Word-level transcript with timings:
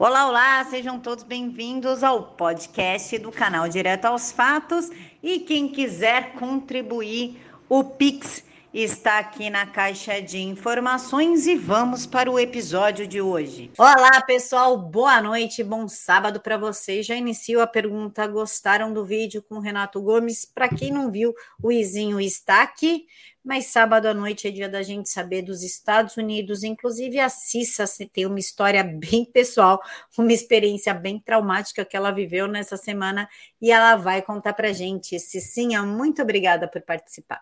Olá, 0.00 0.28
olá, 0.28 0.64
sejam 0.64 1.00
todos 1.00 1.24
bem-vindos 1.24 2.04
ao 2.04 2.22
podcast 2.22 3.18
do 3.18 3.32
canal 3.32 3.68
Direto 3.68 4.04
aos 4.04 4.30
Fatos. 4.30 4.92
E 5.20 5.40
quem 5.40 5.66
quiser 5.66 6.34
contribuir, 6.34 7.44
o 7.68 7.82
Pix 7.82 8.44
está 8.82 9.18
aqui 9.18 9.50
na 9.50 9.66
caixa 9.66 10.22
de 10.22 10.38
informações 10.38 11.46
e 11.48 11.56
vamos 11.56 12.06
para 12.06 12.30
o 12.30 12.38
episódio 12.38 13.08
de 13.08 13.20
hoje. 13.20 13.72
Olá, 13.76 14.20
pessoal, 14.22 14.78
boa 14.78 15.20
noite, 15.20 15.64
bom 15.64 15.88
sábado 15.88 16.40
para 16.40 16.56
vocês. 16.56 17.04
Já 17.04 17.16
inicio 17.16 17.60
a 17.60 17.66
pergunta: 17.66 18.26
gostaram 18.28 18.92
do 18.92 19.04
vídeo 19.04 19.42
com 19.42 19.56
o 19.56 19.60
Renato 19.60 20.00
Gomes? 20.00 20.44
Para 20.44 20.68
quem 20.68 20.92
não 20.92 21.10
viu, 21.10 21.34
o 21.60 21.72
Izinho 21.72 22.20
está 22.20 22.62
aqui 22.62 23.06
mas 23.44 23.66
sábado 23.66 24.04
à 24.04 24.12
noite 24.12 24.46
é 24.46 24.50
dia 24.50 24.68
da 24.68 24.82
gente 24.82 25.08
saber 25.08 25.40
dos 25.40 25.62
Estados 25.62 26.18
Unidos. 26.18 26.62
Inclusive, 26.62 27.18
a 27.18 27.30
Cissa 27.30 27.84
tem 28.12 28.26
uma 28.26 28.38
história 28.38 28.84
bem 28.84 29.24
pessoal, 29.24 29.80
uma 30.18 30.32
experiência 30.34 30.92
bem 30.92 31.18
traumática 31.18 31.82
que 31.82 31.96
ela 31.96 32.10
viveu 32.10 32.46
nessa 32.46 32.76
semana 32.76 33.26
e 33.58 33.70
ela 33.72 33.96
vai 33.96 34.20
contar 34.20 34.52
para 34.52 34.70
gente. 34.74 35.18
Cicinha, 35.18 35.82
muito 35.82 36.20
obrigada 36.20 36.68
por 36.68 36.82
participar. 36.82 37.40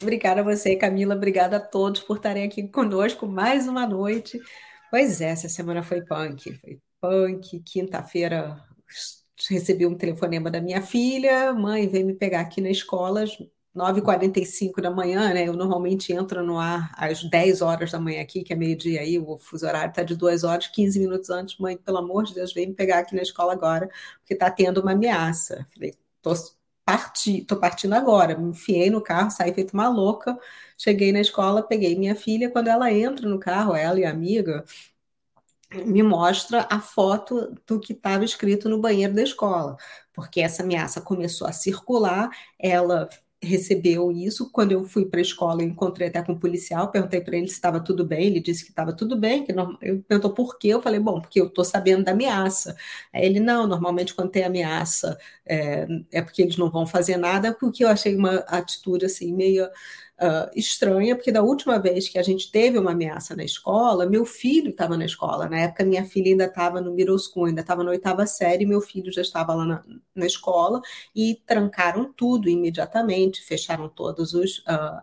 Obrigada 0.00 0.40
a 0.40 0.44
você, 0.44 0.76
Camila. 0.76 1.14
Obrigada 1.14 1.56
a 1.56 1.60
todos 1.60 2.00
por 2.02 2.16
estarem 2.16 2.44
aqui 2.44 2.66
conosco 2.68 3.26
mais 3.26 3.68
uma 3.68 3.86
noite. 3.86 4.40
Pois 4.90 5.20
é, 5.20 5.30
essa 5.30 5.48
semana 5.48 5.82
foi 5.82 6.02
punk. 6.02 6.58
Foi 6.60 6.80
punk. 7.00 7.60
Quinta-feira 7.60 8.62
recebi 9.50 9.86
um 9.86 9.96
telefonema 9.96 10.50
da 10.50 10.60
minha 10.60 10.82
filha. 10.82 11.52
Mãe, 11.52 11.88
vem 11.88 12.04
me 12.04 12.14
pegar 12.14 12.40
aqui 12.40 12.60
na 12.60 12.70
escola 12.70 13.24
9h45 13.74 14.80
da 14.80 14.90
manhã, 14.90 15.34
né? 15.34 15.48
Eu 15.48 15.52
normalmente 15.54 16.12
entro 16.12 16.44
no 16.44 16.58
ar 16.58 16.92
às 16.96 17.24
10 17.28 17.60
horas 17.60 17.90
da 17.90 17.98
manhã 17.98 18.22
aqui, 18.22 18.44
que 18.44 18.52
é 18.52 18.56
meio-dia 18.56 19.00
aí, 19.00 19.18
o 19.18 19.36
fuso 19.36 19.66
horário 19.66 19.90
está 19.90 20.02
de 20.04 20.16
2 20.16 20.44
horas, 20.44 20.68
15 20.68 20.98
minutos 21.00 21.28
antes. 21.28 21.58
Mãe, 21.58 21.76
pelo 21.76 21.98
amor 21.98 22.24
de 22.24 22.34
Deus, 22.34 22.52
vem 22.52 22.68
me 22.68 22.74
pegar 22.74 23.00
aqui 23.00 23.16
na 23.16 23.22
escola 23.22 23.52
agora, 23.52 23.88
porque 24.20 24.34
está 24.34 24.50
tendo 24.50 24.80
uma 24.80 24.92
ameaça. 24.92 25.66
Falei, 25.74 25.92
tô, 26.22 26.32
parti, 26.84 27.42
tô 27.44 27.56
partindo 27.58 27.94
agora. 27.94 28.36
Me 28.38 28.50
enfiei 28.50 28.90
no 28.90 29.00
carro, 29.02 29.30
saí 29.30 29.52
feito 29.54 29.72
uma 29.74 29.88
louca. 29.88 30.38
Cheguei 30.78 31.12
na 31.12 31.20
escola, 31.20 31.62
peguei 31.62 31.96
minha 31.96 32.14
filha. 32.16 32.50
Quando 32.50 32.68
ela 32.68 32.92
entra 32.92 33.28
no 33.28 33.38
carro, 33.38 33.74
ela 33.74 33.98
e 34.00 34.04
a 34.04 34.10
amiga, 34.10 34.64
me 35.72 36.02
mostra 36.02 36.66
a 36.70 36.80
foto 36.80 37.54
do 37.66 37.80
que 37.80 37.92
estava 37.92 38.24
escrito 38.24 38.68
no 38.68 38.80
banheiro 38.80 39.14
da 39.14 39.22
escola, 39.22 39.76
porque 40.12 40.40
essa 40.40 40.62
ameaça 40.62 41.00
começou 41.00 41.46
a 41.46 41.52
circular, 41.52 42.30
ela 42.58 43.08
recebeu 43.44 44.10
isso. 44.12 44.50
Quando 44.50 44.72
eu 44.72 44.84
fui 44.84 45.06
para 45.06 45.20
a 45.20 45.22
escola, 45.22 45.62
eu 45.62 45.68
encontrei 45.68 46.08
até 46.08 46.22
com 46.22 46.32
um 46.32 46.38
policial, 46.38 46.90
perguntei 46.90 47.20
para 47.20 47.36
ele 47.36 47.48
se 47.48 47.54
estava 47.54 47.80
tudo 47.80 48.04
bem, 48.04 48.26
ele 48.26 48.40
disse 48.40 48.64
que 48.64 48.70
estava 48.70 48.92
tudo 48.92 49.16
bem, 49.16 49.44
que 49.44 49.52
não, 49.52 49.76
eu 49.82 50.02
perguntou 50.08 50.32
por 50.32 50.58
quê, 50.58 50.68
eu 50.68 50.82
falei, 50.82 51.00
bom, 51.00 51.20
porque 51.20 51.40
eu 51.40 51.46
estou 51.46 51.64
sabendo 51.64 52.04
da 52.04 52.12
ameaça. 52.12 52.76
Aí 53.12 53.24
ele, 53.24 53.40
não, 53.40 53.66
normalmente 53.66 54.14
quando 54.14 54.30
tem 54.30 54.44
ameaça 54.44 55.18
é, 55.46 55.86
é 56.12 56.22
porque 56.22 56.42
eles 56.42 56.56
não 56.56 56.70
vão 56.70 56.86
fazer 56.86 57.16
nada, 57.16 57.52
porque 57.54 57.84
eu 57.84 57.88
achei 57.88 58.16
uma 58.16 58.36
atitude 58.48 59.04
assim 59.06 59.32
meio 59.32 59.68
uh, 60.20 60.50
estranha, 60.54 61.14
porque 61.14 61.32
da 61.32 61.42
última 61.42 61.78
vez 61.78 62.08
que 62.08 62.18
a 62.18 62.22
gente 62.22 62.50
teve 62.50 62.78
uma 62.78 62.92
ameaça 62.92 63.34
na 63.34 63.44
escola, 63.44 64.06
meu 64.06 64.24
filho 64.24 64.70
estava 64.70 64.96
na 64.96 65.04
escola. 65.04 65.48
Na 65.48 65.60
época, 65.60 65.84
minha 65.84 66.04
filha 66.04 66.30
ainda 66.30 66.44
estava 66.44 66.80
no 66.80 66.92
middle 66.92 67.18
school, 67.18 67.46
ainda 67.46 67.60
estava 67.60 67.82
na 67.82 67.90
oitava 67.90 68.26
série, 68.26 68.66
meu 68.66 68.80
filho 68.80 69.12
já 69.12 69.22
estava 69.22 69.54
lá 69.54 69.64
na, 69.64 69.84
na, 70.14 70.26
escola 70.26 70.80
e 71.14 71.40
trancaram 71.46 72.12
tudo 72.12 72.48
imediatamente, 72.48 73.42
fecharam 73.42 73.88
todas 73.88 74.34
uh, 74.34 74.44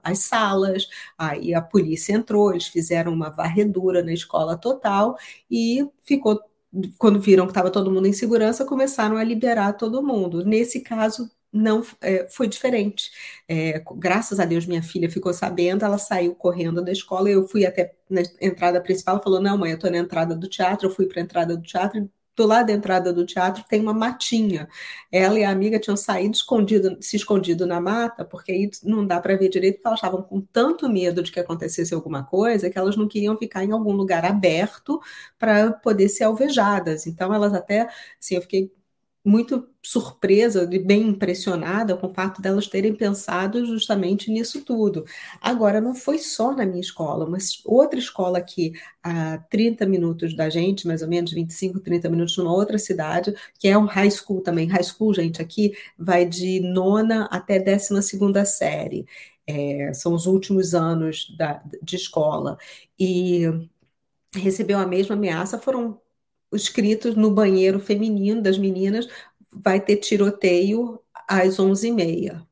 as 0.03 0.19
salas, 0.19 0.87
aí 1.17 1.53
a 1.53 1.61
polícia 1.61 2.13
entrou, 2.13 2.51
eles 2.51 2.67
fizeram 2.67 3.13
uma 3.13 3.29
varredura 3.29 4.03
na 4.03 4.13
escola 4.13 4.57
total 4.57 5.17
e 5.49 5.85
ficou 6.03 6.39
quando 6.97 7.19
viram 7.19 7.45
que 7.45 7.51
estava 7.51 7.69
todo 7.69 7.91
mundo 7.91 8.07
em 8.07 8.13
segurança, 8.13 8.65
começaram 8.65 9.17
a 9.17 9.23
liberar 9.23 9.73
todo 9.73 10.01
mundo. 10.01 10.45
Nesse 10.45 10.79
caso, 10.79 11.29
não 11.51 11.83
é, 12.01 12.27
foi 12.29 12.47
diferente. 12.47 13.11
É, 13.47 13.83
graças 13.97 14.39
a 14.39 14.45
Deus, 14.45 14.65
minha 14.65 14.81
filha 14.83 15.09
ficou 15.09 15.33
sabendo, 15.33 15.83
ela 15.85 15.97
saiu 15.97 16.35
correndo 16.35 16.81
da 16.83 16.91
escola. 16.91 17.29
Eu 17.29 17.47
fui 17.47 17.65
até 17.65 17.93
na 18.09 18.21
entrada 18.39 18.81
principal, 18.81 19.21
falou: 19.21 19.41
Não, 19.41 19.57
mãe, 19.57 19.71
eu 19.71 19.75
estou 19.75 19.91
na 19.91 19.97
entrada 19.97 20.35
do 20.35 20.47
teatro. 20.47 20.87
Eu 20.87 20.91
fui 20.93 21.07
para 21.07 21.19
a 21.21 21.23
entrada 21.23 21.57
do 21.57 21.63
teatro. 21.63 22.09
Do 22.33 22.47
lado 22.47 22.67
da 22.67 22.73
entrada 22.73 23.11
do 23.11 23.25
teatro 23.25 23.63
tem 23.67 23.81
uma 23.81 23.93
matinha. 23.93 24.67
Ela 25.11 25.39
e 25.39 25.43
a 25.43 25.51
amiga 25.51 25.77
tinham 25.79 25.97
saído 25.97 26.33
escondido, 26.33 26.97
se 27.01 27.17
escondido 27.17 27.65
na 27.67 27.79
mata, 27.81 28.23
porque 28.23 28.51
aí 28.53 28.69
não 28.83 29.05
dá 29.05 29.19
para 29.19 29.35
ver 29.35 29.49
direito, 29.49 29.75
porque 29.75 29.87
elas 29.87 29.99
estavam 29.99 30.21
com 30.23 30.39
tanto 30.41 30.87
medo 30.89 31.21
de 31.21 31.31
que 31.31 31.39
acontecesse 31.39 31.93
alguma 31.93 32.23
coisa 32.23 32.69
que 32.69 32.77
elas 32.77 32.95
não 32.95 33.07
queriam 33.07 33.37
ficar 33.37 33.63
em 33.65 33.71
algum 33.71 33.91
lugar 33.91 34.23
aberto 34.25 34.99
para 35.37 35.71
poder 35.73 36.07
ser 36.09 36.23
alvejadas. 36.23 37.05
Então 37.05 37.33
elas 37.33 37.53
até, 37.53 37.89
assim, 38.19 38.35
eu 38.35 38.41
fiquei 38.41 38.71
muito 39.23 39.69
surpresa 39.83 40.67
e 40.71 40.79
bem 40.79 41.09
impressionada 41.09 41.95
com 41.95 42.07
o 42.07 42.13
fato 42.13 42.41
delas 42.41 42.67
terem 42.67 42.95
pensado 42.95 43.65
justamente 43.65 44.31
nisso 44.31 44.63
tudo. 44.63 45.05
Agora, 45.39 45.79
não 45.79 45.93
foi 45.93 46.17
só 46.17 46.55
na 46.55 46.65
minha 46.65 46.81
escola, 46.81 47.27
mas 47.29 47.61
outra 47.65 47.99
escola 47.99 48.37
aqui 48.39 48.73
a 49.03 49.37
30 49.49 49.85
minutos 49.85 50.35
da 50.35 50.49
gente, 50.49 50.87
mais 50.87 51.01
ou 51.01 51.07
menos 51.07 51.31
25, 51.31 51.79
30 51.79 52.09
minutos, 52.09 52.37
numa 52.37 52.53
outra 52.53 52.77
cidade, 52.77 53.33
que 53.59 53.67
é 53.67 53.77
um 53.77 53.85
high 53.85 54.11
school 54.11 54.41
também. 54.41 54.67
High 54.67 54.83
school, 54.83 55.13
gente, 55.13 55.41
aqui 55.41 55.73
vai 55.97 56.25
de 56.25 56.59
nona 56.59 57.25
até 57.31 57.59
décima 57.59 58.01
segunda 58.01 58.45
série. 58.45 59.05
É, 59.45 59.93
são 59.93 60.13
os 60.13 60.25
últimos 60.27 60.73
anos 60.73 61.35
da, 61.37 61.61
de 61.81 61.95
escola. 61.95 62.57
E 62.99 63.43
recebeu 64.35 64.79
a 64.79 64.85
mesma 64.87 65.15
ameaça, 65.15 65.59
foram 65.59 65.99
escritos 66.53 67.15
no 67.15 67.31
banheiro 67.31 67.79
feminino 67.79 68.41
das 68.41 68.57
meninas, 68.57 69.07
vai 69.51 69.79
ter 69.83 69.97
tiroteio 69.97 70.99
às 71.27 71.59
11h30. 71.59 72.47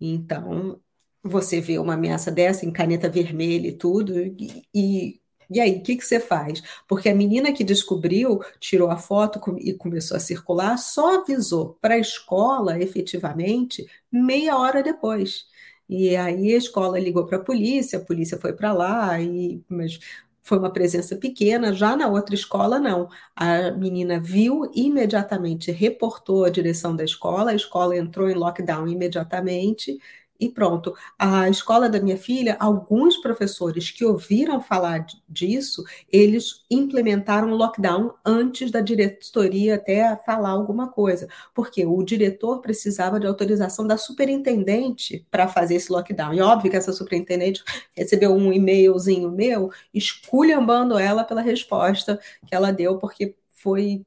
Então, 0.00 0.80
você 1.22 1.60
vê 1.60 1.78
uma 1.78 1.94
ameaça 1.94 2.30
dessa 2.30 2.66
em 2.66 2.72
caneta 2.72 3.08
vermelha 3.08 3.68
e 3.68 3.72
tudo, 3.72 4.18
e, 4.18 4.62
e, 4.74 5.20
e 5.50 5.60
aí, 5.60 5.78
o 5.78 5.82
que, 5.82 5.96
que 5.96 6.04
você 6.04 6.20
faz? 6.20 6.62
Porque 6.88 7.08
a 7.08 7.14
menina 7.14 7.52
que 7.52 7.64
descobriu, 7.64 8.40
tirou 8.60 8.90
a 8.90 8.96
foto 8.96 9.40
e 9.58 9.72
começou 9.74 10.16
a 10.16 10.20
circular, 10.20 10.76
só 10.78 11.20
avisou 11.20 11.74
para 11.80 11.94
a 11.94 11.98
escola, 11.98 12.78
efetivamente, 12.80 13.86
meia 14.10 14.56
hora 14.58 14.82
depois. 14.82 15.46
E 15.88 16.16
aí 16.16 16.52
a 16.52 16.56
escola 16.56 16.98
ligou 16.98 17.26
para 17.26 17.36
a 17.38 17.40
polícia, 17.44 17.98
a 17.98 18.04
polícia 18.04 18.38
foi 18.38 18.52
para 18.52 18.72
lá, 18.72 19.20
e, 19.20 19.62
mas 19.68 19.98
foi 20.46 20.58
uma 20.58 20.72
presença 20.72 21.16
pequena, 21.16 21.72
já 21.74 21.96
na 21.96 22.08
outra 22.08 22.34
escola, 22.34 22.78
não. 22.78 23.08
A 23.34 23.70
menina 23.72 24.20
viu 24.20 24.70
imediatamente, 24.74 25.70
reportou 25.72 26.44
a 26.44 26.50
direção 26.50 26.94
da 26.96 27.04
escola, 27.04 27.50
a 27.52 27.54
escola 27.54 27.96
entrou 27.96 28.30
em 28.30 28.34
lockdown 28.34 28.86
imediatamente 28.88 29.98
e 30.38 30.48
pronto. 30.48 30.94
A 31.18 31.48
escola 31.48 31.88
da 31.88 32.00
minha 32.00 32.16
filha, 32.16 32.56
alguns 32.58 33.16
professores 33.18 33.90
que 33.90 34.04
ouviram 34.04 34.60
falar 34.60 35.06
disso, 35.28 35.84
eles 36.12 36.64
implementaram 36.70 37.52
o 37.52 37.56
lockdown 37.56 38.14
antes 38.24 38.70
da 38.70 38.80
diretoria 38.80 39.76
até 39.76 40.16
falar 40.24 40.50
alguma 40.50 40.88
coisa, 40.88 41.28
porque 41.54 41.84
o 41.86 42.02
diretor 42.02 42.60
precisava 42.60 43.18
de 43.20 43.26
autorização 43.26 43.86
da 43.86 43.96
superintendente 43.96 45.26
para 45.30 45.48
fazer 45.48 45.76
esse 45.76 45.90
lockdown. 45.92 46.34
E 46.34 46.40
óbvio 46.40 46.70
que 46.70 46.76
essa 46.76 46.92
superintendente 46.92 47.62
recebeu 47.94 48.32
um 48.32 48.52
e-mailzinho 48.52 49.30
meu 49.30 49.70
esculhambando 49.92 50.98
ela 50.98 51.24
pela 51.24 51.40
resposta 51.40 52.20
que 52.46 52.54
ela 52.54 52.70
deu, 52.72 52.98
porque 52.98 53.34
foi 53.50 54.02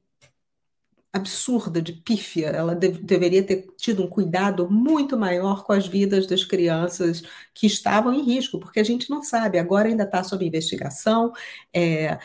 absurda, 1.12 1.82
de 1.82 1.92
pífia. 1.92 2.48
Ela 2.48 2.74
de 2.74 2.88
deveria 2.90 3.42
ter 3.42 3.66
tido 3.76 4.02
um 4.04 4.08
cuidado 4.08 4.70
muito 4.70 5.16
maior 5.18 5.64
com 5.64 5.72
as 5.72 5.86
vidas 5.86 6.26
das 6.26 6.44
crianças 6.44 7.22
que 7.54 7.66
estavam 7.66 8.12
em 8.14 8.22
risco, 8.22 8.58
porque 8.60 8.80
a 8.80 8.84
gente 8.84 9.10
não 9.10 9.22
sabe, 9.22 9.58
agora 9.58 9.88
ainda 9.88 10.04
está 10.04 10.22
sob 10.22 10.44
investigação. 10.44 11.32
É, 11.74 12.18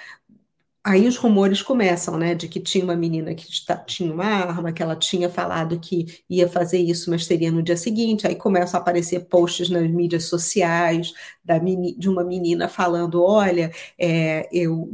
aí 0.83 1.07
os 1.07 1.17
rumores 1.17 1.61
começam, 1.63 2.17
né, 2.17 2.35
de 2.35 2.47
que 2.47 2.59
tinha 2.59 2.83
uma 2.83 2.95
menina 2.95 3.33
que 3.33 3.47
tinha 3.87 4.13
uma 4.13 4.25
arma, 4.25 4.71
que 4.71 4.83
ela 4.83 4.95
tinha 4.95 5.29
falado 5.29 5.79
que 5.79 6.23
ia 6.29 6.47
fazer 6.47 6.77
isso, 6.79 7.09
mas 7.09 7.25
seria 7.25 7.51
no 7.51 7.63
dia 7.63 7.75
seguinte. 7.77 8.27
Aí 8.27 8.35
começam 8.35 8.79
a 8.79 8.81
aparecer 8.81 9.21
posts 9.25 9.69
nas 9.69 9.89
mídias 9.89 10.25
sociais 10.25 11.11
da, 11.43 11.57
de 11.59 12.07
uma 12.09 12.23
menina 12.23 12.67
falando: 12.69 13.23
olha, 13.23 13.71
é, 13.99 14.47
eu 14.51 14.89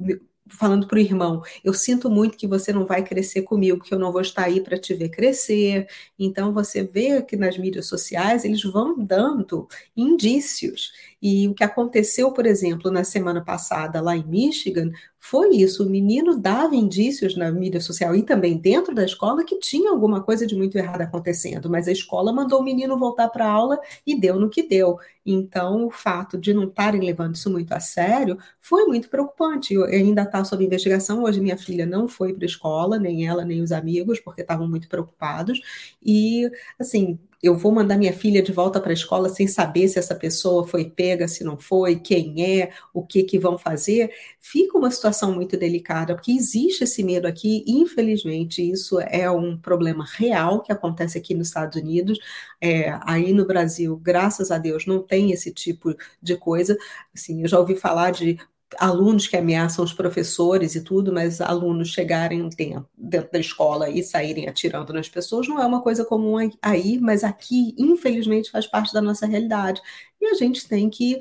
falando 0.51 0.87
para 0.87 0.97
o 0.97 1.01
irmão, 1.01 1.41
eu 1.63 1.73
sinto 1.73 2.09
muito 2.09 2.37
que 2.37 2.47
você 2.47 2.71
não 2.71 2.85
vai 2.85 3.03
crescer 3.03 3.41
comigo, 3.43 3.83
que 3.83 3.93
eu 3.93 3.99
não 3.99 4.11
vou 4.11 4.21
estar 4.21 4.43
aí 4.43 4.61
para 4.61 4.77
te 4.77 4.93
ver 4.93 5.09
crescer. 5.09 5.87
Então 6.17 6.53
você 6.53 6.83
vê 6.83 7.21
que 7.21 7.35
nas 7.35 7.57
mídias 7.57 7.87
sociais 7.87 8.45
eles 8.45 8.63
vão 8.63 8.97
dando 8.97 9.67
indícios. 9.95 10.91
E 11.21 11.47
o 11.47 11.53
que 11.53 11.63
aconteceu, 11.63 12.31
por 12.31 12.45
exemplo, 12.45 12.91
na 12.91 13.03
semana 13.03 13.43
passada 13.43 14.01
lá 14.01 14.15
em 14.15 14.25
Michigan 14.25 14.91
foi 15.23 15.49
isso. 15.55 15.85
O 15.85 15.89
menino 15.89 16.35
dava 16.35 16.75
indícios 16.75 17.37
na 17.37 17.51
mídia 17.51 17.79
social 17.79 18.15
e 18.15 18.23
também 18.23 18.57
dentro 18.57 18.93
da 18.93 19.05
escola 19.05 19.45
que 19.45 19.59
tinha 19.59 19.91
alguma 19.91 20.23
coisa 20.23 20.47
de 20.47 20.55
muito 20.55 20.75
errado 20.77 21.01
acontecendo, 21.01 21.69
mas 21.69 21.87
a 21.87 21.91
escola 21.91 22.33
mandou 22.33 22.59
o 22.59 22.63
menino 22.63 22.97
voltar 22.97 23.29
para 23.29 23.45
a 23.45 23.51
aula 23.51 23.79
e 24.05 24.19
deu 24.19 24.39
no 24.39 24.49
que 24.49 24.63
deu. 24.63 24.97
Então, 25.23 25.85
o 25.85 25.91
fato 25.91 26.39
de 26.39 26.53
não 26.55 26.63
estarem 26.63 27.01
levando 27.01 27.35
isso 27.35 27.51
muito 27.51 27.71
a 27.71 27.79
sério 27.79 28.35
foi 28.59 28.85
muito 28.85 29.09
preocupante. 29.09 29.75
Eu, 29.75 29.85
ainda 29.85 30.23
está 30.23 30.43
sob 30.43 30.65
investigação. 30.65 31.23
Hoje, 31.23 31.39
minha 31.39 31.57
filha 31.57 31.85
não 31.85 32.07
foi 32.07 32.33
para 32.33 32.43
a 32.43 32.47
escola, 32.47 32.97
nem 32.97 33.27
ela, 33.27 33.45
nem 33.45 33.61
os 33.61 33.71
amigos, 33.71 34.19
porque 34.19 34.41
estavam 34.41 34.67
muito 34.67 34.89
preocupados. 34.89 35.61
E, 36.03 36.49
assim, 36.79 37.19
eu 37.41 37.55
vou 37.55 37.71
mandar 37.71 37.97
minha 37.97 38.13
filha 38.13 38.41
de 38.41 38.51
volta 38.51 38.79
para 38.79 38.91
a 38.91 38.93
escola 38.93 39.29
sem 39.29 39.47
saber 39.47 39.87
se 39.87 39.97
essa 39.97 40.13
pessoa 40.15 40.67
foi 40.67 40.89
pega, 40.89 41.27
se 41.27 41.43
não 41.43 41.57
foi, 41.57 41.99
quem 41.99 42.61
é, 42.61 42.71
o 42.93 43.05
que 43.05 43.23
que 43.23 43.39
vão 43.39 43.57
fazer, 43.57 44.11
fica 44.39 44.77
uma 44.77 44.91
situação 44.91 45.33
muito 45.33 45.57
delicada, 45.57 46.13
porque 46.15 46.31
existe 46.31 46.83
esse 46.83 47.03
medo 47.03 47.27
aqui, 47.27 47.63
infelizmente, 47.67 48.61
isso 48.61 48.99
é 48.99 49.29
um 49.29 49.57
problema 49.57 50.05
real 50.05 50.61
que 50.61 50.71
acontece 50.71 51.17
aqui 51.17 51.33
nos 51.33 51.47
Estados 51.47 51.81
Unidos, 51.81 52.19
é, 52.59 52.97
aí 53.03 53.33
no 53.33 53.45
Brasil, 53.45 53.97
graças 53.97 54.51
a 54.51 54.57
Deus, 54.57 54.85
não 54.85 55.01
tem 55.01 55.31
esse 55.31 55.51
tipo 55.51 55.95
de 56.21 56.37
coisa, 56.37 56.77
assim, 57.13 57.41
eu 57.41 57.47
já 57.47 57.59
ouvi 57.59 57.75
falar 57.75 58.11
de 58.11 58.37
alunos 58.77 59.27
que 59.27 59.37
ameaçam 59.37 59.83
os 59.83 59.93
professores 59.93 60.75
e 60.75 60.83
tudo, 60.83 61.13
mas 61.13 61.41
alunos 61.41 61.89
chegarem 61.89 62.47
dentro, 62.49 62.87
dentro 62.97 63.31
da 63.31 63.39
escola 63.39 63.89
e 63.89 64.03
saírem 64.03 64.47
atirando 64.47 64.93
nas 64.93 65.09
pessoas 65.09 65.47
não 65.47 65.61
é 65.61 65.65
uma 65.65 65.81
coisa 65.81 66.05
comum 66.05 66.37
aí, 66.61 66.99
mas 66.99 67.23
aqui, 67.23 67.75
infelizmente, 67.77 68.51
faz 68.51 68.67
parte 68.67 68.93
da 68.93 69.01
nossa 69.01 69.25
realidade. 69.25 69.81
E 70.19 70.27
a 70.27 70.33
gente 70.35 70.67
tem 70.67 70.89
que 70.89 71.19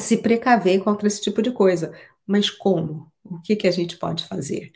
se 0.00 0.18
precaver 0.18 0.82
contra 0.82 1.06
esse 1.06 1.20
tipo 1.20 1.42
de 1.42 1.52
coisa. 1.52 1.92
Mas 2.26 2.50
como? 2.50 3.10
O 3.24 3.40
que, 3.40 3.56
que 3.56 3.68
a 3.68 3.70
gente 3.70 3.96
pode 3.96 4.24
fazer? 4.26 4.72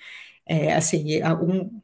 É, 0.46 0.74
assim, 0.74 1.20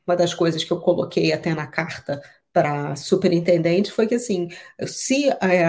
uma 0.06 0.16
das 0.16 0.34
coisas 0.34 0.62
que 0.64 0.72
eu 0.72 0.80
coloquei 0.80 1.32
até 1.32 1.54
na 1.54 1.66
carta 1.66 2.22
para 2.52 2.94
superintendente 2.96 3.90
foi 3.90 4.06
que 4.06 4.14
assim, 4.14 4.48
se 4.86 5.30
é, 5.30 5.66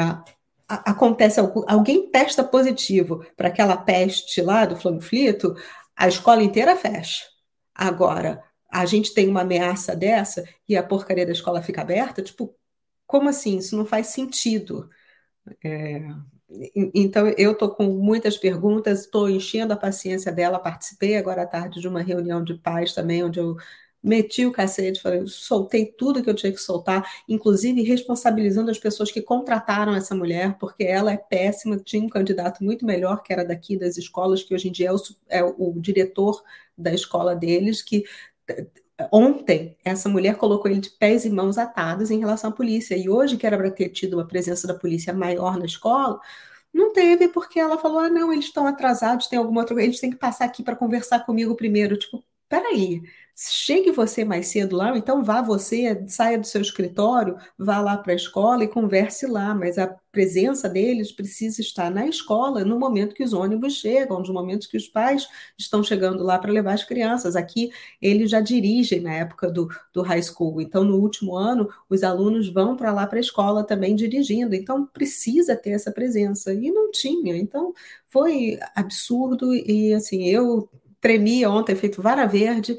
acontece 0.68 1.40
alguém 1.68 2.10
testa 2.10 2.44
positivo 2.44 3.26
para 3.36 3.50
aquela 3.50 3.78
peste 3.78 4.42
lá 4.42 4.66
do 4.66 4.76
flanflito, 4.76 5.56
a 5.96 6.08
escola 6.08 6.44
inteira 6.44 6.76
fecha. 6.76 7.24
Agora, 7.74 8.44
a 8.72 8.86
gente 8.86 9.14
tem 9.14 9.28
uma 9.28 9.42
ameaça 9.42 9.96
dessa 9.96 10.44
e 10.68 10.76
a 10.76 10.84
porcaria 10.84 11.26
da 11.26 11.32
escola 11.32 11.62
fica 11.62 11.82
aberta, 11.82 12.22
tipo, 12.22 12.56
como 13.06 13.30
assim? 13.30 13.58
Isso 13.58 13.78
não 13.78 13.86
faz 13.86 14.08
sentido. 14.08 14.90
É, 15.64 16.08
então, 16.94 17.28
eu 17.38 17.52
estou 17.54 17.70
com 17.76 17.86
muitas 17.86 18.38
perguntas, 18.38 19.02
estou 19.02 19.30
enchendo 19.30 19.74
a 19.74 19.78
paciência 19.78 20.32
dela. 20.32 20.60
Participei 20.60 21.18
agora 21.18 21.44
à 21.44 21.48
tarde 21.48 21.80
de 21.82 21.88
uma 21.88 22.02
reunião 22.02 22.44
de 22.44 22.56
pais 22.56 22.94
também, 22.94 23.24
onde 23.24 23.40
eu 23.40 23.56
meti 24.04 24.46
o 24.46 24.52
cacete, 24.52 25.02
falei, 25.02 25.26
soltei 25.28 25.86
tudo 25.86 26.22
que 26.22 26.30
eu 26.30 26.34
tinha 26.36 26.52
que 26.52 26.60
soltar, 26.60 27.10
inclusive 27.28 27.82
responsabilizando 27.84 28.70
as 28.70 28.78
pessoas 28.78 29.12
que 29.12 29.22
contrataram 29.22 29.96
essa 29.96 30.14
mulher, 30.14 30.58
porque 30.60 30.84
ela 30.84 31.12
é 31.12 31.18
péssima, 31.18 31.78
tinha 31.78 32.04
um 32.04 32.10
candidato 32.10 32.64
muito 32.64 32.86
melhor, 32.86 33.24
que 33.24 33.32
era 33.32 33.46
daqui 33.46 33.78
das 33.78 33.98
escolas, 33.98 34.44
que 34.44 34.54
hoje 34.54 34.68
em 34.68 34.72
dia 34.72 34.90
é 34.90 34.94
o, 34.94 34.98
é 35.30 35.44
o 35.44 35.74
diretor 35.80 36.44
da 36.78 36.94
escola 36.94 37.36
deles, 37.36 37.82
que 37.82 38.04
ontem 39.12 39.78
essa 39.84 40.10
mulher 40.10 40.36
colocou 40.38 40.70
ele 40.70 40.80
de 40.82 40.90
pés 40.92 41.26
e 41.26 41.30
mãos 41.30 41.58
atados 41.58 42.12
em 42.12 42.20
relação 42.20 42.50
à 42.50 42.54
polícia, 42.54 42.96
e 42.98 43.10
hoje, 43.10 43.38
que 43.38 43.46
era 43.48 43.58
para 43.58 43.72
ter 43.72 43.90
tido 43.90 44.16
uma 44.16 44.28
presença 44.28 44.68
da 44.68 44.74
polícia 44.74 45.14
maior 45.14 45.58
na 45.58 45.66
escola, 45.66 46.20
não 46.74 46.92
teve, 46.92 47.28
porque 47.30 47.60
ela 47.60 47.78
falou: 47.78 48.00
ah, 48.00 48.10
não, 48.10 48.34
eles 48.34 48.46
estão 48.46 48.66
atrasados, 48.68 49.28
tem 49.28 49.38
alguma 49.40 49.62
outra. 49.62 49.82
Eles 49.84 50.00
têm 50.00 50.10
que 50.10 50.18
passar 50.18 50.46
aqui 50.46 50.64
para 50.64 50.76
conversar 50.76 51.20
comigo 51.26 51.56
primeiro. 51.56 51.98
Tipo, 51.98 52.24
peraí, 52.54 53.02
chegue 53.36 53.92
você 53.92 54.24
mais 54.24 54.48
cedo 54.50 54.76
lá, 54.76 54.96
então 54.96 55.24
vá 55.24 55.42
você, 55.42 56.04
saia 56.08 56.38
do 56.38 56.46
seu 56.46 56.62
escritório, 56.62 57.36
vá 57.58 57.82
lá 57.82 57.98
para 57.98 58.14
a 58.14 58.16
escola 58.16 58.64
e 58.64 58.68
converse 58.68 59.26
lá, 59.26 59.56
mas 59.56 59.80
a 59.80 59.88
presença 60.12 60.70
deles 60.70 61.12
precisa 61.12 61.62
estar 61.62 61.90
na 61.90 62.06
escola 62.06 62.64
no 62.64 62.78
momento 62.78 63.16
que 63.16 63.24
os 63.24 63.34
ônibus 63.34 63.74
chegam, 63.74 64.20
nos 64.20 64.30
momentos 64.30 64.68
que 64.68 64.78
os 64.78 64.88
pais 64.88 65.28
estão 65.58 65.84
chegando 65.84 66.24
lá 66.24 66.38
para 66.38 66.52
levar 66.52 66.74
as 66.74 66.84
crianças. 66.84 67.36
Aqui 67.36 67.72
eles 68.00 68.30
já 68.30 68.40
dirigem 68.40 69.02
na 69.02 69.16
época 69.16 69.50
do, 69.50 69.68
do 69.92 70.04
high 70.04 70.22
school, 70.22 70.62
então 70.62 70.84
no 70.84 70.98
último 70.98 71.36
ano 71.36 71.68
os 71.90 72.04
alunos 72.04 72.50
vão 72.50 72.76
para 72.76 72.94
lá 72.94 73.08
para 73.08 73.18
a 73.18 73.22
escola 73.22 73.64
também 73.64 73.96
dirigindo, 73.96 74.54
então 74.54 74.86
precisa 74.86 75.56
ter 75.56 75.72
essa 75.72 75.92
presença, 75.92 76.54
e 76.54 76.70
não 76.72 76.92
tinha, 76.92 77.36
então 77.36 77.74
foi 78.10 78.60
absurdo, 78.76 79.56
e 79.56 79.92
assim, 79.96 80.28
eu 80.28 80.70
tremia 81.04 81.52
ontem, 81.52 81.76
feito 81.76 82.02
vara 82.02 82.26
verde, 82.28 82.78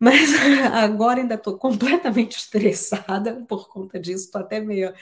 mas 0.00 0.30
agora 0.74 1.20
ainda 1.20 1.34
estou 1.36 1.58
completamente 1.58 2.36
estressada 2.38 3.44
por 3.48 3.68
conta 3.68 3.98
disso, 4.00 4.26
estou 4.26 4.40
até 4.40 4.60
meio 4.60 4.92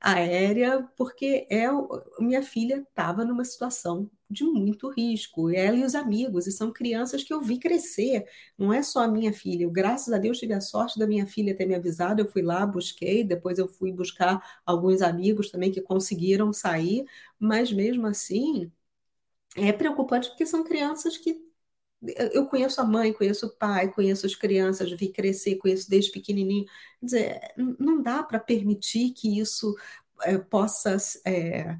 aérea, 0.00 0.88
porque 0.96 1.46
é, 1.50 1.66
minha 2.20 2.42
filha 2.42 2.84
estava 2.88 3.24
numa 3.24 3.44
situação 3.44 4.10
de 4.30 4.44
muito 4.44 4.88
risco, 4.90 5.50
ela 5.50 5.76
e 5.76 5.84
os 5.84 5.94
amigos, 5.94 6.46
e 6.46 6.52
são 6.52 6.72
crianças 6.72 7.22
que 7.24 7.32
eu 7.34 7.40
vi 7.40 7.58
crescer, 7.58 8.24
não 8.58 8.72
é 8.72 8.82
só 8.82 9.00
a 9.02 9.08
minha 9.08 9.32
filha. 9.32 9.64
Eu, 9.64 9.70
graças 9.70 10.12
a 10.14 10.18
Deus, 10.18 10.38
tive 10.38 10.54
a 10.54 10.60
sorte 10.60 10.98
da 10.98 11.06
minha 11.06 11.26
filha 11.26 11.56
ter 11.56 11.66
me 11.66 11.74
avisado, 11.74 12.22
eu 12.22 12.28
fui 12.28 12.42
lá, 12.42 12.64
busquei, 12.66 13.24
depois 13.24 13.58
eu 13.58 13.68
fui 13.68 13.92
buscar 13.92 14.60
alguns 14.64 15.02
amigos 15.02 15.50
também 15.50 15.70
que 15.72 15.80
conseguiram 15.82 16.52
sair, 16.52 17.04
mas 17.38 17.72
mesmo 17.72 18.06
assim 18.06 18.70
é 19.56 19.72
preocupante 19.72 20.28
porque 20.28 20.46
são 20.46 20.64
crianças 20.64 21.16
que 21.18 21.49
eu 22.02 22.46
conheço 22.46 22.80
a 22.80 22.84
mãe, 22.84 23.12
conheço 23.12 23.46
o 23.46 23.50
pai, 23.50 23.92
conheço 23.92 24.26
as 24.26 24.34
crianças, 24.34 24.90
vi 24.92 25.08
crescer, 25.08 25.56
conheço 25.56 25.88
desde 25.88 26.10
pequenininho. 26.10 26.64
Quer 26.98 27.06
dizer, 27.06 27.40
não 27.78 28.02
dá 28.02 28.22
para 28.22 28.38
permitir 28.38 29.10
que 29.10 29.38
isso 29.38 29.76
é, 30.22 30.38
possa. 30.38 30.96
É, 31.24 31.76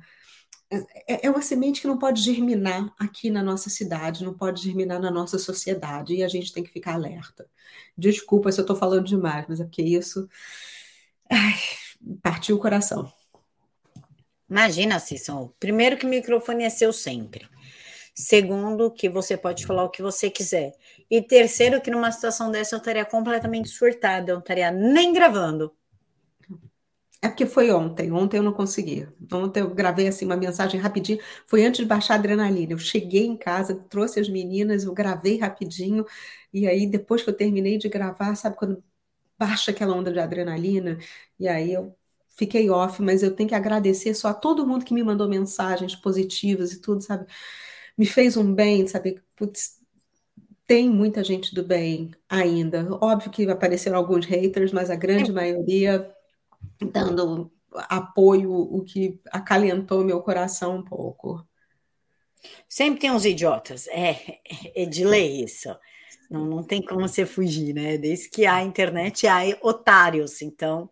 é, 0.70 1.26
é 1.26 1.30
uma 1.30 1.42
semente 1.42 1.80
que 1.80 1.86
não 1.86 1.98
pode 1.98 2.22
germinar 2.22 2.94
aqui 2.98 3.30
na 3.30 3.42
nossa 3.42 3.70
cidade, 3.70 4.24
não 4.24 4.34
pode 4.34 4.62
germinar 4.62 5.00
na 5.00 5.10
nossa 5.10 5.38
sociedade, 5.38 6.14
e 6.14 6.22
a 6.22 6.28
gente 6.28 6.52
tem 6.52 6.62
que 6.62 6.70
ficar 6.70 6.94
alerta. 6.94 7.48
Desculpa 7.96 8.52
se 8.52 8.60
eu 8.60 8.62
estou 8.62 8.76
falando 8.76 9.06
demais, 9.06 9.46
mas 9.48 9.60
é 9.60 9.64
porque 9.64 9.82
isso 9.82 10.28
ai, 11.30 11.54
partiu 12.22 12.56
o 12.56 12.60
coração. 12.60 13.12
Imagina, 14.48 14.98
Cícero. 14.98 15.54
Primeiro 15.60 15.96
que 15.96 16.04
o 16.04 16.08
microfone 16.08 16.64
é 16.64 16.70
seu 16.70 16.92
sempre. 16.92 17.48
Segundo, 18.14 18.90
que 18.92 19.08
você 19.08 19.36
pode 19.36 19.66
falar 19.66 19.84
o 19.84 19.90
que 19.90 20.02
você 20.02 20.30
quiser. 20.30 20.72
E 21.10 21.22
terceiro, 21.22 21.80
que 21.80 21.90
numa 21.90 22.12
situação 22.12 22.50
dessa 22.50 22.74
eu 22.76 22.78
estaria 22.78 23.04
completamente 23.04 23.68
surtada, 23.68 24.30
eu 24.32 24.34
não 24.36 24.40
estaria 24.42 24.70
nem 24.70 25.12
gravando. 25.12 25.74
É 27.22 27.28
porque 27.28 27.44
foi 27.44 27.70
ontem, 27.70 28.10
ontem 28.12 28.38
eu 28.38 28.42
não 28.42 28.52
consegui. 28.52 29.06
Ontem 29.32 29.60
eu 29.60 29.74
gravei 29.74 30.08
assim 30.08 30.24
uma 30.24 30.36
mensagem 30.38 30.80
rapidinho, 30.80 31.18
foi 31.46 31.64
antes 31.66 31.80
de 31.80 31.86
baixar 31.86 32.14
a 32.14 32.16
adrenalina. 32.16 32.72
Eu 32.72 32.78
cheguei 32.78 33.26
em 33.26 33.36
casa, 33.36 33.74
trouxe 33.90 34.18
as 34.20 34.28
meninas, 34.28 34.84
eu 34.84 34.94
gravei 34.94 35.38
rapidinho, 35.38 36.06
e 36.52 36.66
aí 36.66 36.86
depois 36.86 37.22
que 37.22 37.28
eu 37.28 37.36
terminei 37.36 37.76
de 37.76 37.88
gravar, 37.90 38.34
sabe 38.36 38.56
quando 38.56 38.82
baixa 39.38 39.70
aquela 39.72 39.94
onda 39.96 40.12
de 40.12 40.20
adrenalina, 40.20 40.98
e 41.38 41.48
aí 41.48 41.72
eu 41.74 41.96
fiquei 42.30 42.70
off, 42.70 43.02
mas 43.02 43.22
eu 43.22 43.34
tenho 43.36 43.48
que 43.50 43.54
agradecer 43.56 44.14
só 44.14 44.28
a 44.28 44.34
todo 44.34 44.66
mundo 44.66 44.84
que 44.84 44.94
me 44.94 45.02
mandou 45.02 45.28
mensagens 45.28 45.96
positivas 45.96 46.72
e 46.72 46.80
tudo, 46.80 47.02
sabe? 47.02 47.26
Me 48.00 48.06
fez 48.06 48.34
um 48.34 48.54
bem, 48.54 48.86
sabe? 48.86 49.22
Putz, 49.36 49.78
tem 50.66 50.88
muita 50.88 51.22
gente 51.22 51.54
do 51.54 51.62
bem 51.62 52.12
ainda. 52.30 52.88
Óbvio 52.98 53.30
que 53.30 53.46
apareceram 53.46 53.98
alguns 53.98 54.24
haters, 54.24 54.72
mas 54.72 54.88
a 54.88 54.96
grande 54.96 55.30
é. 55.30 55.34
maioria 55.34 56.10
dando 56.90 57.52
apoio, 57.74 58.50
o 58.54 58.82
que 58.82 59.20
acalentou 59.30 60.02
meu 60.02 60.22
coração 60.22 60.78
um 60.78 60.82
pouco. 60.82 61.46
Sempre 62.66 63.00
tem 63.00 63.10
uns 63.10 63.26
idiotas, 63.26 63.86
é, 63.88 64.38
é 64.74 64.86
de 64.86 65.04
lei 65.04 65.44
isso. 65.44 65.68
Não, 66.30 66.46
não 66.46 66.62
tem 66.62 66.80
como 66.82 67.06
você 67.06 67.26
fugir, 67.26 67.74
né? 67.74 67.98
Desde 67.98 68.30
que 68.30 68.46
há 68.46 68.62
internet, 68.62 69.26
há 69.26 69.42
otários, 69.60 70.40
então. 70.40 70.88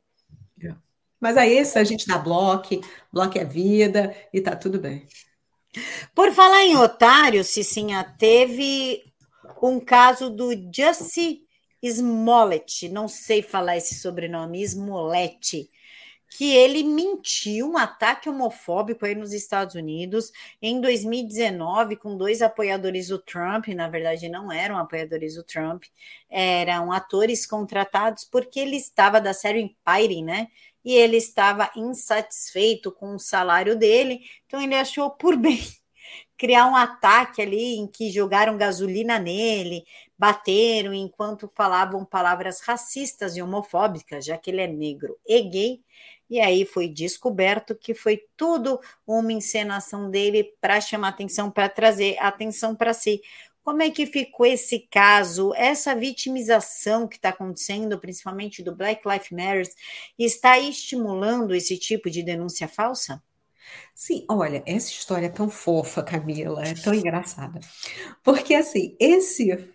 É. 0.63 0.75
Mas 1.19 1.39
aí, 1.39 1.59
a 1.59 1.85
gente 1.85 2.07
dá 2.07 2.19
bloco, 2.19 2.69
bloco 3.11 3.39
é 3.39 3.47
vida 3.47 4.15
e 4.31 4.43
tá 4.43 4.55
tudo 4.55 4.79
bem. 4.79 5.07
Por 6.15 6.33
falar 6.33 6.65
em 6.65 6.77
otário, 6.77 7.45
Cicinha, 7.45 8.05
teve 8.19 9.05
um 9.63 9.79
caso 9.81 10.31
do 10.31 10.51
Jussie 10.75 11.43
Smollett, 11.83 12.89
não 12.89 13.07
sei 13.07 13.43
falar 13.43 13.77
esse 13.77 13.95
sobrenome, 13.95 14.63
Smollett, 14.63 15.71
que 16.31 16.55
ele 16.55 16.83
mentiu 16.85 17.71
um 17.71 17.79
ataque 17.79 18.29
homofóbico 18.29 19.07
aí 19.07 19.15
nos 19.15 19.33
Estados 19.33 19.75
Unidos 19.75 20.31
em 20.61 20.81
2019 20.81 21.97
com 21.97 22.17
dois 22.17 22.43
apoiadores 22.43 23.09
do 23.09 23.19
Trump, 23.19 23.69
na 23.69 23.89
verdade 23.89 24.29
não 24.29 24.53
eram 24.53 24.77
apoiadores 24.77 25.37
do 25.37 25.43
Trump, 25.43 25.85
eram 26.29 26.93
atores 26.93 27.47
contratados 27.47 28.25
porque 28.25 28.61
ele 28.61 28.77
estava 28.77 29.21
da 29.21 29.33
série 29.33 29.61
Empire, 29.63 30.23
né? 30.23 30.49
E 30.89 30.95
ele 30.95 31.19
estava 31.19 31.71
insatisfeito 31.77 32.91
com 32.91 33.15
o 33.15 33.19
salário 33.19 33.77
dele, 33.77 34.21
então 34.47 34.59
ele 34.59 34.75
achou 34.75 35.11
por 35.11 35.37
bem 35.37 35.61
criar 36.35 36.67
um 36.67 36.75
ataque 36.75 37.43
ali 37.43 37.77
em 37.77 37.87
que 37.87 38.11
jogaram 38.11 38.57
gasolina 38.57 39.19
nele, 39.19 39.85
bateram 40.19 40.95
enquanto 40.95 41.53
falavam 41.55 42.07
palavras 42.07 42.61
racistas 42.61 43.37
e 43.37 43.43
homofóbicas, 43.43 44.25
já 44.25 44.39
que 44.39 44.51
ele 44.51 44.63
é 44.63 44.67
negro 44.67 45.19
e 45.27 45.43
gay. 45.43 45.83
E 46.31 46.41
aí 46.41 46.65
foi 46.65 46.89
descoberto 46.89 47.75
que 47.75 47.93
foi 47.95 48.23
tudo 48.35 48.81
uma 49.07 49.33
encenação 49.33 50.11
dele 50.11 50.55
para 50.59 50.81
chamar 50.81 51.09
atenção, 51.09 51.51
para 51.51 51.69
trazer 51.69 52.17
atenção 52.19 52.75
para 52.75 52.95
si. 52.95 53.21
Como 53.63 53.83
é 53.83 53.91
que 53.91 54.07
ficou 54.07 54.47
esse 54.47 54.89
caso, 54.91 55.53
essa 55.55 55.95
vitimização 55.95 57.07
que 57.07 57.17
está 57.17 57.29
acontecendo, 57.29 57.99
principalmente 57.99 58.63
do 58.63 58.75
Black 58.75 59.07
Lives 59.07 59.31
Matter, 59.31 59.69
está 60.19 60.59
estimulando 60.59 61.55
esse 61.55 61.77
tipo 61.77 62.11
de 62.11 62.23
denúncia 62.23 62.67
falsa? 62.67 63.23
Sim, 63.95 64.25
olha, 64.31 64.63
essa 64.67 64.91
história 64.91 65.27
é 65.27 65.31
tão 65.31 65.51
fofa, 65.51 66.03
Camila, 66.03 66.65
é 66.65 66.75
tão 66.75 66.95
engraçada. 66.95 67.61
Porque, 68.23 68.55
assim, 68.55 68.97
esse 68.99 69.69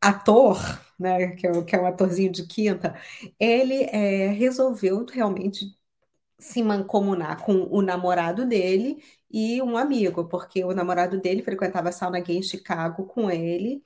ator, 0.00 0.58
né, 0.98 1.32
que 1.32 1.46
é, 1.46 1.62
que 1.62 1.76
é 1.76 1.80
um 1.80 1.86
atorzinho 1.86 2.30
de 2.30 2.46
quinta, 2.46 2.94
ele 3.38 3.84
é, 3.84 4.28
resolveu 4.28 5.04
realmente 5.04 5.76
se 6.38 6.62
mancomunar 6.62 7.42
com 7.44 7.66
o 7.70 7.82
namorado 7.82 8.46
dele 8.46 9.02
e 9.30 9.60
um 9.62 9.76
amigo, 9.76 10.26
porque 10.28 10.64
o 10.64 10.74
namorado 10.74 11.20
dele 11.20 11.42
frequentava 11.42 11.90
a 11.90 11.92
sauna 11.92 12.20
gay 12.20 12.36
em 12.38 12.42
Chicago 12.42 13.06
com 13.06 13.30
ele, 13.30 13.82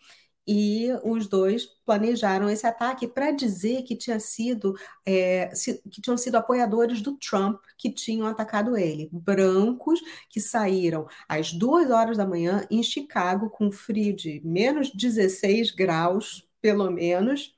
e 0.46 0.88
os 1.04 1.28
dois 1.28 1.66
planejaram 1.84 2.50
esse 2.50 2.66
ataque 2.66 3.06
para 3.06 3.30
dizer 3.30 3.82
que 3.82 3.96
tinha 3.96 4.18
sido 4.18 4.74
é, 5.06 5.50
que 5.90 6.00
tinham 6.00 6.16
sido 6.16 6.36
apoiadores 6.36 7.00
do 7.00 7.16
Trump 7.16 7.62
que 7.78 7.90
tinham 7.92 8.26
atacado 8.26 8.76
ele, 8.76 9.08
brancos 9.12 10.00
que 10.28 10.40
saíram 10.40 11.06
às 11.28 11.52
duas 11.52 11.90
horas 11.90 12.16
da 12.16 12.26
manhã 12.26 12.66
em 12.70 12.82
Chicago 12.82 13.50
com 13.50 13.70
frio 13.70 14.14
de 14.14 14.40
menos 14.44 14.90
16 14.90 15.70
graus, 15.70 16.48
pelo 16.60 16.90
menos, 16.90 17.56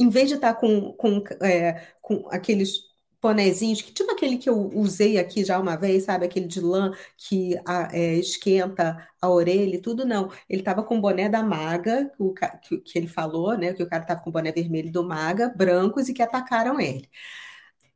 em 0.00 0.08
vez 0.08 0.28
de 0.28 0.34
estar 0.36 0.54
com, 0.54 0.92
com, 0.94 1.22
é, 1.44 1.86
com 2.00 2.26
aqueles 2.30 2.91
bonezinhos, 3.22 3.80
que 3.80 3.92
tipo 3.92 4.10
aquele 4.10 4.36
que 4.36 4.50
eu 4.50 4.58
usei 4.74 5.16
aqui 5.18 5.44
já 5.44 5.58
uma 5.58 5.76
vez, 5.76 6.04
sabe? 6.04 6.26
Aquele 6.26 6.46
de 6.48 6.60
lã 6.60 6.92
que 7.16 7.56
a, 7.64 7.88
é, 7.96 8.14
esquenta 8.16 9.08
a 9.20 9.30
orelha 9.30 9.76
e 9.76 9.80
tudo, 9.80 10.04
não. 10.04 10.30
Ele 10.48 10.60
estava 10.60 10.82
com 10.82 10.98
o 10.98 11.00
boné 11.00 11.28
da 11.28 11.42
Maga, 11.42 12.12
o, 12.18 12.34
que, 12.34 12.78
que 12.78 12.98
ele 12.98 13.06
falou, 13.06 13.56
né? 13.56 13.72
Que 13.72 13.82
o 13.82 13.88
cara 13.88 14.02
estava 14.02 14.20
com 14.20 14.30
o 14.30 14.32
boné 14.32 14.50
vermelho 14.52 14.90
do 14.90 15.04
Maga, 15.04 15.48
brancos, 15.56 16.08
e 16.08 16.14
que 16.14 16.22
atacaram 16.22 16.80
ele. 16.80 17.08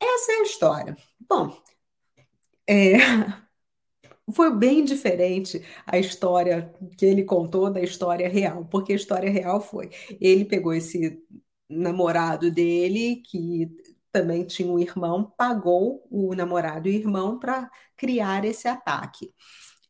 Essa 0.00 0.32
é 0.32 0.36
a 0.36 0.42
história. 0.42 0.96
Bom, 1.28 1.56
é, 2.66 2.94
foi 4.34 4.54
bem 4.56 4.84
diferente 4.84 5.62
a 5.86 5.98
história 5.98 6.72
que 6.96 7.06
ele 7.06 7.24
contou 7.24 7.70
da 7.70 7.80
história 7.80 8.28
real, 8.28 8.64
porque 8.66 8.92
a 8.92 8.96
história 8.96 9.30
real 9.30 9.60
foi: 9.60 9.90
ele 10.20 10.44
pegou 10.44 10.72
esse 10.74 11.22
namorado 11.68 12.50
dele, 12.50 13.22
que 13.24 13.68
também 14.12 14.44
tinha 14.44 14.70
um 14.72 14.78
irmão, 14.78 15.32
pagou 15.36 16.06
o 16.10 16.34
namorado 16.34 16.88
e 16.88 16.92
o 16.92 16.94
irmão 16.94 17.38
para 17.38 17.70
criar 17.96 18.44
esse 18.44 18.68
ataque. 18.68 19.32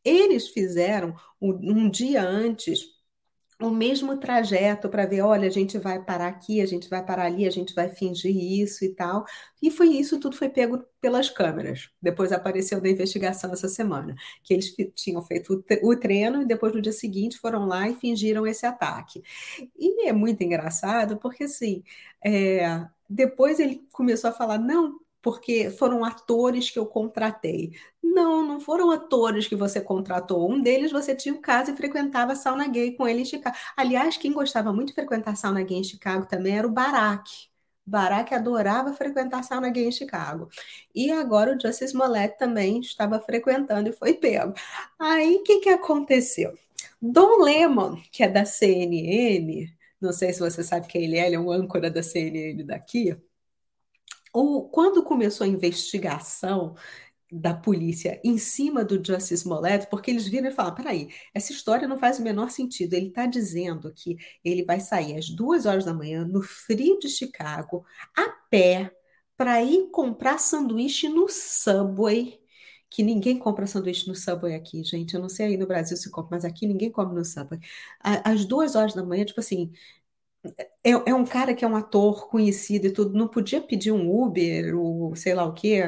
Eles 0.03 0.47
fizeram 0.49 1.13
um, 1.41 1.89
dia 1.89 2.21
antes 2.23 2.97
o 3.59 3.71
mesmo 3.71 4.17
trajeto 4.17 4.87
para 4.87 5.05
ver, 5.07 5.21
olha, 5.21 5.47
a 5.47 5.51
gente 5.51 5.79
vai 5.79 6.03
parar 6.03 6.27
aqui, 6.27 6.61
a 6.61 6.65
gente 6.65 6.87
vai 6.87 7.03
parar 7.03 7.25
ali, 7.25 7.47
a 7.47 7.49
gente 7.49 7.73
vai 7.73 7.89
fingir 7.89 8.35
isso 8.35 8.85
e 8.85 8.93
tal. 8.93 9.25
E 9.61 9.71
foi 9.71 9.87
isso, 9.87 10.19
tudo 10.19 10.35
foi 10.35 10.47
pego 10.47 10.83
pelas 11.01 11.29
câmeras. 11.29 11.89
Depois 11.99 12.31
apareceu 12.31 12.79
na 12.81 12.89
investigação 12.89 13.51
essa 13.51 13.67
semana, 13.67 14.15
que 14.43 14.53
eles 14.53 14.75
tinham 14.95 15.23
feito 15.23 15.63
o 15.81 15.95
treino 15.99 16.43
e 16.43 16.45
depois 16.45 16.73
no 16.73 16.81
dia 16.81 16.91
seguinte 16.91 17.39
foram 17.39 17.65
lá 17.65 17.89
e 17.89 17.95
fingiram 17.95 18.45
esse 18.45 18.65
ataque. 18.65 19.23
E 19.77 20.07
é 20.07 20.13
muito 20.13 20.43
engraçado 20.43 21.17
porque 21.17 21.45
assim, 21.45 21.83
é, 22.23 22.85
depois 23.09 23.59
ele 23.59 23.87
começou 23.91 24.29
a 24.29 24.33
falar: 24.33 24.57
não, 24.57 24.99
porque 25.21 25.69
foram 25.69 26.05
atores 26.05 26.69
que 26.69 26.79
eu 26.79 26.85
contratei. 26.85 27.73
Não, 28.01 28.45
não 28.45 28.59
foram 28.59 28.91
atores 28.91 29.47
que 29.47 29.55
você 29.55 29.81
contratou. 29.81 30.49
Um 30.49 30.61
deles 30.61 30.91
você 30.91 31.15
tinha 31.15 31.33
um 31.35 31.41
caso 31.41 31.71
e 31.71 31.75
frequentava 31.75 32.35
sauna 32.35 32.67
gay 32.67 32.93
com 32.93 33.07
ele 33.07 33.21
em 33.21 33.25
Chicago. 33.25 33.55
Aliás, 33.75 34.17
quem 34.17 34.31
gostava 34.33 34.71
muito 34.73 34.89
de 34.89 34.93
frequentar 34.95 35.35
sauna 35.35 35.63
gay 35.63 35.77
em 35.79 35.83
Chicago 35.83 36.25
também 36.27 36.57
era 36.57 36.67
o 36.67 36.71
Barack. 36.71 37.29
Barack 37.85 38.33
adorava 38.33 38.93
frequentar 38.93 39.43
sauna 39.43 39.69
gay 39.69 39.87
em 39.87 39.91
Chicago. 39.91 40.49
E 40.93 41.11
agora 41.11 41.55
o 41.55 41.59
Justice 41.59 41.85
Smollett 41.85 42.37
também 42.37 42.79
estava 42.79 43.19
frequentando 43.19 43.89
e 43.89 43.93
foi 43.93 44.13
pego. 44.13 44.53
Aí 44.99 45.37
o 45.37 45.43
que, 45.43 45.59
que 45.59 45.69
aconteceu? 45.69 46.53
Don 47.01 47.43
Lemon, 47.43 47.97
que 48.11 48.23
é 48.23 48.27
da 48.27 48.45
CNN, 48.45 49.69
não 50.01 50.11
sei 50.13 50.33
se 50.33 50.39
você 50.39 50.63
sabe 50.63 50.87
quem 50.87 51.03
ele 51.03 51.17
é, 51.17 51.27
ele 51.27 51.35
é 51.35 51.39
um 51.39 51.51
âncora 51.51 51.89
da 51.89 52.03
CNN 52.03 52.63
daqui. 52.63 53.15
O, 54.33 54.69
quando 54.69 55.03
começou 55.03 55.45
a 55.45 55.47
investigação 55.47 56.75
da 57.31 57.53
polícia 57.53 58.21
em 58.23 58.37
cima 58.37 58.85
do 58.85 59.03
Justice 59.03 59.33
Smollett, 59.33 59.87
porque 59.89 60.11
eles 60.11 60.27
viram 60.27 60.49
e 60.49 60.51
falaram: 60.51 60.75
peraí, 60.75 61.09
essa 61.33 61.51
história 61.51 61.87
não 61.87 61.97
faz 61.97 62.19
o 62.19 62.23
menor 62.23 62.49
sentido. 62.51 62.93
Ele 62.93 63.07
está 63.07 63.25
dizendo 63.25 63.91
que 63.93 64.17
ele 64.43 64.63
vai 64.63 64.79
sair 64.79 65.17
às 65.17 65.29
duas 65.29 65.65
horas 65.65 65.85
da 65.85 65.93
manhã, 65.93 66.25
no 66.25 66.41
frio 66.41 66.99
de 66.99 67.09
Chicago, 67.09 67.85
a 68.15 68.29
pé, 68.49 68.91
para 69.35 69.61
ir 69.63 69.89
comprar 69.91 70.39
sanduíche 70.39 71.09
no 71.09 71.27
Subway 71.29 72.39
que 72.89 73.03
ninguém 73.03 73.37
compra 73.37 73.67
sanduíche 73.67 74.07
no 74.07 74.15
Subway 74.15 74.55
aqui, 74.55 74.83
gente. 74.83 75.13
Eu 75.13 75.21
não 75.21 75.29
sei 75.29 75.47
aí 75.47 75.57
no 75.57 75.67
Brasil 75.67 75.97
se 75.97 76.09
compra, 76.09 76.37
mas 76.37 76.45
aqui 76.45 76.65
ninguém 76.67 76.91
come 76.91 77.13
no 77.13 77.25
Subway. 77.25 77.59
Às 77.99 78.45
duas 78.45 78.75
horas 78.75 78.93
da 78.93 79.03
manhã, 79.03 79.25
tipo 79.25 79.39
assim, 79.39 79.71
é, 80.83 80.91
é, 81.09 81.13
um 81.13 81.25
cara 81.25 81.53
que 81.53 81.65
é 81.65 81.67
um 81.67 81.75
ator 81.75 82.29
conhecido 82.29 82.87
e 82.87 82.91
tudo, 82.93 83.17
não 83.17 83.27
podia 83.27 83.61
pedir 83.61 83.91
um 83.91 84.09
Uber, 84.09 84.77
ou 84.77 85.15
sei 85.15 85.33
lá 85.33 85.43
o 85.45 85.53
quê, 85.53 85.83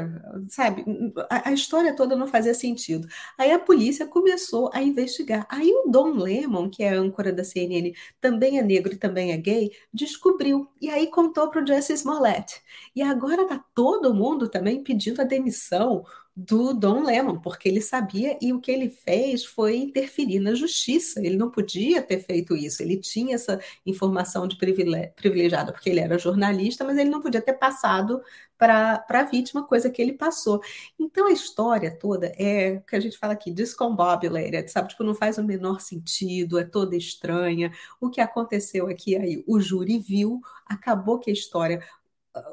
sabe? 0.49 0.83
A, 1.29 1.49
a, 1.49 1.53
história 1.53 1.95
toda 1.95 2.15
não 2.15 2.27
fazia 2.27 2.53
sentido. 2.53 3.07
Aí 3.37 3.51
a 3.51 3.59
polícia 3.59 4.05
começou 4.05 4.69
a 4.73 4.81
investigar. 4.81 5.47
Aí 5.49 5.71
o 5.71 5.89
Don 5.89 6.13
Lemon, 6.15 6.69
que 6.69 6.83
é 6.83 6.89
a 6.89 6.99
âncora 6.99 7.31
da 7.31 7.43
CNN, 7.43 7.93
também 8.19 8.59
é 8.59 8.63
negro 8.63 8.93
e 8.93 8.97
também 8.97 9.31
é 9.31 9.37
gay, 9.37 9.71
descobriu. 9.93 10.67
E 10.81 10.89
aí 10.89 11.07
contou 11.07 11.49
para 11.49 11.63
o 11.63 11.67
Justice 11.67 11.93
Smollett. 11.93 12.61
E 12.95 13.01
agora 13.01 13.47
tá 13.47 13.63
todo 13.73 14.13
mundo 14.13 14.49
também 14.49 14.83
pedindo 14.83 15.21
a 15.21 15.25
demissão 15.25 16.03
do 16.35 16.73
Don 16.73 17.03
Lemon, 17.03 17.39
porque 17.39 17.67
ele 17.67 17.81
sabia 17.81 18.37
e 18.41 18.53
o 18.53 18.61
que 18.61 18.71
ele 18.71 18.89
fez 18.89 19.43
foi 19.43 19.77
interferir 19.77 20.39
na 20.39 20.53
justiça. 20.53 21.19
Ele 21.19 21.35
não 21.35 21.51
podia 21.51 22.01
ter 22.01 22.19
feito 22.19 22.55
isso. 22.55 22.81
Ele 22.81 22.97
tinha 22.97 23.35
essa 23.35 23.59
informação 23.85 24.47
de 24.47 24.57
privilegiada, 24.57 25.73
porque 25.73 25.89
ele 25.89 25.99
era 25.99 26.17
jornalista, 26.17 26.85
mas 26.85 26.97
ele 26.97 27.09
não 27.09 27.21
podia 27.21 27.41
ter 27.41 27.53
passado 27.53 28.21
para 28.57 29.05
a 29.07 29.23
vítima, 29.23 29.65
coisa 29.65 29.89
que 29.89 30.01
ele 30.01 30.13
passou. 30.13 30.61
Então 30.99 31.27
a 31.27 31.31
história 31.31 31.89
toda 31.97 32.27
é 32.37 32.73
o 32.73 32.81
que 32.81 32.95
a 32.95 32.99
gente 32.99 33.17
fala 33.17 33.33
aqui, 33.33 33.51
discombobulated, 33.51 34.69
sabe? 34.69 34.89
Tipo, 34.89 35.03
não 35.03 35.15
faz 35.15 35.37
o 35.37 35.43
menor 35.43 35.79
sentido, 35.79 36.59
é 36.59 36.65
toda 36.65 36.95
estranha. 36.95 37.71
O 38.01 38.09
que 38.09 38.19
aconteceu 38.19 38.87
aqui 38.87 39.15
aí? 39.15 39.43
O 39.47 39.59
júri 39.61 39.97
viu, 39.97 40.41
acabou 40.65 41.19
que 41.19 41.29
a 41.29 41.33
história 41.33 41.81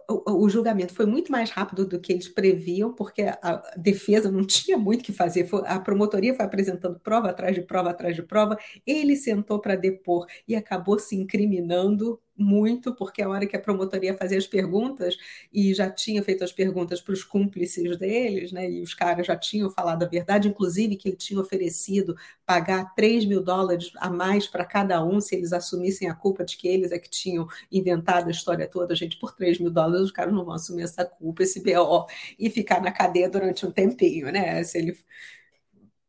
o, 0.08 0.44
o, 0.44 0.48
julgamento 0.48 0.94
foi 0.94 1.06
muito 1.06 1.30
mais 1.30 1.50
rápido 1.50 1.86
do 1.86 2.00
que 2.00 2.12
eles 2.12 2.28
previam, 2.28 2.92
porque 2.94 3.22
a 3.22 3.62
defesa 3.76 4.30
não 4.30 4.42
tinha 4.46 4.78
muito 4.78 5.02
o 5.02 5.04
que 5.04 5.12
fazer. 5.12 5.46
Foi, 5.46 5.62
a 5.66 5.78
promotoria 5.78 6.34
foi 6.34 6.44
apresentando 6.44 6.98
prova 7.00 7.30
atrás 7.30 7.54
de 7.54 7.62
prova 7.62 7.90
atrás 7.90 8.16
de 8.16 8.22
prova. 8.22 8.56
Ele 8.86 9.16
sentou 9.16 9.60
para 9.60 9.76
depor 9.76 10.26
e 10.48 10.56
acabou 10.56 10.98
se 10.98 11.16
incriminando 11.16 12.20
muito, 12.38 12.94
porque 12.94 13.22
a 13.22 13.28
hora 13.28 13.46
que 13.46 13.56
a 13.56 13.60
promotoria 13.60 14.14
fazia 14.14 14.38
as 14.38 14.46
perguntas, 14.46 15.16
e 15.52 15.74
já 15.74 15.90
tinha 15.90 16.22
feito 16.22 16.44
as 16.44 16.52
perguntas 16.52 17.00
para 17.00 17.12
os 17.12 17.24
cúmplices 17.24 17.96
deles, 17.98 18.52
né, 18.52 18.70
e 18.70 18.82
os 18.82 18.94
caras 18.94 19.26
já 19.26 19.36
tinham 19.36 19.70
falado 19.70 20.02
a 20.02 20.06
verdade, 20.06 20.48
inclusive 20.48 20.96
que 20.96 21.08
ele 21.08 21.16
tinha 21.16 21.40
oferecido 21.40 22.16
pagar 22.44 22.94
3 22.94 23.24
mil 23.24 23.42
dólares 23.42 23.90
a 23.96 24.10
mais 24.10 24.46
para 24.46 24.64
cada 24.64 25.04
um 25.04 25.20
se 25.20 25.34
eles 25.34 25.52
assumissem 25.52 26.08
a 26.08 26.14
culpa 26.14 26.44
de 26.44 26.56
que 26.56 26.68
eles 26.68 26.92
é 26.92 26.98
que 26.98 27.10
tinham 27.10 27.46
inventado 27.70 28.28
a 28.28 28.30
história 28.30 28.68
toda. 28.68 28.94
Gente, 28.94 29.18
por 29.18 29.34
3 29.34 29.58
mil 29.58 29.70
dólares 29.70 30.02
os 30.06 30.12
caras 30.12 30.32
não 30.34 30.44
vão 30.44 30.54
assumir 30.54 30.82
essa 30.82 31.04
culpa, 31.04 31.42
esse 31.42 31.60
BO, 31.62 32.06
e 32.38 32.50
ficar 32.50 32.80
na 32.82 32.92
cadeia 32.92 33.28
durante 33.28 33.66
um 33.66 33.70
tempinho, 33.70 34.30
né? 34.30 34.62
Se 34.64 34.78
ele 34.78 34.96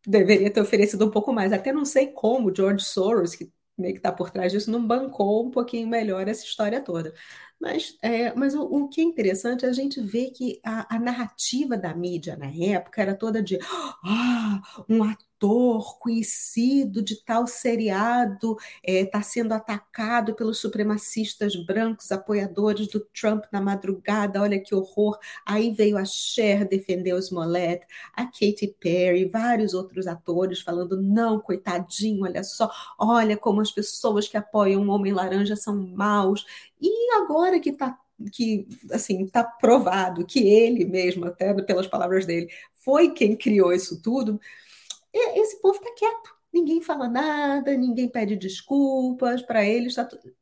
deveria 0.06 0.50
ter 0.52 0.62
oferecido 0.62 1.06
um 1.06 1.12
pouco 1.12 1.34
mais. 1.34 1.52
Até 1.54 1.72
não 1.74 1.86
sei 1.86 2.08
como 2.08 2.54
George 2.56 2.84
Soros, 2.86 3.36
que 3.36 3.52
meio 3.78 3.94
que 3.94 4.00
está 4.00 4.12
por 4.12 4.30
trás 4.30 4.52
disso, 4.52 4.72
não 4.72 4.86
bancou 4.86 5.46
um 5.46 5.52
pouquinho 5.52 5.88
melhor 5.88 6.28
essa 6.28 6.44
história 6.46 6.82
toda. 6.84 7.14
Mas, 7.60 7.98
é, 8.04 8.34
mas 8.36 8.54
o, 8.54 8.62
o, 8.62 8.88
que 8.88 9.02
é 9.02 9.04
interessante 9.04 9.66
é 9.66 9.70
a 9.70 9.74
gente 9.74 10.00
ver 10.00 10.30
que 10.32 10.60
a, 10.64 10.96
a 10.96 11.00
narrativa 11.00 11.76
da 11.76 11.94
mídia 11.94 12.38
na 12.38 12.48
época 12.48 13.02
era 13.02 13.16
toda 13.16 13.42
de 13.42 13.58
ah, 14.04 14.62
um 14.88 15.04
ator 15.04 15.98
conhecido 16.00 17.02
de 17.02 17.24
tal 17.24 17.46
seriado 17.46 18.58
está 18.84 19.20
é, 19.20 19.22
sendo 19.22 19.54
atacado 19.54 20.34
pelos 20.34 20.60
supremacistas 20.60 21.56
brancos, 21.56 22.12
apoiadores 22.12 22.88
do 22.88 23.00
Trump 23.00 23.46
na 23.52 23.62
madrugada, 23.62 24.42
olha 24.42 24.60
que 24.60 24.74
horror. 24.74 25.18
Aí 25.46 25.72
veio 25.72 25.98
a 25.98 26.06
Cher 26.06 26.68
defender 26.68 27.14
o 27.14 27.20
Smollett, 27.20 27.86
a 28.14 28.26
Katy 28.26 28.76
Perry, 28.80 29.26
vários 29.26 29.74
outros 29.74 30.08
atores 30.08 30.62
falando, 30.62 31.00
não, 31.00 31.40
coitadinho, 31.40 32.24
olha 32.24 32.44
só, 32.44 32.72
olha 32.98 33.38
como 33.38 33.62
as 33.62 33.72
pessoas 33.72 34.28
que 34.28 34.38
apoiam 34.38 34.88
o 34.88 34.92
Homem 34.92 35.14
Laranja 35.14 35.56
são 35.56 35.76
maus. 35.76 36.46
E 36.82 37.12
agora 37.16 37.60
que 37.60 37.70
está 37.70 37.98
que 38.32 38.68
assim 38.92 39.24
está 39.26 39.44
provado 39.44 40.26
que 40.26 40.40
ele 40.40 40.86
mesmo, 40.86 41.26
até 41.26 41.54
pelas 41.62 41.86
palavras 41.88 42.26
dele, 42.26 42.50
foi 42.74 43.12
quem 43.12 43.36
criou 43.36 43.72
isso 43.72 44.02
tudo, 44.02 44.40
esse 45.14 45.62
povo 45.62 45.78
está 45.78 45.94
quieto. 45.96 46.36
Ninguém 46.52 46.82
fala 46.82 47.08
nada, 47.08 47.76
ninguém 47.78 48.10
pede 48.10 48.36
desculpas, 48.36 49.42
para 49.44 49.64
eles 49.66 49.90
está 49.90 50.06
tudo 50.06 50.34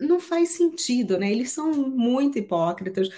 não 0.00 0.18
faz 0.18 0.50
sentido, 0.50 1.18
né? 1.18 1.30
Eles 1.30 1.50
são 1.52 1.72
muito 1.72 2.38
hipócritas. 2.38 3.08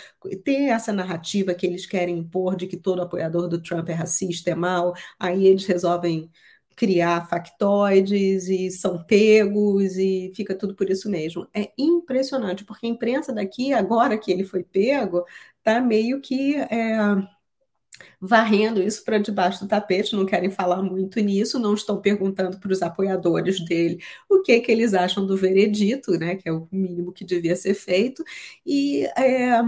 Tem 0.44 0.70
essa 0.70 0.92
narrativa 0.92 1.54
que 1.54 1.66
eles 1.66 1.86
querem 1.86 2.18
impor 2.18 2.56
de 2.56 2.66
que 2.66 2.76
todo 2.76 3.02
apoiador 3.02 3.48
do 3.48 3.62
Trump 3.62 3.88
é 3.88 3.92
racista, 3.92 4.50
é 4.50 4.54
mal, 4.54 4.92
aí 5.18 5.46
eles 5.46 5.66
resolvem 5.66 6.30
criar 6.78 7.28
factoides 7.28 8.48
e 8.48 8.70
são 8.70 9.02
pegos 9.02 9.96
e 9.96 10.32
fica 10.34 10.54
tudo 10.54 10.76
por 10.76 10.88
isso 10.88 11.10
mesmo. 11.10 11.48
É 11.52 11.72
impressionante, 11.76 12.64
porque 12.64 12.86
a 12.86 12.88
imprensa 12.88 13.32
daqui, 13.32 13.72
agora 13.72 14.16
que 14.16 14.30
ele 14.30 14.44
foi 14.44 14.62
pego, 14.62 15.24
tá 15.60 15.80
meio 15.80 16.20
que 16.20 16.54
é, 16.54 16.96
varrendo 18.20 18.80
isso 18.80 19.04
para 19.04 19.18
debaixo 19.18 19.64
do 19.64 19.68
tapete, 19.68 20.14
não 20.14 20.24
querem 20.24 20.50
falar 20.50 20.80
muito 20.80 21.18
nisso, 21.18 21.58
não 21.58 21.74
estão 21.74 22.00
perguntando 22.00 22.60
para 22.60 22.72
os 22.72 22.80
apoiadores 22.80 23.58
dele 23.64 23.98
o 24.28 24.40
que, 24.40 24.60
que 24.60 24.70
eles 24.70 24.94
acham 24.94 25.26
do 25.26 25.36
veredito, 25.36 26.12
né, 26.12 26.36
que 26.36 26.48
é 26.48 26.52
o 26.52 26.68
mínimo 26.70 27.12
que 27.12 27.24
devia 27.24 27.56
ser 27.56 27.74
feito, 27.74 28.22
e 28.64 29.04
é, 29.16 29.60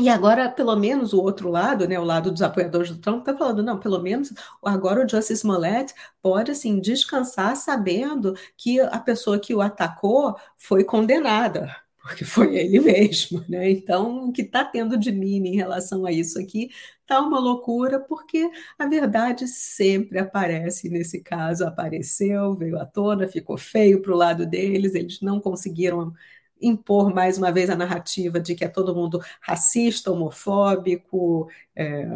e 0.00 0.08
agora, 0.08 0.48
pelo 0.50 0.74
menos, 0.76 1.12
o 1.12 1.20
outro 1.20 1.48
lado, 1.48 1.86
né, 1.86 1.98
o 1.98 2.04
lado 2.04 2.30
dos 2.30 2.42
apoiadores 2.42 2.90
do 2.90 2.98
Trump, 2.98 3.20
está 3.20 3.36
falando, 3.36 3.62
não, 3.62 3.78
pelo 3.78 4.00
menos 4.02 4.32
agora 4.64 5.04
o 5.04 5.08
Justice 5.08 5.34
Smollett 5.40 5.94
pode, 6.22 6.50
assim, 6.50 6.80
descansar 6.80 7.56
sabendo 7.56 8.34
que 8.56 8.80
a 8.80 8.98
pessoa 8.98 9.38
que 9.38 9.54
o 9.54 9.60
atacou 9.60 10.36
foi 10.56 10.84
condenada, 10.84 11.74
porque 12.02 12.24
foi 12.24 12.56
ele 12.56 12.80
mesmo, 12.80 13.44
né? 13.48 13.70
Então, 13.70 14.28
o 14.28 14.32
que 14.32 14.42
está 14.42 14.64
tendo 14.64 14.96
de 14.98 15.12
mime 15.12 15.50
em 15.50 15.56
relação 15.56 16.06
a 16.06 16.12
isso 16.12 16.38
aqui 16.38 16.70
está 17.02 17.20
uma 17.20 17.38
loucura, 17.38 18.00
porque 18.00 18.50
a 18.78 18.86
verdade 18.86 19.46
sempre 19.48 20.18
aparece. 20.18 20.88
Nesse 20.88 21.20
caso, 21.22 21.64
apareceu, 21.66 22.54
veio 22.54 22.78
à 22.78 22.86
tona, 22.86 23.28
ficou 23.28 23.58
feio 23.58 24.00
para 24.02 24.12
o 24.12 24.16
lado 24.16 24.46
deles, 24.46 24.94
eles 24.94 25.20
não 25.20 25.40
conseguiram 25.40 26.12
impor 26.60 27.14
mais 27.14 27.38
uma 27.38 27.52
vez 27.52 27.70
a 27.70 27.76
narrativa 27.76 28.40
de 28.40 28.54
que 28.54 28.64
é 28.64 28.68
todo 28.68 28.94
mundo 28.94 29.20
racista, 29.40 30.10
homofóbico, 30.10 31.48
é, 31.74 32.06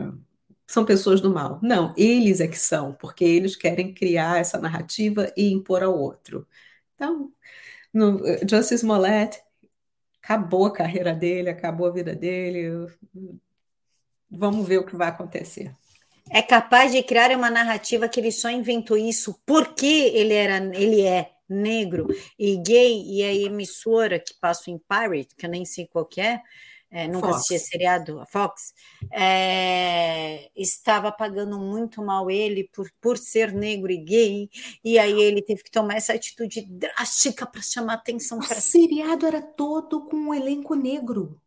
são 0.67 0.85
pessoas 0.85 1.21
do 1.21 1.33
mal. 1.33 1.59
Não, 1.63 1.95
eles 1.97 2.41
é 2.41 2.49
que 2.49 2.59
são, 2.59 2.93
porque 2.93 3.25
eles 3.25 3.57
querem 3.57 3.93
criar 3.93 4.41
essa 4.41 4.59
narrativa 4.59 5.33
e 5.37 5.53
impor 5.53 5.83
ao 5.83 5.99
outro. 5.99 6.47
Então, 6.95 7.33
no, 7.93 8.19
Justice 8.49 8.77
Smollett 8.77 9.43
acabou 10.23 10.67
a 10.67 10.73
carreira 10.73 11.15
dele, 11.15 11.51
acabou 11.51 11.87
a 11.87 11.93
vida 11.93 12.15
dele. 12.15 12.87
Vamos 14.31 14.67
ver 14.67 14.79
o 14.79 14.87
que 14.87 14.97
vai 14.97 15.09
acontecer. 15.09 15.73
É 16.31 16.41
capaz 16.41 16.93
de 16.93 17.03
criar 17.03 17.31
uma 17.33 17.51
narrativa 17.51 18.09
que 18.09 18.19
ele 18.19 18.33
só 18.33 18.49
inventou 18.51 18.97
isso 18.97 19.39
porque 19.45 19.87
ele 19.87 20.33
era, 20.33 20.57
ele 20.75 21.03
é 21.03 21.34
negro 21.55 22.07
e 22.39 22.57
gay, 22.57 23.03
e 23.07 23.23
a 23.23 23.33
emissora 23.33 24.19
que 24.19 24.35
passa 24.41 24.71
em 24.71 24.79
Pirate, 24.79 25.35
que 25.37 25.47
eu 25.47 25.51
nem 25.51 25.65
sei 25.65 25.87
qual 25.87 26.05
que 26.05 26.21
é, 26.21 26.43
é 26.91 27.09
nunca 27.09 27.29
Fox. 27.29 27.39
assisti 27.39 27.59
seriado, 27.59 28.21
a 28.21 28.27
Fox, 28.27 28.73
é, 29.11 30.51
estava 30.55 31.11
pagando 31.11 31.59
muito 31.59 32.01
mal 32.03 32.31
ele 32.31 32.69
por, 32.73 32.89
por 33.01 33.19
ser 33.19 33.53
negro 33.53 33.91
e 33.91 33.97
gay, 33.97 34.51
e 34.85 34.99
aí 34.99 35.21
ele 35.21 35.43
teve 35.43 35.63
que 35.63 35.71
tomar 35.71 35.97
essa 35.97 36.13
atitude 36.13 36.63
drástica 36.63 37.47
para 37.47 37.63
chamar 37.63 37.95
atenção. 37.95 38.39
O 38.39 38.43
seriado 38.43 39.27
era 39.27 39.43
todo 39.43 40.05
com 40.07 40.17
um 40.17 40.35
elenco 40.35 40.75
negro. 40.75 41.41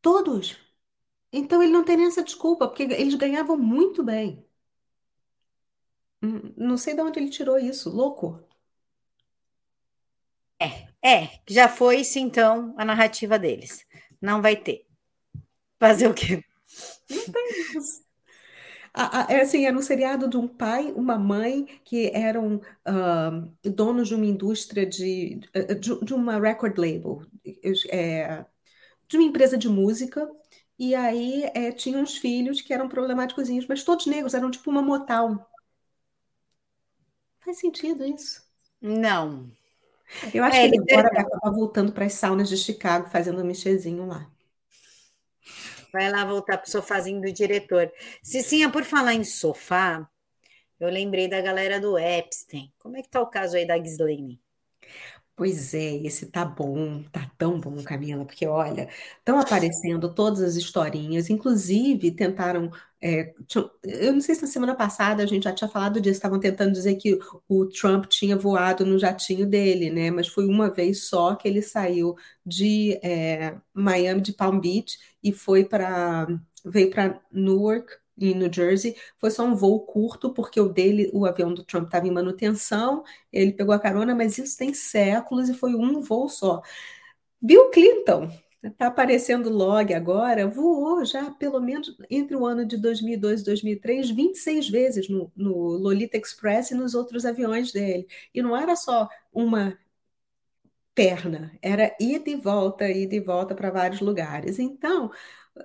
Todos. 0.00 0.56
Então 1.32 1.62
ele 1.62 1.72
não 1.72 1.84
tem 1.84 1.96
nem 1.96 2.06
essa 2.06 2.22
desculpa, 2.22 2.68
porque 2.68 2.82
eles 2.82 3.14
ganhavam 3.14 3.56
muito 3.56 4.02
bem. 4.02 4.44
Hum, 6.22 6.52
não 6.56 6.76
sei 6.78 6.94
de 6.94 7.02
onde 7.02 7.18
ele 7.20 7.28
tirou 7.30 7.58
isso, 7.58 7.90
louco. 7.90 8.42
É, 10.60 10.86
é, 11.24 11.40
já 11.48 11.68
foi-se 11.68 12.20
então 12.20 12.74
a 12.78 12.84
narrativa 12.84 13.38
deles. 13.38 13.84
Não 14.20 14.40
vai 14.40 14.56
ter. 14.56 14.86
Fazer 15.80 16.08
o 16.08 16.14
quê? 16.14 16.44
Não 17.10 17.24
tem 17.32 17.48
isso. 17.78 18.02
É 19.28 19.40
assim, 19.40 19.64
era 19.66 19.76
um 19.76 19.80
seriado 19.82 20.28
de 20.28 20.36
um 20.36 20.46
pai, 20.46 20.92
uma 20.92 21.18
mãe 21.18 21.64
que 21.84 22.10
eram 22.14 22.56
uh, 22.86 23.70
donos 23.70 24.08
de 24.08 24.14
uma 24.14 24.26
indústria 24.26 24.84
de, 24.86 25.40
de, 25.80 26.04
de 26.04 26.14
uma 26.14 26.38
record 26.38 26.76
label, 26.78 27.22
é, 27.90 28.44
de 29.08 29.16
uma 29.18 29.24
empresa 29.26 29.58
de 29.58 29.68
música, 29.68 30.30
e 30.78 30.94
aí 30.94 31.44
é, 31.54 31.72
tinha 31.72 31.98
uns 31.98 32.16
filhos 32.18 32.60
que 32.62 32.72
eram 32.74 32.88
problemáticos, 32.88 33.48
mas 33.68 33.84
todos 33.84 34.06
negros, 34.06 34.34
eram 34.34 34.50
tipo 34.50 34.70
uma 34.70 34.82
Motown. 34.82 35.38
Faz 37.44 37.58
sentido 37.58 38.04
isso? 38.04 38.42
Não. 38.80 39.50
Eu 40.32 40.44
acho 40.44 40.56
é, 40.56 40.68
que 40.68 40.76
ele 40.76 40.92
agora 40.92 41.10
vai 41.10 41.22
acabar 41.22 41.50
voltando 41.50 41.92
para 41.92 42.04
as 42.04 42.12
saunas 42.14 42.48
de 42.48 42.56
Chicago, 42.56 43.08
fazendo 43.08 43.40
um 43.40 43.44
mexezinho 43.44 44.06
lá. 44.06 44.30
Vai 45.92 46.10
lá 46.10 46.24
voltar 46.24 46.58
para 46.58 46.66
o 46.66 46.70
sofazinho 46.70 47.20
do 47.20 47.32
diretor. 47.32 47.92
Cicinha, 48.22 48.70
por 48.70 48.84
falar 48.84 49.14
em 49.14 49.24
sofá, 49.24 50.08
eu 50.80 50.88
lembrei 50.88 51.28
da 51.28 51.40
galera 51.40 51.80
do 51.80 51.98
Epstein. 51.98 52.72
Como 52.78 52.96
é 52.96 53.02
que 53.02 53.08
tá 53.08 53.20
o 53.20 53.26
caso 53.26 53.56
aí 53.56 53.66
da 53.66 53.76
Ghislaine? 53.76 54.40
Pois 55.42 55.74
é, 55.74 55.96
esse 56.06 56.26
tá 56.30 56.44
bom, 56.44 57.02
tá 57.10 57.28
tão 57.36 57.58
bom, 57.58 57.82
Camila, 57.82 58.24
porque 58.24 58.46
olha, 58.46 58.88
estão 59.18 59.40
aparecendo 59.40 60.14
todas 60.14 60.40
as 60.40 60.54
historinhas, 60.54 61.30
inclusive 61.30 62.12
tentaram. 62.12 62.70
é, 63.02 63.34
eu 63.82 64.12
não 64.12 64.20
sei 64.20 64.36
se 64.36 64.42
na 64.42 64.46
semana 64.48 64.74
passada 64.76 65.20
a 65.22 65.26
gente 65.26 65.42
já 65.44 65.52
tinha 65.52 65.68
falado 65.68 66.00
disso, 66.00 66.14
estavam 66.18 66.38
tentando 66.38 66.72
dizer 66.72 66.94
que 66.96 67.18
o 67.48 67.66
Trump 67.66 68.06
tinha 68.06 68.36
voado 68.36 68.86
no 68.86 68.98
jatinho 68.98 69.44
dele, 69.46 69.90
né? 69.90 70.10
Mas 70.12 70.28
foi 70.28 70.46
uma 70.46 70.70
vez 70.70 71.08
só 71.08 71.34
que 71.34 71.48
ele 71.48 71.60
saiu 71.62 72.14
de 72.46 72.92
é, 73.02 73.56
Miami, 73.74 74.20
de 74.20 74.32
Palm 74.34 74.60
Beach, 74.60 74.98
e 75.22 75.32
foi 75.32 75.64
para 75.64 76.26
veio 76.64 76.90
para 76.90 77.20
Newark 77.32 77.92
em 78.18 78.34
New 78.34 78.52
Jersey, 78.52 78.96
foi 79.18 79.30
só 79.30 79.44
um 79.44 79.54
voo 79.54 79.80
curto, 79.86 80.32
porque 80.32 80.60
o 80.60 80.68
dele, 80.68 81.10
o 81.12 81.26
avião 81.26 81.52
do 81.52 81.64
Trump 81.64 81.86
estava 81.86 82.06
em 82.06 82.10
manutenção, 82.12 83.02
ele 83.32 83.52
pegou 83.52 83.74
a 83.74 83.78
carona, 83.78 84.14
mas 84.14 84.38
isso 84.38 84.56
tem 84.58 84.74
séculos 84.74 85.48
e 85.48 85.54
foi 85.54 85.74
um 85.74 86.00
voo 86.00 86.28
só. 86.28 86.62
Bill 87.40 87.70
Clinton, 87.70 88.30
está 88.62 88.86
aparecendo 88.86 89.50
log 89.50 89.92
agora, 89.94 90.46
voou 90.48 91.04
já 91.04 91.30
pelo 91.32 91.60
menos 91.60 91.96
entre 92.10 92.36
o 92.36 92.46
ano 92.46 92.64
de 92.66 92.76
2002 92.76 93.40
e 93.40 93.44
2003, 93.44 94.10
26 94.10 94.68
vezes 94.68 95.08
no, 95.08 95.30
no 95.36 95.52
Lolita 95.78 96.16
Express 96.16 96.70
e 96.70 96.74
nos 96.74 96.94
outros 96.94 97.24
aviões 97.26 97.72
dele. 97.72 98.06
E 98.34 98.42
não 98.42 98.56
era 98.56 98.76
só 98.76 99.08
uma 99.32 99.76
perna, 100.94 101.52
era 101.62 101.94
ida 102.00 102.30
e 102.30 102.36
volta, 102.36 102.88
ida 102.90 103.14
e 103.14 103.20
volta 103.20 103.54
para 103.54 103.70
vários 103.70 104.00
lugares. 104.00 104.58
Então, 104.58 105.10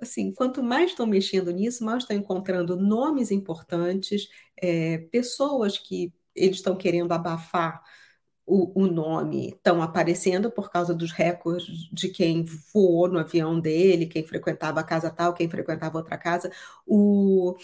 assim, 0.01 0.31
quanto 0.33 0.63
mais 0.63 0.91
estão 0.91 1.05
mexendo 1.05 1.51
nisso, 1.51 1.83
mais 1.83 2.03
estão 2.03 2.15
encontrando 2.17 2.75
nomes 2.75 3.31
importantes, 3.31 4.27
é, 4.61 4.99
pessoas 5.11 5.77
que 5.77 6.13
eles 6.35 6.57
estão 6.57 6.75
querendo 6.75 7.11
abafar 7.11 7.81
o, 8.45 8.83
o, 8.83 8.87
nome, 8.87 9.49
estão 9.49 9.81
aparecendo 9.81 10.49
por 10.49 10.71
causa 10.71 10.93
dos 10.95 11.11
recordes 11.11 11.89
de 11.91 12.09
quem 12.09 12.45
voou 12.73 13.09
no 13.09 13.19
avião 13.19 13.59
dele, 13.59 14.05
quem 14.07 14.25
frequentava 14.25 14.79
a 14.79 14.83
casa 14.83 15.09
tal, 15.09 15.33
quem 15.33 15.49
frequentava 15.49 15.97
outra 15.97 16.17
casa. 16.17 16.49
O, 16.85 17.57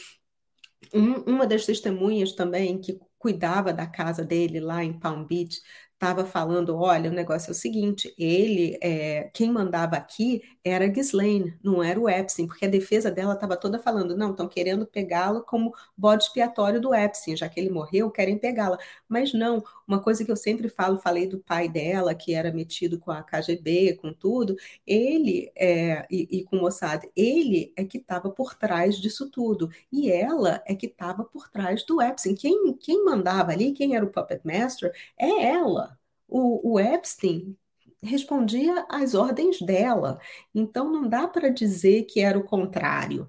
um, 0.94 1.14
uma 1.24 1.48
das 1.48 1.66
testemunhas 1.66 2.34
também 2.34 2.80
que 2.80 3.00
cuidava 3.18 3.72
da 3.72 3.88
casa 3.88 4.26
dele 4.26 4.60
lá 4.60 4.84
em 4.84 5.00
Palm 5.00 5.24
Beach 5.26 5.62
estava 6.04 6.26
falando: 6.26 6.76
olha, 6.76 7.10
o 7.10 7.13
negócio 7.13 7.50
é 7.50 7.52
o 7.52 7.56
seguinte, 7.56 8.13
ele, 8.18 8.78
é, 8.82 9.30
quem 9.34 9.50
mandava 9.50 9.96
aqui 9.96 10.42
era 10.63 10.88
Ghislaine, 10.88 11.58
não 11.63 11.82
era 11.82 12.00
o 12.00 12.10
Epstein, 12.10 12.46
porque 12.46 12.66
a 12.66 12.70
defesa 12.70 13.10
dela 13.10 13.34
estava 13.34 13.56
toda 13.56 13.80
falando: 13.80 14.16
não, 14.18 14.32
estão 14.32 14.48
querendo 14.48 14.86
pegá-lo 14.86 15.44
como 15.44 15.74
bode 15.98 16.26
expiatório 16.26 16.82
do 16.82 16.94
Epstein, 16.94 17.38
já 17.38 17.48
que 17.48 17.60
ele 17.60 17.70
morreu, 17.70 18.12
querem 18.12 18.38
pegá-la. 18.38 18.78
Mas 19.08 19.34
não, 19.34 19.63
uma 19.88 20.02
coisa 20.02 20.26
que 20.26 20.32
eu 20.32 20.36
sempre 20.36 20.68
falo, 20.68 20.98
falei 21.00 21.26
do 21.28 21.39
pai 21.39 21.70
dela, 21.70 22.13
que 22.13 22.34
era 22.34 22.52
metido 22.52 23.00
com 23.00 23.12
a 23.12 23.24
KGB, 23.24 23.96
com 24.02 24.12
tudo, 24.13 24.56
ele 24.86 25.52
é, 25.56 26.06
e, 26.12 26.39
e 26.39 26.44
com 26.44 26.58
o 26.58 26.62
Mossad, 26.62 27.04
ele 27.16 27.72
é 27.78 27.86
que 27.86 27.98
estava 27.98 28.30
por 28.30 28.56
trás 28.56 28.98
disso 28.98 29.30
tudo, 29.30 29.70
e 29.92 30.12
ela 30.12 30.62
é 30.66 30.76
que 30.76 30.88
estava 30.88 31.24
por 31.24 31.50
trás 31.50 31.86
do 31.86 32.02
Epstein. 32.02 32.36
Quem, 32.36 32.74
quem 32.74 33.06
mandava 33.06 33.52
ali, 33.52 33.72
quem 33.72 33.96
era 33.96 34.06
o 34.06 34.10
puppet 34.10 34.42
master, 34.46 34.94
é 35.18 35.44
ela. 35.46 35.93
O, 36.34 36.74
o 36.74 36.80
Epstein 36.80 37.56
respondia 38.02 38.86
às 38.89 39.13
ordens 39.13 39.62
dela. 39.62 40.19
Então 40.54 40.91
não 40.91 41.08
dá 41.08 41.28
para 41.28 41.50
dizer 41.50 42.04
que 42.04 42.19
era 42.19 42.38
o 42.38 42.43
contrário 42.43 43.28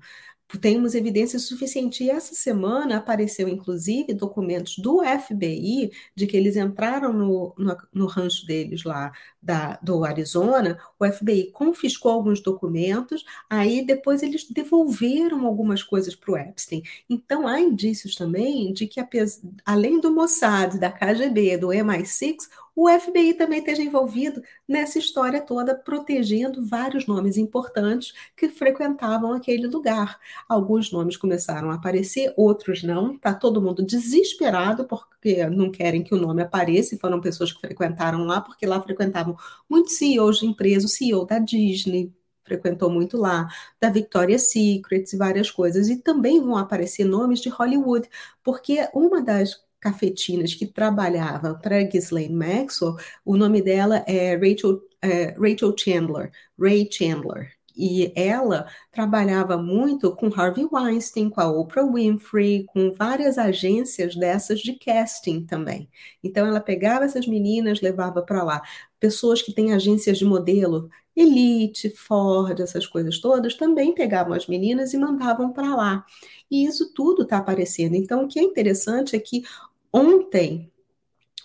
temos 0.58 0.94
evidência 0.94 1.38
suficiente. 1.38 2.04
E 2.04 2.10
essa 2.10 2.34
semana 2.34 2.96
apareceu, 2.96 3.48
inclusive, 3.48 4.14
documentos 4.14 4.78
do 4.78 5.02
FBI 5.02 5.90
de 6.14 6.26
que 6.26 6.36
eles 6.36 6.56
entraram 6.56 7.12
no, 7.12 7.54
no, 7.56 7.76
no 7.92 8.06
rancho 8.06 8.46
deles 8.46 8.84
lá 8.84 9.12
da, 9.42 9.78
do 9.82 10.04
Arizona. 10.04 10.78
O 10.98 11.04
FBI 11.10 11.50
confiscou 11.52 12.12
alguns 12.12 12.40
documentos, 12.40 13.24
aí 13.48 13.84
depois 13.84 14.22
eles 14.22 14.48
devolveram 14.50 15.46
algumas 15.46 15.82
coisas 15.82 16.14
para 16.14 16.32
o 16.32 16.36
Epstein. 16.36 16.82
Então 17.08 17.46
há 17.46 17.60
indícios 17.60 18.14
também 18.14 18.72
de 18.72 18.86
que, 18.86 19.00
além 19.64 20.00
do 20.00 20.12
Mossad, 20.12 20.78
da 20.78 20.90
KGB, 20.90 21.58
do 21.58 21.68
MI6, 21.68 22.36
o 22.76 22.88
FBI 22.88 23.34
também 23.34 23.60
esteja 23.60 23.82
envolvido 23.82 24.42
nessa 24.66 24.98
história 24.98 25.40
toda, 25.40 25.74
protegendo 25.74 26.64
vários 26.66 27.06
nomes 27.06 27.36
importantes 27.36 28.12
que 28.36 28.48
frequentavam 28.48 29.32
aquele 29.32 29.66
lugar. 29.66 30.18
Alguns 30.48 30.90
nomes 30.90 31.16
começaram 31.16 31.70
a 31.70 31.74
aparecer, 31.74 32.32
outros 32.36 32.82
não. 32.82 33.14
Está 33.14 33.32
todo 33.32 33.62
mundo 33.62 33.84
desesperado 33.84 34.86
porque 34.86 35.46
não 35.46 35.70
querem 35.70 36.02
que 36.02 36.14
o 36.14 36.18
nome 36.20 36.42
apareça. 36.42 36.96
Foram 36.98 37.20
pessoas 37.20 37.52
que 37.52 37.60
frequentaram 37.60 38.24
lá, 38.24 38.40
porque 38.40 38.66
lá 38.66 38.80
frequentavam 38.82 39.36
muitos 39.68 39.96
CEOs 39.96 40.40
de 40.40 40.46
empresas, 40.46 40.90
o 40.90 40.94
CEO 40.94 41.24
da 41.24 41.38
Disney, 41.38 42.12
frequentou 42.44 42.90
muito 42.90 43.16
lá, 43.16 43.48
da 43.80 43.88
Victoria's 43.90 44.50
Secret 44.50 45.04
várias 45.16 45.50
coisas. 45.50 45.88
E 45.88 45.96
também 45.96 46.40
vão 46.40 46.56
aparecer 46.56 47.04
nomes 47.04 47.40
de 47.40 47.48
Hollywood, 47.48 48.08
porque 48.42 48.88
uma 48.94 49.22
das 49.22 49.64
cafetinas 49.84 50.54
que 50.54 50.66
trabalhava 50.66 51.54
para 51.54 51.82
Ghislaine 51.82 52.34
Maxwell, 52.34 52.96
o 53.22 53.36
nome 53.36 53.60
dela 53.60 54.02
é 54.06 54.34
Rachel, 54.34 54.80
é, 55.02 55.34
Rachel 55.38 55.74
Chandler, 55.76 56.32
Ray 56.58 56.88
Chandler. 56.90 57.52
E 57.76 58.12
ela 58.14 58.66
trabalhava 58.92 59.58
muito 59.58 60.14
com 60.14 60.28
Harvey 60.28 60.66
Weinstein, 60.72 61.28
com 61.28 61.40
a 61.40 61.50
Oprah 61.50 61.84
Winfrey, 61.84 62.64
com 62.66 62.92
várias 62.92 63.36
agências 63.36 64.14
dessas 64.14 64.60
de 64.60 64.74
casting 64.74 65.44
também. 65.44 65.90
Então 66.22 66.46
ela 66.46 66.60
pegava 66.60 67.04
essas 67.04 67.26
meninas, 67.26 67.80
levava 67.80 68.22
para 68.22 68.44
lá. 68.44 68.62
Pessoas 68.98 69.42
que 69.42 69.52
têm 69.52 69.72
agências 69.74 70.16
de 70.16 70.24
modelo, 70.24 70.88
Elite, 71.16 71.90
Ford, 71.90 72.58
essas 72.60 72.86
coisas 72.86 73.18
todas, 73.18 73.54
também 73.54 73.92
pegavam 73.92 74.32
as 74.32 74.46
meninas 74.46 74.94
e 74.94 74.96
mandavam 74.98 75.52
para 75.52 75.74
lá. 75.74 76.06
E 76.50 76.64
isso 76.64 76.92
tudo 76.94 77.22
está 77.22 77.38
aparecendo. 77.38 77.96
Então, 77.96 78.24
o 78.24 78.28
que 78.28 78.38
é 78.38 78.42
interessante 78.42 79.16
é 79.16 79.18
que 79.18 79.42
Ontem, 79.94 80.72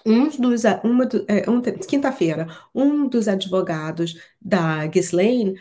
um 0.05 0.27
dos, 0.27 0.63
uma, 0.83 1.07
é, 1.27 1.47
ontem, 1.49 1.77
quinta-feira, 1.77 2.47
um 2.73 3.07
dos 3.07 3.27
advogados 3.27 4.15
da 4.41 4.87
Ghislaine 4.87 5.59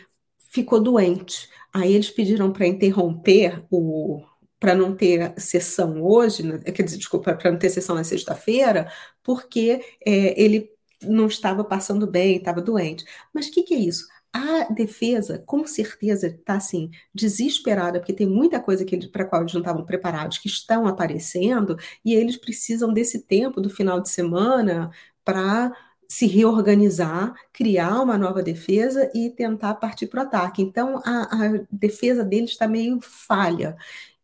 ficou 0.49 0.81
doente. 0.81 1.47
Aí 1.71 1.93
eles 1.93 2.09
pediram 2.09 2.51
para 2.51 2.65
interromper 2.67 3.63
o 3.69 4.23
para 4.59 4.75
não 4.75 4.93
ter 4.93 5.33
sessão 5.39 6.01
hoje, 6.03 6.43
né, 6.43 6.57
quer 6.59 6.83
dizer, 6.83 6.97
desculpa, 6.97 7.33
para 7.33 7.49
não 7.49 7.57
ter 7.57 7.69
sessão 7.69 7.95
na 7.95 8.03
sexta-feira, 8.03 8.91
porque 9.23 9.81
é, 10.05 10.41
ele 10.41 10.69
não 11.01 11.27
estava 11.27 11.63
passando 11.63 12.05
bem, 12.05 12.35
estava 12.35 12.61
doente. 12.61 13.05
Mas 13.33 13.47
o 13.47 13.51
que, 13.53 13.63
que 13.63 13.73
é 13.73 13.77
isso? 13.77 14.05
A 14.31 14.71
defesa, 14.71 15.39
com 15.45 15.65
certeza, 15.65 16.27
está 16.27 16.55
assim, 16.55 16.91
desesperada, 17.13 17.99
porque 17.99 18.13
tem 18.13 18.27
muita 18.27 18.59
coisa 18.59 18.85
para 19.11 19.23
a 19.23 19.25
qual 19.25 19.41
eles 19.41 19.53
não 19.53 19.61
estavam 19.61 19.83
preparados, 19.83 20.37
que 20.37 20.47
estão 20.47 20.85
aparecendo, 20.87 21.75
e 22.05 22.13
eles 22.13 22.37
precisam 22.37 22.93
desse 22.93 23.23
tempo 23.23 23.59
do 23.59 23.69
final 23.71 23.99
de 23.99 24.09
semana 24.09 24.91
para 25.25 25.71
se 26.07 26.25
reorganizar, 26.27 27.33
criar 27.53 28.01
uma 28.01 28.17
nova 28.17 28.41
defesa 28.43 29.11
e 29.15 29.29
tentar 29.29 29.75
partir 29.75 30.07
para 30.07 30.21
o 30.21 30.23
ataque. 30.23 30.61
Então, 30.61 31.01
a, 31.05 31.45
a 31.45 31.65
defesa 31.71 32.23
deles 32.25 32.51
está 32.51 32.67
meio 32.67 32.99
falha. 33.01 33.75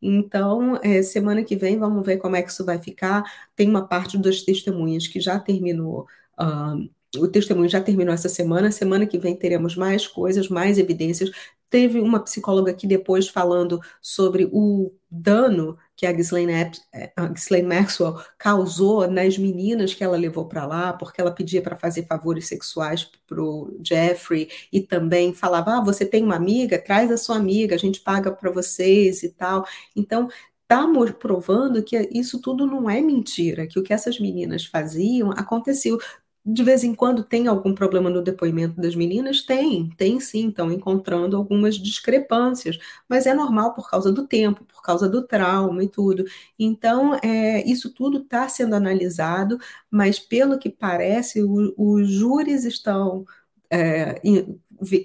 Então, 0.01 0.77
é, 0.83 1.01
semana 1.01 1.43
que 1.43 1.55
vem, 1.55 1.79
vamos 1.79 2.05
ver 2.05 2.17
como 2.17 2.35
é 2.35 2.41
que 2.41 2.51
isso 2.51 2.65
vai 2.65 2.79
ficar. 2.79 3.23
Tem 3.55 3.69
uma 3.69 3.87
parte 3.87 4.17
das 4.17 4.41
testemunhas 4.41 5.07
que 5.07 5.19
já 5.19 5.39
terminou. 5.39 6.07
O 7.15 7.28
testemunho 7.28 7.69
já 7.69 7.82
terminou 7.82 8.13
essa 8.13 8.30
semana, 8.30 8.71
semana 8.71 9.06
que 9.06 9.17
vem 9.17 9.36
teremos 9.36 9.75
mais 9.75 10.08
coisas, 10.08 10.49
mais 10.49 10.78
evidências. 10.78 11.32
Teve 11.69 11.99
uma 11.99 12.19
psicóloga 12.19 12.71
aqui 12.71 12.88
depois 12.88 13.28
falando 13.28 13.80
sobre 14.01 14.49
o 14.51 14.93
dano 15.10 15.78
que 15.95 16.06
a 16.06 16.12
Ghislaine, 16.12 16.71
Ghislaine 17.34 17.67
Maxwell 17.67 18.19
causou 18.38 19.10
nas 19.10 19.38
meninas 19.38 19.93
que 19.93 20.04
ela 20.04 20.17
levou 20.17 20.45
para 20.45 20.65
lá, 20.65 20.93
porque 20.93 21.19
ela 21.19 21.32
pedia 21.32 21.62
para 21.62 21.75
fazer 21.75 22.06
favores 22.06 22.47
sexuais 22.47 23.04
para 23.28 23.41
o 23.41 23.78
Jeffrey 23.84 24.49
e 24.71 24.82
também 24.82 25.34
falava: 25.34 25.78
ah, 25.78 25.84
você 25.84 26.06
tem 26.06 26.23
uma 26.23 26.36
amiga, 26.36 26.78
traz 26.78 27.12
a 27.12 27.17
sua 27.17 27.38
amiga, 27.38 27.75
a 27.75 27.80
gente 27.80 28.01
paga 28.01 28.32
para 28.32 28.51
vocês 28.51 29.23
e 29.23 29.30
tal. 29.30 29.65
Então, 29.95 30.28
está 30.65 30.86
provando 31.19 31.84
que 31.84 31.95
isso 32.12 32.41
tudo 32.41 32.65
não 32.65 32.89
é 32.89 32.99
mentira, 32.99 33.67
que 33.67 33.80
o 33.80 33.84
que 33.84 33.93
essas 33.93 34.19
meninas 34.19 34.65
faziam 34.65 35.32
aconteceu. 35.32 35.97
De 36.47 36.63
vez 36.63 36.84
em 36.84 36.93
quando 36.93 37.23
tem 37.23 37.47
algum 37.47 37.73
problema 37.73 38.08
no 38.10 38.21
depoimento 38.21 38.79
das 38.79 38.95
meninas? 38.95 39.41
Tem, 39.41 39.89
tem 39.97 40.19
sim, 40.19 40.49
estão 40.49 40.71
encontrando 40.71 41.36
algumas 41.36 41.75
discrepâncias, 41.75 42.77
mas 43.10 43.25
é 43.25 43.34
normal 43.34 43.73
por 43.73 43.89
causa 43.89 44.12
do 44.12 44.27
tempo, 44.27 44.63
por 44.65 44.81
causa 44.84 45.10
do 45.10 45.25
trauma 45.25 45.84
e 45.84 45.89
tudo. 45.89 46.23
Então, 46.60 47.15
é, 47.23 47.63
isso 47.67 47.91
tudo 47.93 48.19
está 48.19 48.47
sendo 48.47 48.75
analisado, 48.75 49.58
mas 49.89 50.19
pelo 50.19 50.60
que 50.60 50.69
parece, 50.69 51.41
o, 51.43 51.73
os 51.77 52.08
júris 52.10 52.63
estão 52.63 53.25
é, 53.71 54.21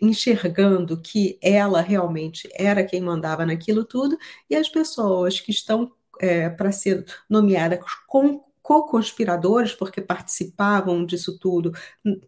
enxergando 0.02 1.00
que 1.00 1.38
ela 1.42 1.80
realmente 1.80 2.48
era 2.54 2.84
quem 2.84 3.00
mandava 3.00 3.46
naquilo 3.46 3.84
tudo, 3.84 4.16
e 4.48 4.54
as 4.56 4.68
pessoas 4.68 5.40
que 5.40 5.50
estão 5.50 5.90
é, 6.20 6.50
para 6.50 6.70
ser 6.72 7.04
nomeadas 7.28 7.80
com 8.06 8.44
co-conspiradores, 8.70 9.74
porque 9.74 10.00
participavam 10.00 11.04
disso 11.04 11.36
tudo, 11.40 11.72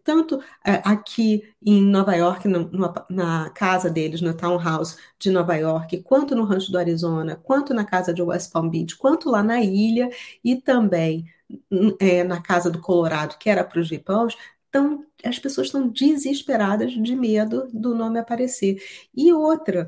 tanto 0.03 0.41
é, 0.65 0.81
aqui 0.83 1.41
em 1.65 1.81
Nova 1.81 2.13
York, 2.15 2.49
no, 2.49 2.69
na 3.09 3.49
casa 3.51 3.89
deles, 3.89 4.19
no 4.19 4.33
townhouse 4.35 4.97
de 5.17 5.31
Nova 5.31 5.55
York, 5.55 6.03
quanto 6.03 6.35
no 6.35 6.43
rancho 6.43 6.69
do 6.69 6.77
Arizona, 6.77 7.37
quanto 7.37 7.73
na 7.73 7.85
casa 7.85 8.13
de 8.13 8.21
West 8.21 8.51
Palm 8.51 8.69
Beach, 8.69 8.97
quanto 8.97 9.29
lá 9.29 9.41
na 9.41 9.61
ilha 9.61 10.09
e 10.43 10.57
também 10.59 11.25
é, 11.97 12.25
na 12.25 12.41
casa 12.41 12.69
do 12.69 12.81
Colorado, 12.81 13.37
que 13.37 13.49
era 13.49 13.63
para 13.63 13.79
os 13.79 13.89
vipãos, 13.89 14.35
então 14.67 15.05
as 15.23 15.39
pessoas 15.39 15.67
estão 15.67 15.87
desesperadas 15.87 16.91
de 16.91 17.15
medo 17.15 17.69
do 17.71 17.95
nome 17.95 18.19
aparecer. 18.19 18.83
E 19.15 19.31
outra, 19.31 19.87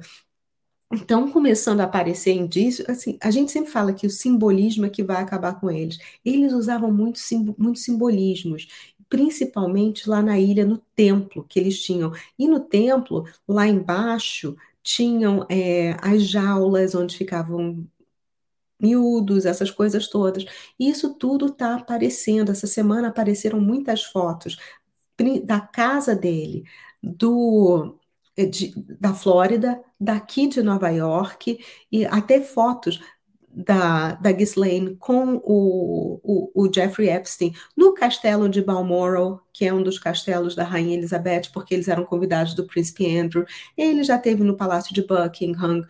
então, 0.93 1.31
começando 1.31 1.81
a 1.81 1.83
aparecer 1.85 2.33
indícios, 2.33 2.87
assim, 2.87 3.17
a 3.21 3.31
gente 3.31 3.51
sempre 3.51 3.71
fala 3.71 3.93
que 3.93 4.05
o 4.07 4.09
simbolismo 4.09 4.85
é 4.85 4.89
que 4.89 5.03
vai 5.03 5.17
acabar 5.21 5.59
com 5.59 5.69
eles. 5.69 5.97
Eles 6.23 6.53
usavam 6.53 6.91
muito, 6.91 7.19
muitos 7.57 7.83
simbolismos, 7.83 8.67
principalmente 9.09 10.07
lá 10.09 10.21
na 10.21 10.39
ilha, 10.39 10.65
no 10.65 10.77
templo 10.95 11.43
que 11.47 11.59
eles 11.59 11.81
tinham. 11.81 12.11
E 12.37 12.47
no 12.47 12.59
templo, 12.59 13.25
lá 13.47 13.67
embaixo, 13.67 14.55
tinham 14.83 15.45
é, 15.49 15.97
as 16.01 16.23
jaulas 16.23 16.93
onde 16.95 17.17
ficavam 17.17 17.87
miúdos, 18.79 19.45
essas 19.45 19.71
coisas 19.71 20.07
todas. 20.07 20.45
E 20.79 20.89
isso 20.89 21.15
tudo 21.15 21.47
está 21.47 21.75
aparecendo. 21.75 22.51
Essa 22.51 22.67
semana 22.67 23.09
apareceram 23.09 23.59
muitas 23.59 24.03
fotos 24.03 24.57
da 25.45 25.61
casa 25.61 26.15
dele, 26.15 26.63
do 27.01 27.97
de, 28.37 28.73
da 28.99 29.13
Flórida, 29.13 29.81
daqui 29.99 30.47
de 30.47 30.61
Nova 30.61 30.89
York, 30.89 31.59
e 31.91 32.05
até 32.05 32.41
fotos 32.41 32.99
da, 33.55 34.15
da 34.15 34.31
Ghislaine 34.31 34.95
com 34.97 35.35
o, 35.43 36.19
o, 36.21 36.51
o, 36.53 36.73
Jeffrey 36.73 37.09
Epstein 37.09 37.53
no 37.75 37.93
castelo 37.93 38.49
de 38.49 38.61
Balmoral, 38.61 39.41
que 39.53 39.65
é 39.65 39.73
um 39.73 39.81
dos 39.81 39.97
castelos 39.97 40.55
da 40.55 40.65
Rainha 40.65 40.97
Elizabeth, 40.97 41.43
porque 41.53 41.73
eles 41.73 41.87
eram 41.87 42.03
convidados 42.03 42.53
do 42.53 42.67
Príncipe 42.67 43.17
Andrew. 43.17 43.45
Ele 43.77 44.03
já 44.03 44.17
teve 44.17 44.43
no 44.43 44.57
Palácio 44.57 44.93
de 44.93 45.01
Buckingham, 45.07 45.83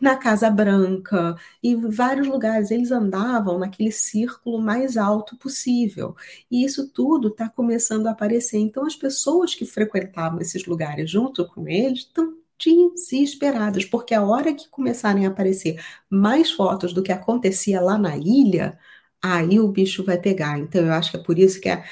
na 0.00 0.16
Casa 0.16 0.50
Branca 0.50 1.36
e 1.62 1.74
vários 1.76 2.26
lugares. 2.26 2.70
Eles 2.70 2.90
andavam 2.90 3.58
naquele 3.58 3.92
círculo 3.92 4.60
mais 4.60 4.96
alto 4.96 5.36
possível. 5.36 6.16
E 6.50 6.64
isso 6.64 6.88
tudo 6.88 7.28
está 7.28 7.48
começando 7.48 8.06
a 8.06 8.12
aparecer. 8.12 8.58
Então, 8.58 8.86
as 8.86 8.96
pessoas 8.96 9.54
que 9.54 9.64
frequentavam 9.64 10.40
esses 10.40 10.66
lugares 10.66 11.10
junto 11.10 11.46
com 11.46 11.68
eles 11.68 12.00
estão 12.00 12.34
desesperadas, 12.64 13.84
porque 13.84 14.14
a 14.14 14.22
hora 14.24 14.54
que 14.54 14.68
começarem 14.68 15.26
a 15.26 15.30
aparecer 15.30 15.82
mais 16.08 16.50
fotos 16.50 16.92
do 16.92 17.02
que 17.02 17.10
acontecia 17.10 17.80
lá 17.80 17.98
na 17.98 18.16
ilha, 18.16 18.78
aí 19.20 19.58
o 19.58 19.68
bicho 19.68 20.04
vai 20.04 20.18
pegar. 20.18 20.58
Então, 20.58 20.82
eu 20.86 20.92
acho 20.92 21.10
que 21.10 21.16
é 21.16 21.22
por 21.22 21.38
isso 21.38 21.60
que 21.60 21.68
a, 21.68 21.82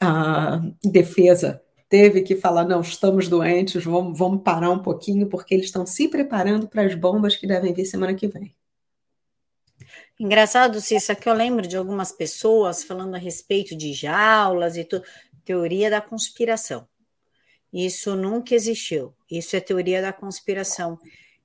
a 0.00 0.60
defesa 0.84 1.62
teve 1.90 2.22
que 2.22 2.36
falar: 2.36 2.64
não, 2.64 2.80
estamos 2.80 3.28
doentes, 3.28 3.84
vamos, 3.84 4.18
vamos 4.18 4.42
parar 4.42 4.70
um 4.70 4.78
pouquinho, 4.78 5.28
porque 5.28 5.52
eles 5.52 5.66
estão 5.66 5.84
se 5.84 6.08
preparando 6.08 6.66
para 6.66 6.86
as 6.86 6.94
bombas 6.94 7.36
que 7.36 7.46
devem 7.46 7.74
vir 7.74 7.84
semana 7.84 8.14
que 8.14 8.28
vem. 8.28 8.54
Engraçado, 10.18 10.80
Cissa, 10.80 11.14
que 11.14 11.28
eu 11.28 11.34
lembro 11.34 11.66
de 11.66 11.76
algumas 11.76 12.12
pessoas 12.12 12.84
falando 12.84 13.14
a 13.14 13.18
respeito 13.18 13.76
de 13.76 13.92
jaulas 13.92 14.76
e 14.76 14.84
tudo. 14.84 15.04
Teoria 15.44 15.90
da 15.90 16.00
conspiração. 16.00 16.86
Isso 17.72 18.14
nunca 18.14 18.54
existiu. 18.54 19.14
Isso 19.30 19.56
é 19.56 19.60
teoria 19.60 20.00
da 20.00 20.12
conspiração. 20.12 20.98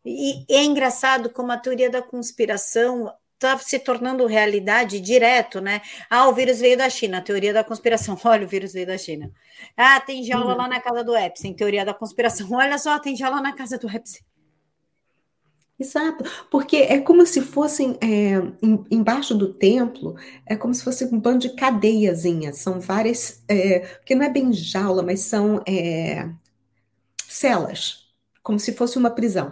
E 0.04 0.46
é 0.50 0.64
engraçado 0.64 1.30
como 1.30 1.52
a 1.52 1.58
teoria 1.58 1.90
da 1.90 2.02
conspiração 2.02 3.12
está 3.46 3.58
se 3.60 3.80
tornando 3.80 4.26
realidade 4.26 5.00
direto, 5.00 5.62
né? 5.62 5.82
Ah, 6.10 6.28
o 6.28 6.34
vírus 6.34 6.60
veio 6.60 6.78
da 6.78 6.90
China, 6.90 7.22
teoria 7.22 7.54
da 7.54 7.64
conspiração. 7.64 8.18
Olha, 8.24 8.46
o 8.46 8.50
vírus 8.50 8.74
veio 8.74 8.88
da 8.88 8.98
China. 8.98 9.32
Ah, 9.78 10.00
tem 10.00 10.24
jaula 10.24 10.52
uhum. 10.52 10.58
lá 10.58 10.68
na 10.68 10.80
casa 10.80 11.04
do 11.04 11.16
Epstein, 11.16 11.54
teoria 11.54 11.86
da 11.86 11.94
conspiração. 11.94 12.48
Olha 12.54 12.78
só, 12.78 13.00
tem 13.00 13.16
jaula 13.16 13.42
na 13.42 13.54
casa 13.54 13.78
do 13.78 13.90
Epstein. 13.90 14.24
Exato, 15.78 16.24
porque 16.50 16.78
é 16.78 17.02
como 17.02 17.26
se 17.26 17.42
fossem 17.42 17.98
é, 18.02 18.38
em, 18.62 18.82
embaixo 18.90 19.36
do 19.36 19.54
templo, 19.54 20.16
é 20.46 20.56
como 20.56 20.74
se 20.74 20.82
fosse 20.82 21.04
um 21.04 21.20
bando 21.20 21.40
de 21.40 21.50
cadeiazinhas, 21.50 22.60
são 22.60 22.80
várias, 22.80 23.44
é, 23.46 23.80
porque 23.80 24.16
não 24.16 24.24
é 24.26 24.30
bem 24.30 24.54
jaula, 24.54 25.04
mas 25.04 25.20
são 25.22 25.62
é, 25.68 26.30
celas, 27.28 28.06
como 28.42 28.58
se 28.58 28.72
fosse 28.72 28.98
uma 28.98 29.10
prisão. 29.10 29.52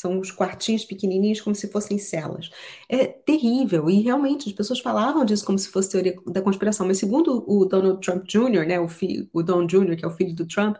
São 0.00 0.18
os 0.18 0.30
quartinhos 0.30 0.84
pequenininhos, 0.84 1.40
como 1.40 1.54
se 1.54 1.68
fossem 1.68 1.98
celas. 1.98 2.50
É 2.88 3.06
terrível. 3.06 3.90
E 3.90 4.00
realmente 4.00 4.48
as 4.48 4.54
pessoas 4.54 4.80
falavam 4.80 5.24
disso 5.24 5.44
como 5.44 5.58
se 5.58 5.68
fosse 5.68 5.90
teoria 5.90 6.16
da 6.26 6.40
conspiração. 6.40 6.86
Mas 6.86 6.98
segundo 6.98 7.44
o 7.46 7.66
Donald 7.66 8.00
Trump 8.00 8.24
Jr., 8.26 8.66
né, 8.66 8.80
o, 8.80 8.88
filho, 8.88 9.28
o 9.32 9.42
Don 9.42 9.66
Jr., 9.66 9.96
que 9.96 10.04
é 10.04 10.08
o 10.08 10.10
filho 10.10 10.34
do 10.34 10.46
Trump, 10.46 10.76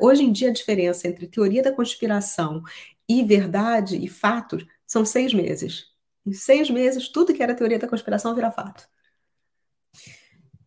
hoje 0.00 0.24
em 0.24 0.32
dia 0.32 0.50
a 0.50 0.52
diferença 0.52 1.06
entre 1.06 1.28
teoria 1.28 1.62
da 1.62 1.72
conspiração 1.72 2.62
e 3.08 3.22
verdade 3.22 3.96
e 3.96 4.08
fatos 4.08 4.66
são 4.86 5.04
seis 5.04 5.32
meses. 5.32 5.86
Em 6.26 6.32
seis 6.32 6.68
meses, 6.70 7.08
tudo 7.08 7.32
que 7.32 7.42
era 7.42 7.54
teoria 7.54 7.78
da 7.78 7.88
conspiração 7.88 8.34
vira 8.34 8.50
fato. 8.50 8.88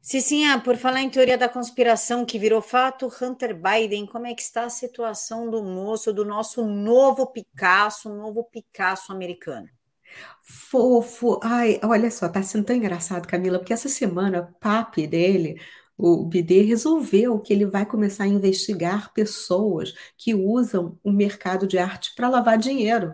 Cicinha, 0.09 0.59
por 0.59 0.75
falar 0.75 1.01
em 1.01 1.09
teoria 1.11 1.37
da 1.37 1.47
conspiração 1.47 2.25
que 2.25 2.39
virou 2.39 2.63
fato, 2.63 3.11
Hunter 3.21 3.55
Biden, 3.55 4.07
como 4.07 4.25
é 4.25 4.33
que 4.33 4.41
está 4.41 4.63
a 4.63 4.69
situação 4.69 5.51
do 5.51 5.61
moço, 5.61 6.11
do 6.11 6.25
nosso 6.25 6.65
novo 6.65 7.27
Picasso, 7.27 8.09
novo 8.09 8.43
Picasso 8.43 9.11
americano? 9.11 9.69
Fofo. 10.41 11.39
Ai, 11.43 11.79
olha 11.83 12.09
só, 12.09 12.27
tá 12.27 12.41
sendo 12.41 12.65
tão 12.65 12.75
engraçado, 12.75 13.27
Camila, 13.27 13.59
porque 13.59 13.71
essa 13.71 13.87
semana 13.87 14.41
o 14.41 14.59
papi 14.59 15.05
dele, 15.05 15.61
o 15.95 16.25
BD, 16.25 16.63
resolveu 16.63 17.39
que 17.39 17.53
ele 17.53 17.67
vai 17.67 17.85
começar 17.85 18.23
a 18.23 18.27
investigar 18.27 19.13
pessoas 19.13 19.93
que 20.17 20.33
usam 20.33 20.97
o 21.03 21.11
mercado 21.11 21.67
de 21.67 21.77
arte 21.77 22.15
para 22.15 22.29
lavar 22.29 22.57
dinheiro. 22.57 23.13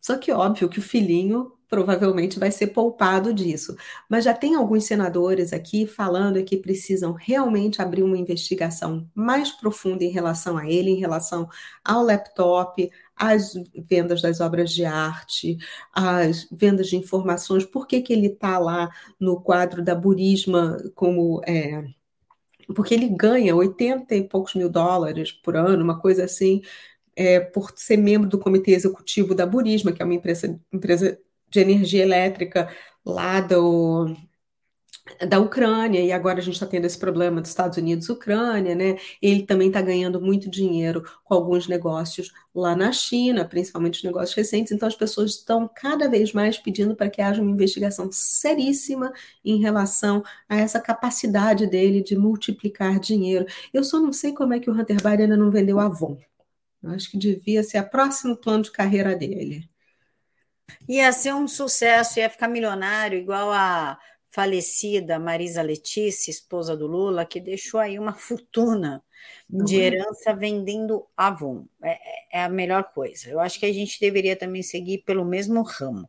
Só 0.00 0.16
que 0.16 0.32
óbvio 0.32 0.70
que 0.70 0.78
o 0.78 0.82
filhinho 0.82 1.52
provavelmente 1.68 2.38
vai 2.38 2.50
ser 2.50 2.68
poupado 2.68 3.32
disso. 3.32 3.76
Mas 4.08 4.24
já 4.24 4.34
tem 4.34 4.54
alguns 4.54 4.84
senadores 4.84 5.52
aqui 5.52 5.86
falando 5.86 6.42
que 6.42 6.56
precisam 6.56 7.12
realmente 7.12 7.82
abrir 7.82 8.02
uma 8.02 8.16
investigação 8.16 9.08
mais 9.14 9.52
profunda 9.52 10.02
em 10.04 10.10
relação 10.10 10.56
a 10.56 10.66
ele, 10.66 10.90
em 10.90 10.98
relação 10.98 11.48
ao 11.84 12.02
laptop, 12.02 12.90
às 13.14 13.52
vendas 13.88 14.22
das 14.22 14.40
obras 14.40 14.70
de 14.70 14.84
arte, 14.84 15.58
às 15.92 16.48
vendas 16.50 16.88
de 16.88 16.96
informações, 16.96 17.64
por 17.64 17.86
que, 17.86 18.00
que 18.00 18.12
ele 18.12 18.28
está 18.28 18.58
lá 18.58 18.90
no 19.20 19.40
quadro 19.40 19.82
da 19.82 19.94
Burisma 19.94 20.78
como. 20.94 21.40
É, 21.46 21.84
porque 22.74 22.94
ele 22.94 23.08
ganha 23.08 23.56
80 23.56 24.14
e 24.14 24.28
poucos 24.28 24.54
mil 24.54 24.68
dólares 24.68 25.32
por 25.32 25.56
ano, 25.56 25.82
uma 25.82 25.98
coisa 25.98 26.24
assim, 26.24 26.60
é, 27.16 27.40
por 27.40 27.72
ser 27.76 27.96
membro 27.96 28.28
do 28.28 28.38
comitê 28.38 28.72
executivo 28.72 29.34
da 29.34 29.46
Burisma, 29.46 29.90
que 29.92 30.02
é 30.02 30.04
uma 30.04 30.14
empresa, 30.14 30.60
empresa 30.72 31.18
de 31.50 31.60
energia 31.60 32.02
elétrica 32.02 32.68
lá 33.04 33.40
do, 33.40 34.14
da 35.26 35.38
Ucrânia, 35.40 36.00
e 36.00 36.12
agora 36.12 36.38
a 36.38 36.42
gente 36.42 36.54
está 36.54 36.66
tendo 36.66 36.84
esse 36.84 36.98
problema 36.98 37.40
dos 37.40 37.50
Estados 37.50 37.78
Unidos 37.78 38.08
Ucrânia, 38.08 38.74
né? 38.74 38.96
Ele 39.22 39.42
também 39.44 39.68
está 39.68 39.80
ganhando 39.80 40.20
muito 40.20 40.50
dinheiro 40.50 41.02
com 41.24 41.34
alguns 41.34 41.66
negócios 41.66 42.32
lá 42.54 42.76
na 42.76 42.92
China, 42.92 43.44
principalmente 43.44 44.04
negócios 44.04 44.34
recentes, 44.34 44.72
então 44.72 44.86
as 44.86 44.94
pessoas 44.94 45.32
estão 45.32 45.68
cada 45.74 46.08
vez 46.08 46.32
mais 46.32 46.58
pedindo 46.58 46.94
para 46.94 47.08
que 47.10 47.22
haja 47.22 47.40
uma 47.42 47.50
investigação 47.50 48.10
seríssima 48.12 49.12
em 49.44 49.60
relação 49.60 50.22
a 50.48 50.56
essa 50.56 50.80
capacidade 50.80 51.66
dele 51.66 52.02
de 52.02 52.16
multiplicar 52.16 52.98
dinheiro. 53.00 53.46
Eu 53.72 53.84
só 53.84 53.98
não 54.00 54.12
sei 54.12 54.32
como 54.32 54.54
é 54.54 54.60
que 54.60 54.70
o 54.70 54.74
Hunter 54.74 54.96
Biden 54.96 55.22
ainda 55.22 55.36
não 55.36 55.50
vendeu 55.50 55.80
Avon. 55.80 56.18
Eu 56.82 56.90
acho 56.90 57.10
que 57.10 57.18
devia 57.18 57.62
ser 57.62 57.80
o 57.80 57.90
próximo 57.90 58.36
plano 58.36 58.62
de 58.62 58.70
carreira 58.70 59.16
dele. 59.16 59.68
Ia 60.88 61.12
ser 61.12 61.34
um 61.34 61.48
sucesso, 61.48 62.18
ia 62.18 62.30
ficar 62.30 62.48
milionário, 62.48 63.18
igual 63.18 63.52
a 63.52 63.98
falecida 64.30 65.18
Marisa 65.18 65.62
Letícia, 65.62 66.30
esposa 66.30 66.76
do 66.76 66.86
Lula, 66.86 67.24
que 67.24 67.40
deixou 67.40 67.80
aí 67.80 67.98
uma 67.98 68.14
fortuna 68.14 69.02
de 69.50 69.76
herança 69.76 70.34
vendendo 70.34 71.06
Avon. 71.16 71.64
É, 71.82 71.98
é, 72.38 72.44
a 72.44 72.48
melhor 72.48 72.84
coisa. 72.92 73.30
Eu 73.30 73.40
acho 73.40 73.58
que 73.58 73.64
a 73.64 73.72
gente 73.72 73.98
deveria 73.98 74.36
também 74.36 74.62
seguir 74.62 74.98
pelo 74.98 75.24
mesmo 75.24 75.62
ramo. 75.62 76.08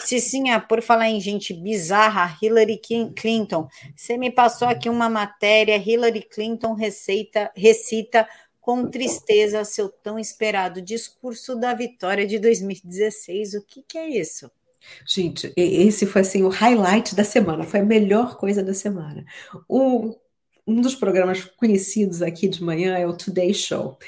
Cicinha, 0.00 0.60
por 0.60 0.82
falar 0.82 1.08
em 1.08 1.20
gente 1.20 1.54
bizarra, 1.54 2.36
Hillary 2.42 2.80
Clinton, 3.16 3.68
você 3.96 4.18
me 4.18 4.30
passou 4.30 4.68
aqui 4.68 4.88
uma 4.88 5.08
matéria, 5.08 5.76
Hillary 5.76 6.22
Clinton 6.22 6.74
receita, 6.74 7.50
recita 7.56 8.28
com 8.64 8.88
tristeza 8.88 9.62
seu 9.62 9.90
tão 9.90 10.18
esperado 10.18 10.80
discurso 10.80 11.54
da 11.54 11.74
vitória 11.74 12.26
de 12.26 12.38
2016. 12.38 13.52
O 13.56 13.62
que, 13.62 13.82
que 13.82 13.98
é 13.98 14.08
isso? 14.08 14.50
Gente, 15.06 15.52
esse 15.54 16.06
foi 16.06 16.22
assim 16.22 16.42
o 16.42 16.48
highlight 16.48 17.14
da 17.14 17.24
semana, 17.24 17.64
foi 17.64 17.80
a 17.80 17.84
melhor 17.84 18.38
coisa 18.38 18.62
da 18.62 18.72
semana. 18.72 19.22
O, 19.68 20.16
um 20.66 20.80
dos 20.80 20.94
programas 20.94 21.44
conhecidos 21.44 22.22
aqui 22.22 22.48
de 22.48 22.64
manhã 22.64 22.96
é 22.96 23.06
o 23.06 23.14
Today 23.14 23.52
Show. 23.52 23.98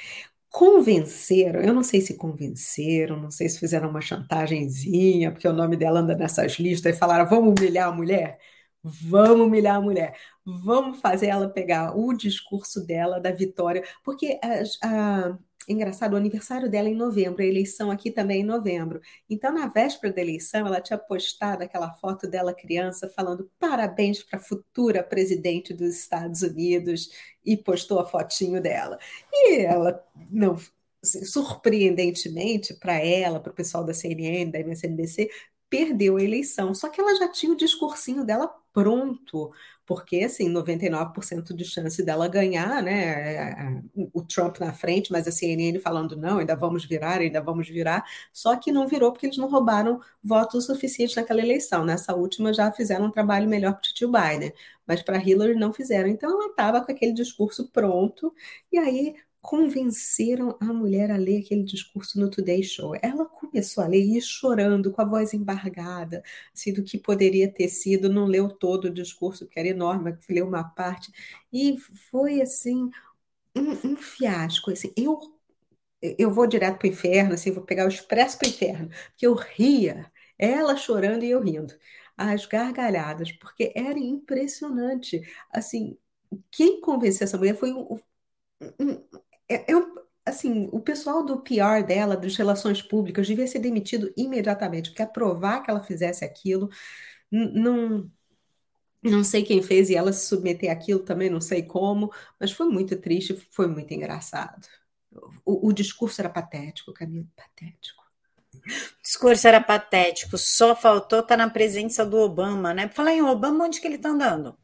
Convenceram, 0.48 1.60
eu 1.60 1.74
não 1.74 1.82
sei 1.82 2.00
se 2.00 2.16
convenceram, 2.16 3.20
não 3.20 3.30
sei 3.30 3.50
se 3.50 3.60
fizeram 3.60 3.90
uma 3.90 4.00
chantagemzinha, 4.00 5.32
porque 5.32 5.46
o 5.46 5.52
nome 5.52 5.76
dela 5.76 6.00
anda 6.00 6.14
nessas 6.16 6.52
listas 6.54 6.96
e 6.96 6.98
falaram: 6.98 7.28
vamos 7.28 7.60
humilhar 7.60 7.88
a 7.88 7.92
mulher? 7.92 8.38
Vamos 8.82 9.46
humilhar 9.48 9.76
a 9.76 9.80
mulher, 9.82 10.16
vamos 10.46 11.00
fazer 11.00 11.26
ela 11.26 11.48
pegar 11.48 11.96
o 11.98 12.12
discurso 12.12 12.86
dela 12.86 13.18
da 13.20 13.32
vitória, 13.32 13.82
porque 14.04 14.38
a, 14.42 14.88
a 14.88 15.38
engraçado, 15.68 16.14
o 16.14 16.16
aniversário 16.16 16.70
dela 16.70 16.88
é 16.88 16.92
em 16.92 16.94
novembro, 16.94 17.42
a 17.42 17.46
eleição 17.46 17.90
aqui 17.90 18.10
também 18.10 18.38
é 18.38 18.40
em 18.40 18.44
novembro. 18.44 19.00
Então, 19.28 19.52
na 19.52 19.66
véspera 19.66 20.12
da 20.12 20.20
eleição, 20.22 20.66
ela 20.66 20.80
tinha 20.80 20.98
postado 20.98 21.64
aquela 21.64 21.92
foto 21.94 22.28
dela 22.28 22.54
criança 22.54 23.08
falando 23.08 23.50
parabéns 23.58 24.22
para 24.22 24.38
a 24.38 24.42
futura 24.42 25.02
presidente 25.02 25.74
dos 25.74 25.96
Estados 25.96 26.42
Unidos 26.42 27.10
e 27.44 27.56
postou 27.56 27.98
a 27.98 28.06
fotinho 28.06 28.60
dela. 28.62 28.98
E 29.32 29.60
ela 29.62 30.04
não 30.30 30.56
assim, 31.02 31.24
surpreendentemente 31.24 32.74
para 32.74 32.98
ela, 32.98 33.40
para 33.40 33.52
o 33.52 33.54
pessoal 33.54 33.84
da 33.84 33.94
CNN, 33.94 34.50
da 34.50 34.60
MSNBC, 34.60 35.28
perdeu 35.68 36.16
a 36.16 36.22
eleição. 36.22 36.74
Só 36.74 36.88
que 36.88 37.00
ela 37.00 37.14
já 37.16 37.28
tinha 37.28 37.52
o 37.52 37.56
discursinho 37.56 38.24
dela 38.24 38.52
pronto, 38.76 39.50
porque 39.86 40.18
assim, 40.24 40.50
99% 40.50 41.54
de 41.54 41.64
chance 41.64 42.02
dela 42.02 42.28
ganhar, 42.28 42.82
né? 42.82 43.82
O 44.12 44.22
Trump 44.22 44.58
na 44.58 44.70
frente, 44.70 45.10
mas 45.10 45.26
a 45.26 45.32
CNN 45.32 45.78
falando 45.78 46.14
não, 46.14 46.38
ainda 46.40 46.54
vamos 46.54 46.84
virar, 46.84 47.20
ainda 47.20 47.40
vamos 47.40 47.66
virar. 47.68 48.04
Só 48.34 48.54
que 48.54 48.70
não 48.70 48.86
virou 48.86 49.12
porque 49.12 49.24
eles 49.26 49.38
não 49.38 49.48
roubaram 49.48 49.98
votos 50.22 50.66
suficientes 50.66 51.16
naquela 51.16 51.40
eleição. 51.40 51.86
Nessa 51.86 52.14
última 52.14 52.52
já 52.52 52.70
fizeram 52.70 53.06
um 53.06 53.10
trabalho 53.10 53.48
melhor 53.48 53.72
para 53.72 53.88
o 53.90 53.94
tio 53.94 54.12
Biden, 54.12 54.52
mas 54.86 55.02
para 55.02 55.16
Hillary 55.16 55.54
não 55.54 55.72
fizeram. 55.72 56.08
Então 56.08 56.30
ela 56.30 56.50
estava 56.50 56.84
com 56.84 56.92
aquele 56.92 57.12
discurso 57.14 57.70
pronto, 57.72 58.34
e 58.70 58.76
aí 58.78 59.14
convenceram 59.46 60.58
a 60.60 60.66
mulher 60.72 61.08
a 61.12 61.16
ler 61.16 61.38
aquele 61.38 61.62
discurso 61.62 62.18
no 62.18 62.28
Today 62.28 62.64
Show. 62.64 62.96
Ela 63.00 63.24
começou 63.26 63.84
a 63.84 63.86
ler 63.86 64.02
e 64.02 64.20
chorando, 64.20 64.90
com 64.90 65.00
a 65.00 65.04
voz 65.04 65.32
embargada, 65.32 66.22
assim, 66.52 66.72
do 66.72 66.82
que 66.82 66.98
poderia 66.98 67.48
ter 67.48 67.68
sido, 67.68 68.08
não 68.08 68.26
leu 68.26 68.48
todo 68.48 68.86
o 68.86 68.90
discurso, 68.92 69.46
que 69.46 69.58
era 69.60 69.68
enorme, 69.68 70.18
leu 70.28 70.48
uma 70.48 70.64
parte, 70.64 71.12
e 71.52 71.78
foi 72.10 72.40
assim 72.42 72.90
um, 73.56 73.92
um 73.92 73.96
fiasco. 73.96 74.70
Assim, 74.72 74.92
eu 74.96 75.20
eu 76.18 76.30
vou 76.30 76.46
direto 76.46 76.78
para 76.78 76.86
o 76.88 76.90
inferno, 76.90 77.34
assim, 77.34 77.50
vou 77.50 77.64
pegar 77.64 77.86
o 77.86 77.88
expresso 77.88 78.38
para 78.38 78.46
o 78.46 78.50
inferno, 78.50 78.88
porque 79.10 79.26
eu 79.26 79.34
ria, 79.34 80.10
ela 80.38 80.76
chorando 80.76 81.24
e 81.24 81.30
eu 81.30 81.40
rindo, 81.42 81.74
as 82.16 82.46
gargalhadas, 82.46 83.32
porque 83.32 83.72
era 83.74 83.98
impressionante. 83.98 85.22
Assim, 85.50 85.98
quem 86.50 86.80
convenceu 86.80 87.24
essa 87.24 87.38
mulher 87.38 87.56
foi 87.56 87.72
um, 87.72 87.98
um, 88.80 89.04
é, 89.48 89.72
é 89.72 89.74
assim, 90.24 90.68
o 90.72 90.80
pessoal 90.80 91.24
do 91.24 91.40
PR 91.40 91.84
dela, 91.86 92.16
das 92.16 92.36
relações 92.36 92.82
públicas, 92.82 93.26
devia 93.26 93.46
ser 93.46 93.60
demitido 93.60 94.12
imediatamente, 94.16 94.90
porque 94.90 95.02
aprovar 95.02 95.62
que 95.62 95.70
ela 95.70 95.80
fizesse 95.80 96.24
aquilo, 96.24 96.68
não, 97.30 98.10
não 99.02 99.24
sei 99.24 99.44
quem 99.44 99.62
fez 99.62 99.88
e 99.88 99.94
ela 99.96 100.12
se 100.12 100.26
submeter 100.26 100.70
àquilo 100.70 101.00
também, 101.00 101.30
não 101.30 101.40
sei 101.40 101.62
como, 101.62 102.12
mas 102.40 102.50
foi 102.52 102.68
muito 102.68 102.96
triste, 102.96 103.36
foi 103.50 103.66
muito 103.68 103.92
engraçado. 103.94 104.66
O, 105.44 105.68
o 105.68 105.72
discurso 105.72 106.20
era 106.20 106.28
patético, 106.28 106.92
Camilo, 106.92 107.28
patético. 107.36 108.04
O 108.54 109.02
discurso 109.02 109.46
era 109.46 109.60
patético, 109.60 110.36
só 110.36 110.74
faltou 110.74 111.20
estar 111.20 111.36
tá 111.36 111.44
na 111.46 111.50
presença 111.50 112.04
do 112.04 112.18
Obama, 112.18 112.74
né? 112.74 112.88
Falar 112.88 113.12
em 113.12 113.22
Obama, 113.22 113.64
onde 113.64 113.80
que 113.80 113.86
ele 113.86 113.96
está 113.96 114.10
andando? 114.10 114.58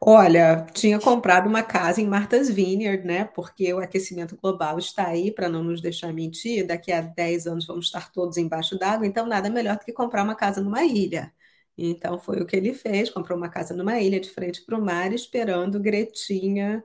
Olha, 0.00 0.66
tinha 0.72 0.98
comprado 1.00 1.48
uma 1.48 1.62
casa 1.62 2.00
em 2.00 2.06
Martha's 2.06 2.48
Vineyard, 2.48 3.04
né? 3.06 3.24
Porque 3.24 3.72
o 3.72 3.78
aquecimento 3.78 4.36
global 4.36 4.78
está 4.78 5.08
aí, 5.08 5.30
para 5.32 5.48
não 5.48 5.62
nos 5.64 5.80
deixar 5.80 6.12
mentir. 6.12 6.66
Daqui 6.66 6.92
a 6.92 7.00
10 7.00 7.46
anos 7.46 7.66
vamos 7.66 7.86
estar 7.86 8.12
todos 8.12 8.36
embaixo 8.36 8.78
d'água, 8.78 9.06
então 9.06 9.26
nada 9.26 9.50
melhor 9.50 9.76
do 9.78 9.84
que 9.84 9.92
comprar 9.92 10.22
uma 10.22 10.34
casa 10.36 10.60
numa 10.60 10.84
ilha. 10.84 11.32
Então 11.76 12.18
foi 12.20 12.40
o 12.40 12.46
que 12.46 12.56
ele 12.56 12.72
fez: 12.74 13.10
comprou 13.10 13.36
uma 13.36 13.48
casa 13.48 13.74
numa 13.74 13.98
ilha 14.00 14.20
de 14.20 14.30
frente 14.30 14.62
para 14.64 14.78
o 14.78 14.82
mar, 14.84 15.12
esperando 15.12 15.80
Gretinha 15.80 16.84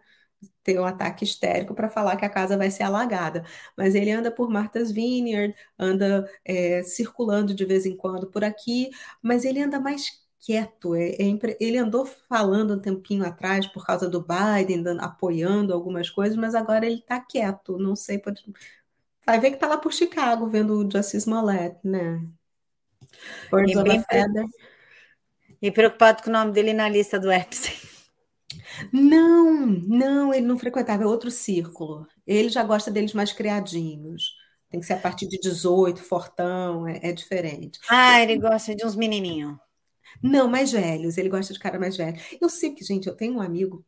ter 0.63 0.79
um 0.79 0.86
ataque 0.86 1.23
histérico 1.23 1.73
para 1.75 1.89
falar 1.89 2.15
que 2.17 2.25
a 2.25 2.29
casa 2.29 2.58
vai 2.58 2.71
ser 2.71 2.84
alagada. 2.84 3.43
Mas 3.77 3.95
ele 3.95 4.12
anda 4.12 4.32
por 4.32 4.49
Martha's 4.49 4.91
Vineyard, 4.91 5.53
anda 5.77 6.29
é, 6.45 6.84
circulando 6.84 7.53
de 7.53 7.65
vez 7.65 7.86
em 7.86 7.95
quando 7.95 8.27
por 8.27 8.43
aqui, 8.43 8.89
mas 9.21 9.45
ele 9.45 9.62
anda 9.62 9.79
mais 9.79 10.10
quieto. 10.39 10.95
É, 10.95 11.10
é, 11.12 11.58
ele 11.60 11.78
andou 11.78 12.06
falando 12.06 12.75
um 12.75 12.80
tempinho 12.80 13.25
atrás 13.25 13.67
por 13.67 13.86
causa 13.86 14.10
do 14.10 14.25
Biden, 14.25 14.84
apoiando 14.99 15.73
algumas 15.73 16.10
coisas, 16.10 16.38
mas 16.38 16.56
agora 16.56 16.86
ele 16.86 16.99
está 16.99 17.19
quieto. 17.19 17.78
Não 17.78 17.95
sei, 17.95 18.17
pode... 18.19 18.43
vai 19.25 19.39
ver 19.39 19.52
que 19.52 19.56
está 19.58 19.67
lá 19.67 19.78
por 19.78 19.93
Chicago 19.93 20.47
vendo 20.47 20.75
o 20.75 20.91
Justice 20.91 21.17
Smollett, 21.17 21.78
né? 21.84 22.21
E, 23.54 23.84
bem... 23.84 24.04
e 25.62 25.71
preocupado 25.71 26.23
com 26.23 26.30
o 26.30 26.34
nome 26.34 26.52
dele 26.52 26.73
na 26.73 26.89
lista 26.89 27.19
do 27.19 27.32
Epstein. 27.32 27.89
Não, 28.93 29.65
não, 29.65 30.34
ele 30.34 30.45
não 30.45 30.58
frequentava, 30.58 31.04
é 31.04 31.06
outro 31.06 31.30
círculo. 31.30 32.08
Ele 32.25 32.49
já 32.49 32.63
gosta 32.63 32.89
deles 32.89 33.13
mais 33.13 33.34
criadinhos. 33.34 34.34
Tem 34.69 34.80
que 34.80 34.86
ser 34.86 34.93
a 34.93 34.99
partir 34.99 35.28
de 35.28 35.39
18, 35.39 36.02
fortão, 36.02 36.88
é, 36.88 36.99
é 37.02 37.12
diferente. 37.12 37.80
Ah, 37.89 38.21
ele 38.21 38.38
gosta 38.38 38.75
de 38.75 38.86
uns 38.86 38.95
menininhos. 38.95 39.58
Não, 40.22 40.48
mais 40.50 40.72
velhos, 40.72 41.17
ele 41.17 41.30
gosta 41.30 41.54
de 41.54 41.60
cara 41.60 41.80
mais 41.80 41.98
velho. 41.98 42.17
Eu 42.41 42.50
sei 42.50 42.74
que, 42.74 42.84
gente, 42.84 43.08
eu 43.08 43.15
tenho 43.15 43.36
um 43.36 43.41
amigo 43.41 43.86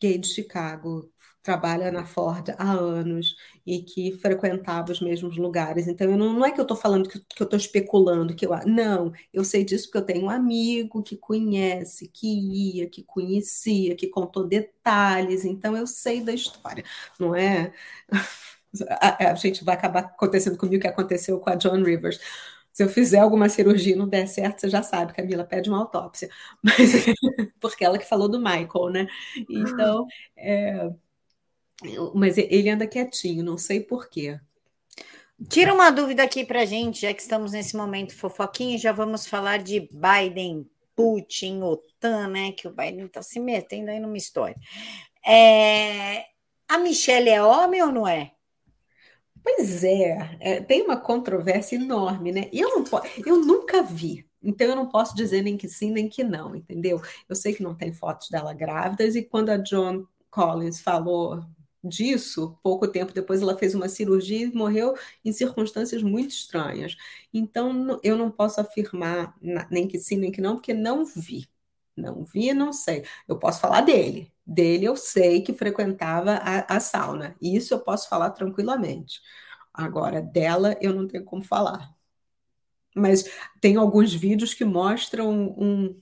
gay 0.00 0.18
de 0.18 0.28
Chicago, 0.28 1.10
trabalha 1.42 1.92
na 1.92 2.04
Ford 2.06 2.48
há 2.58 2.72
anos 2.72 3.36
e 3.66 3.82
que 3.82 4.12
frequentava 4.18 4.92
os 4.92 5.00
mesmos 5.00 5.36
lugares. 5.36 5.86
Então, 5.86 6.16
não, 6.16 6.32
não, 6.34 6.44
é 6.44 6.50
que 6.52 6.58
eu 6.60 6.62
estou 6.62 6.76
falando 6.76 7.08
que, 7.08 7.18
que 7.20 7.42
eu 7.42 7.44
estou 7.44 7.58
especulando 7.58 8.34
que 8.34 8.46
eu. 8.46 8.50
Não, 8.66 9.12
eu 9.32 9.44
sei 9.44 9.64
disso 9.64 9.86
porque 9.86 9.98
eu 9.98 10.06
tenho 10.06 10.24
um 10.26 10.30
amigo 10.30 11.02
que 11.02 11.16
conhece, 11.16 12.08
que 12.08 12.26
ia, 12.26 12.88
que 12.88 13.02
conhecia, 13.04 13.94
que 13.96 14.08
contou 14.08 14.46
detalhes. 14.46 15.44
Então, 15.44 15.76
eu 15.76 15.86
sei 15.86 16.22
da 16.22 16.32
história, 16.32 16.84
não 17.18 17.34
é? 17.34 17.72
A, 19.00 19.30
a 19.30 19.34
gente 19.36 19.62
vai 19.64 19.74
acabar 19.76 20.00
acontecendo 20.00 20.56
comigo 20.58 20.78
o 20.78 20.80
que 20.80 20.88
aconteceu 20.88 21.38
com 21.38 21.48
a 21.50 21.54
John 21.54 21.82
Rivers 21.84 22.18
se 22.74 22.82
eu 22.82 22.88
fizer 22.88 23.20
alguma 23.20 23.48
cirurgia 23.48 23.94
e 23.94 23.96
não 23.96 24.08
der 24.08 24.26
certo, 24.26 24.60
você 24.60 24.68
já 24.68 24.82
sabe, 24.82 25.14
Camila, 25.14 25.44
pede 25.44 25.70
uma 25.70 25.78
autópsia. 25.78 26.28
Mas, 26.60 27.06
porque 27.60 27.84
ela 27.84 27.98
que 27.98 28.04
falou 28.04 28.28
do 28.28 28.40
Michael, 28.40 28.90
né? 28.90 29.06
Então, 29.48 30.08
é, 30.36 30.90
mas 32.14 32.36
ele 32.36 32.68
anda 32.68 32.86
quietinho, 32.86 33.44
não 33.44 33.56
sei 33.56 33.80
por 33.80 34.08
quê. 34.08 34.40
Tira 35.48 35.72
uma 35.72 35.90
dúvida 35.90 36.24
aqui 36.24 36.44
para 36.44 36.64
gente, 36.64 37.02
já 37.02 37.14
que 37.14 37.22
estamos 37.22 37.52
nesse 37.52 37.76
momento 37.76 38.14
fofoquinho, 38.16 38.78
já 38.78 38.90
vamos 38.90 39.24
falar 39.24 39.58
de 39.58 39.88
Biden, 39.92 40.68
Putin, 40.96 41.60
OTAN, 41.62 42.28
né? 42.28 42.52
Que 42.52 42.66
o 42.66 42.72
Biden 42.72 43.06
está 43.06 43.22
se 43.22 43.38
metendo 43.38 43.90
aí 43.90 44.00
numa 44.00 44.16
história. 44.16 44.56
É, 45.24 46.24
a 46.68 46.78
Michelle 46.78 47.28
é 47.30 47.42
homem 47.42 47.82
ou 47.82 47.92
não 47.92 48.06
é? 48.06 48.33
Pois 49.44 49.84
é, 49.84 50.38
é, 50.40 50.60
tem 50.62 50.82
uma 50.82 50.96
controvérsia 50.98 51.76
enorme, 51.76 52.32
né? 52.32 52.48
Eu, 52.52 52.70
não 52.80 52.84
eu 53.26 53.40
nunca 53.44 53.82
vi, 53.82 54.26
então 54.42 54.66
eu 54.68 54.76
não 54.76 54.88
posso 54.88 55.14
dizer 55.14 55.42
nem 55.42 55.56
que 55.56 55.68
sim, 55.68 55.90
nem 55.92 56.08
que 56.08 56.24
não, 56.24 56.56
entendeu? 56.56 57.00
Eu 57.28 57.36
sei 57.36 57.54
que 57.54 57.62
não 57.62 57.74
tem 57.74 57.92
fotos 57.92 58.30
dela 58.30 58.54
grávidas, 58.54 59.14
e 59.14 59.22
quando 59.22 59.50
a 59.50 59.58
John 59.58 60.06
Collins 60.30 60.80
falou 60.80 61.42
disso, 61.84 62.58
pouco 62.62 62.88
tempo 62.88 63.12
depois 63.12 63.42
ela 63.42 63.56
fez 63.58 63.74
uma 63.74 63.88
cirurgia 63.88 64.46
e 64.46 64.54
morreu 64.54 64.94
em 65.24 65.32
circunstâncias 65.32 66.02
muito 66.02 66.30
estranhas. 66.30 66.96
Então 67.32 68.00
eu 68.02 68.16
não 68.16 68.30
posso 68.30 68.60
afirmar 68.62 69.36
nem 69.70 69.86
que 69.86 69.98
sim, 69.98 70.16
nem 70.16 70.32
que 70.32 70.40
não, 70.40 70.54
porque 70.56 70.72
não 70.72 71.04
vi. 71.04 71.46
Não 71.96 72.24
vi, 72.24 72.52
não 72.52 72.72
sei. 72.72 73.04
Eu 73.28 73.38
posso 73.38 73.60
falar 73.60 73.82
dele. 73.82 74.32
Dele 74.46 74.84
eu 74.84 74.96
sei 74.96 75.42
que 75.42 75.52
frequentava 75.52 76.32
a, 76.34 76.76
a 76.76 76.80
sauna. 76.80 77.36
Isso 77.40 77.72
eu 77.74 77.80
posso 77.80 78.08
falar 78.08 78.30
tranquilamente. 78.30 79.20
Agora, 79.72 80.20
dela 80.20 80.76
eu 80.80 80.92
não 80.94 81.06
tenho 81.06 81.24
como 81.24 81.42
falar. 81.42 81.94
Mas 82.94 83.24
tem 83.60 83.76
alguns 83.76 84.12
vídeos 84.14 84.54
que 84.54 84.64
mostram 84.64 85.30
um, 85.58 86.00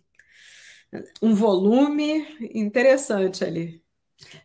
um 1.23 1.35
volume 1.35 2.27
interessante 2.55 3.45
ali. 3.45 3.83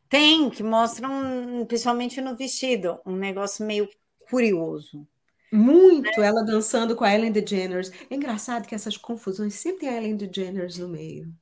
Tem, 0.09 0.49
que 0.49 0.63
mostram, 0.63 1.65
principalmente 1.67 2.21
no 2.21 2.35
vestido, 2.35 2.99
um 3.05 3.15
negócio 3.15 3.65
meio 3.65 3.89
curioso. 4.29 5.07
Muito, 5.51 6.21
ela 6.21 6.43
dançando 6.43 6.95
com 6.95 7.03
a 7.03 7.13
Ellen 7.13 7.31
DeGeneres. 7.31 7.91
É 8.09 8.15
engraçado 8.15 8.67
que 8.67 8.75
essas 8.75 8.97
confusões 8.97 9.53
sempre 9.55 9.81
tem 9.81 9.89
a 9.89 9.97
Ellen 9.97 10.17
DeGeneres 10.17 10.77
no 10.77 10.89
meio. 10.89 11.33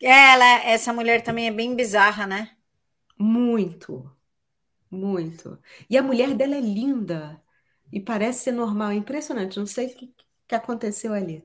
Ela, 0.00 0.64
essa 0.64 0.92
mulher 0.92 1.22
também 1.22 1.46
é 1.46 1.52
bem 1.52 1.74
bizarra, 1.76 2.26
né? 2.26 2.56
Muito, 3.18 4.10
muito. 4.90 5.58
E 5.88 5.96
a 5.96 6.02
mulher 6.02 6.34
dela 6.34 6.56
é 6.56 6.60
linda 6.60 7.40
e 7.92 8.00
parece 8.00 8.44
ser 8.44 8.52
normal, 8.52 8.90
é 8.90 8.94
impressionante. 8.94 9.58
Não 9.58 9.66
sei 9.66 9.86
o 9.86 9.94
que, 9.94 10.14
que 10.48 10.54
aconteceu 10.54 11.12
ali. 11.12 11.44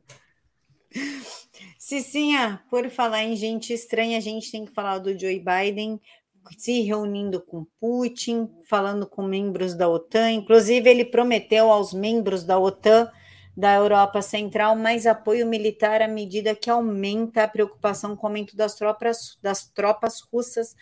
Cicinha, 1.78 2.64
por 2.70 2.90
falar 2.90 3.24
em 3.24 3.36
gente 3.36 3.74
estranha, 3.74 4.18
a 4.18 4.22
gente 4.22 4.52
tem 4.52 4.66
que 4.66 4.74
falar 4.74 5.00
do 5.00 5.18
Joe 5.18 5.40
Biden 5.40 6.02
se 6.58 6.82
reunindo 6.82 7.42
com 7.42 7.66
Putin, 7.80 8.50
falando 8.68 9.08
com 9.08 9.24
membros 9.24 9.74
da 9.74 9.88
OTAN. 9.88 10.32
Inclusive, 10.32 10.90
ele 10.90 11.06
prometeu 11.06 11.72
aos 11.72 11.94
membros 11.94 12.44
da 12.44 12.58
OTAN 12.58 13.10
da 13.56 13.74
Europa 13.74 14.22
Central 14.22 14.76
mais 14.76 15.08
apoio 15.08 15.48
militar 15.48 16.02
à 16.02 16.08
medida 16.08 16.54
que 16.54 16.70
aumenta 16.70 17.44
a 17.44 17.48
preocupação 17.48 18.16
com 18.16 18.28
o 18.28 18.30
aumento 18.30 18.56
das 18.56 18.76
tropas, 18.76 19.36
das 19.42 19.66
tropas 19.66 20.22
russas 20.22 20.76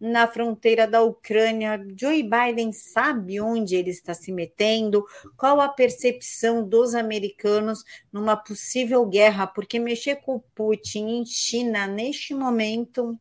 na 0.00 0.26
fronteira 0.26 0.86
da 0.86 1.02
Ucrânia. 1.02 1.84
Joe 1.98 2.22
Biden 2.22 2.72
sabe 2.72 3.40
onde 3.40 3.74
ele 3.74 3.90
está 3.90 4.14
se 4.14 4.32
metendo? 4.32 5.04
Qual 5.36 5.60
a 5.60 5.68
percepção 5.68 6.66
dos 6.66 6.94
americanos 6.94 7.84
numa 8.12 8.36
possível 8.36 9.04
guerra? 9.04 9.46
Porque 9.46 9.78
mexer 9.78 10.16
com 10.16 10.38
Putin 10.54 11.08
em 11.08 11.26
China 11.26 11.86
neste 11.86 12.32
momento 12.32 13.18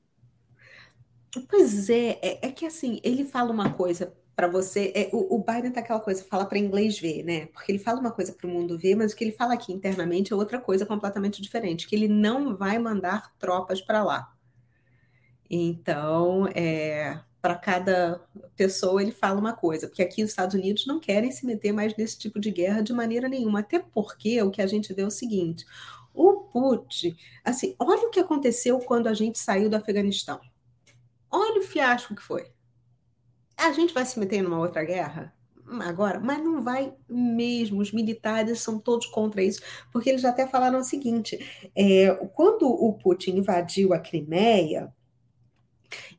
Pois 1.48 1.90
é, 1.90 2.20
é, 2.22 2.48
é 2.48 2.52
que 2.52 2.66
assim, 2.66 3.00
ele 3.04 3.24
fala 3.24 3.52
uma 3.52 3.72
coisa 3.74 4.14
para 4.36 4.48
você, 4.48 4.92
é, 4.96 5.10
o, 5.14 5.36
o 5.36 5.44
Biden 5.44 5.72
tá 5.72 5.82
aquela 5.82 6.00
coisa, 6.00 6.24
fala 6.24 6.46
para 6.46 6.58
inglês 6.58 6.98
ver, 6.98 7.24
né? 7.24 7.48
Porque 7.48 7.72
ele 7.72 7.80
fala 7.80 8.00
uma 8.00 8.12
coisa 8.12 8.32
para 8.32 8.48
o 8.48 8.50
mundo 8.50 8.78
ver, 8.78 8.96
mas 8.96 9.12
o 9.12 9.16
que 9.16 9.24
ele 9.24 9.34
fala 9.34 9.54
aqui 9.54 9.74
internamente 9.74 10.32
é 10.32 10.36
outra 10.36 10.60
coisa 10.62 10.86
completamente 10.86 11.42
diferente, 11.42 11.88
que 11.88 11.96
ele 11.96 12.08
não 12.08 12.56
vai 12.56 12.80
mandar 12.80 13.34
tropas 13.38 13.82
para 13.82 14.04
lá. 14.04 14.34
Então, 15.50 16.48
é, 16.56 17.20
para 17.42 17.56
cada 17.56 18.22
pessoa 18.56 19.02
ele 19.02 19.12
fala 19.12 19.40
uma 19.40 19.54
coisa, 19.54 19.88
porque 19.88 20.02
aqui 20.02 20.24
os 20.24 20.30
Estados 20.30 20.56
Unidos 20.56 20.86
não 20.86 21.00
querem 21.00 21.32
se 21.32 21.46
meter 21.46 21.72
mais 21.72 21.96
nesse 21.98 22.18
tipo 22.18 22.40
de 22.40 22.52
guerra 22.52 22.82
de 22.82 22.94
maneira 22.94 23.28
nenhuma, 23.28 23.60
até 23.60 23.80
porque 23.80 24.42
o 24.42 24.52
que 24.52 24.62
a 24.62 24.68
gente 24.68 24.94
vê 24.94 25.02
é 25.02 25.06
o 25.06 25.12
seguinte: 25.12 25.66
o 26.14 26.42
Putin, 26.52 27.16
assim, 27.44 27.76
olha 27.80 28.08
o 28.08 28.10
que 28.10 28.20
aconteceu 28.20 28.80
quando 28.80 29.08
a 29.08 29.14
gente 29.14 29.38
saiu 29.40 29.70
do 29.70 29.76
Afeganistão. 29.76 30.40
Olha 31.32 31.60
o 31.60 31.64
fiasco 31.64 32.16
que 32.16 32.22
foi. 32.22 32.52
A 33.58 33.72
gente 33.72 33.94
vai 33.94 34.06
se 34.06 34.20
meter 34.20 34.42
numa 34.42 34.60
outra 34.60 34.84
guerra? 34.84 35.34
Agora, 35.82 36.20
mas 36.20 36.44
não 36.44 36.64
vai 36.64 36.94
mesmo. 37.08 37.82
Os 37.82 37.92
militares 37.92 38.60
são 38.60 38.80
todos 38.80 39.06
contra 39.08 39.44
isso, 39.44 39.62
porque 39.92 40.10
eles 40.10 40.26
até 40.26 40.48
falaram 40.48 40.80
o 40.80 40.84
seguinte: 40.84 41.38
é, 41.76 42.14
quando 42.34 42.64
o 42.68 42.94
Putin 42.94 43.38
invadiu 43.38 43.94
a 43.94 44.00
Crimeia, 44.00 44.92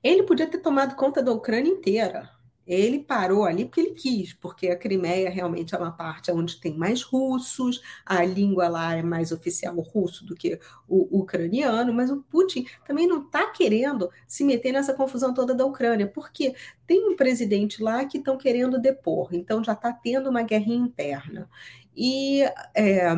ele 0.03 0.23
podia 0.23 0.47
ter 0.47 0.59
tomado 0.59 0.95
conta 0.95 1.23
da 1.23 1.33
Ucrânia 1.33 1.71
inteira. 1.71 2.31
Ele 2.67 3.01
parou 3.01 3.45
ali 3.45 3.65
porque 3.65 3.81
ele 3.81 3.95
quis, 3.95 4.33
porque 4.33 4.69
a 4.69 4.77
Crimeia 4.77 5.29
realmente 5.29 5.75
é 5.75 5.79
uma 5.79 5.91
parte 5.91 6.31
onde 6.31 6.61
tem 6.61 6.77
mais 6.77 7.03
russos, 7.03 7.83
a 8.07 8.25
língua 8.25 8.69
lá 8.69 8.95
é 8.95 9.03
mais 9.03 9.33
oficial 9.33 9.75
russo 9.81 10.25
do 10.25 10.37
que 10.37 10.59
o 10.89 11.19
ucraniano, 11.21 11.93
mas 11.93 12.11
o 12.11 12.23
Putin 12.23 12.67
também 12.87 13.07
não 13.07 13.23
está 13.23 13.51
querendo 13.51 14.11
se 14.29 14.45
meter 14.45 14.73
nessa 14.73 14.95
confusão 14.95 15.35
toda 15.35 15.55
da 15.55 15.65
Ucrânia, 15.65 16.07
porque 16.07 16.55
tem 16.87 17.09
um 17.09 17.17
presidente 17.17 17.83
lá 17.83 18.05
que 18.05 18.19
estão 18.19 18.37
querendo 18.37 18.81
depor, 18.81 19.31
então 19.33 19.65
já 19.65 19.73
está 19.73 19.93
tendo 19.93 20.31
uma 20.31 20.43
guerrinha 20.43 20.87
interna. 20.87 21.49
E, 21.97 22.43
é, 22.75 23.15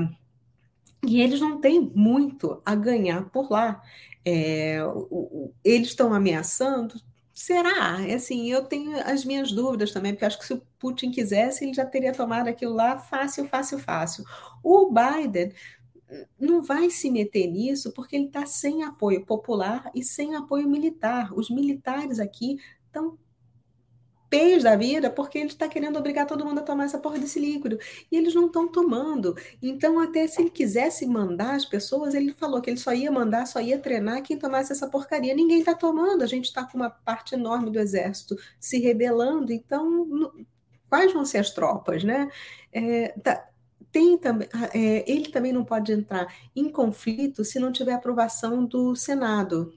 e 1.07 1.21
eles 1.21 1.41
não 1.41 1.61
têm 1.61 1.81
muito 1.95 2.63
a 2.65 2.75
ganhar 2.75 3.29
por 3.31 3.51
lá. 3.51 3.83
É, 4.25 4.79
eles 5.65 5.89
estão 5.89 6.15
ameaçando 6.15 6.95
Será? 7.43 8.01
É 8.07 8.15
assim, 8.15 8.49
eu 8.49 8.65
tenho 8.65 8.97
as 9.05 9.25
minhas 9.25 9.51
dúvidas 9.51 9.91
também, 9.91 10.13
porque 10.13 10.25
acho 10.25 10.39
que 10.39 10.47
se 10.47 10.53
o 10.55 10.63
Putin 10.79 11.11
quisesse, 11.11 11.65
ele 11.65 11.75
já 11.75 11.85
teria 11.85 12.13
tomado 12.13 12.47
aquilo 12.47 12.73
lá 12.73 12.97
fácil, 12.97 13.49
fácil, 13.49 13.81
fácil. 13.81 14.25
O 14.63 14.93
Biden 14.93 15.53
não 16.39 16.63
vai 16.63 16.89
se 16.89 17.11
meter 17.11 17.49
nisso 17.49 17.93
porque 17.95 18.15
ele 18.15 18.27
está 18.27 18.47
sem 18.47 18.85
apoio 18.85 19.27
popular 19.27 19.91
e 19.93 20.05
sem 20.05 20.37
apoio 20.37 20.69
militar. 20.69 21.33
Os 21.37 21.51
militares 21.51 22.21
aqui 22.21 22.59
estão 22.87 23.19
pés 24.33 24.63
da 24.63 24.75
vida 24.75 25.11
porque 25.11 25.37
ele 25.37 25.49
está 25.49 25.69
querendo 25.69 25.99
obrigar 25.99 26.25
todo 26.27 26.43
mundo 26.43 26.61
a 26.61 26.63
tomar 26.63 26.85
essa 26.85 26.97
porra 26.97 27.19
desse 27.19 27.39
líquido. 27.39 27.79
E 28.11 28.17
eles 28.17 28.35
não 28.35 28.47
estão 28.47 28.67
tomando. 28.67 29.37
Então, 29.61 30.01
até 30.01 30.27
se 30.27 30.41
ele 30.41 30.49
quisesse 30.49 31.05
mandar 31.05 31.55
as 31.55 31.67
pessoas, 31.67 32.15
ele 32.15 32.33
falou 32.33 32.63
que 32.63 32.71
ele 32.71 32.79
só 32.79 32.95
ia 32.95 33.13
mandar, 33.13 33.45
só 33.45 33.61
ia 33.61 33.79
treinar 33.79 34.23
quem 34.23 34.39
tomasse 34.39 34.73
essa 34.73 34.89
porcaria. 34.89 35.35
Ninguém 35.35 35.59
está 35.59 35.75
tomando. 35.75 36.23
A 36.23 36.27
gente 36.27 36.47
está 36.47 36.65
com 36.65 36.79
uma 36.79 36.89
parte 36.89 37.35
enorme 37.35 37.71
do 37.71 37.79
exército 37.79 38.35
se 38.59 38.79
rebelando. 38.79 39.53
Então, 39.53 40.33
quais 40.89 41.13
vão 41.13 41.27
ser 41.27 41.39
as 41.39 41.51
tropas, 41.51 42.03
né? 42.03 42.31
É, 42.73 43.09
tá, 43.23 43.47
tem 43.91 44.17
também, 44.17 44.49
é, 44.73 45.05
ele 45.11 45.29
também 45.31 45.53
não 45.53 45.63
pode 45.63 45.93
entrar 45.93 46.27
em 46.57 46.71
conflito 46.71 47.45
se 47.45 47.61
não 47.61 47.71
tiver 47.71 47.93
aprovação 47.93 48.65
do 48.65 48.97
Senado 48.97 49.75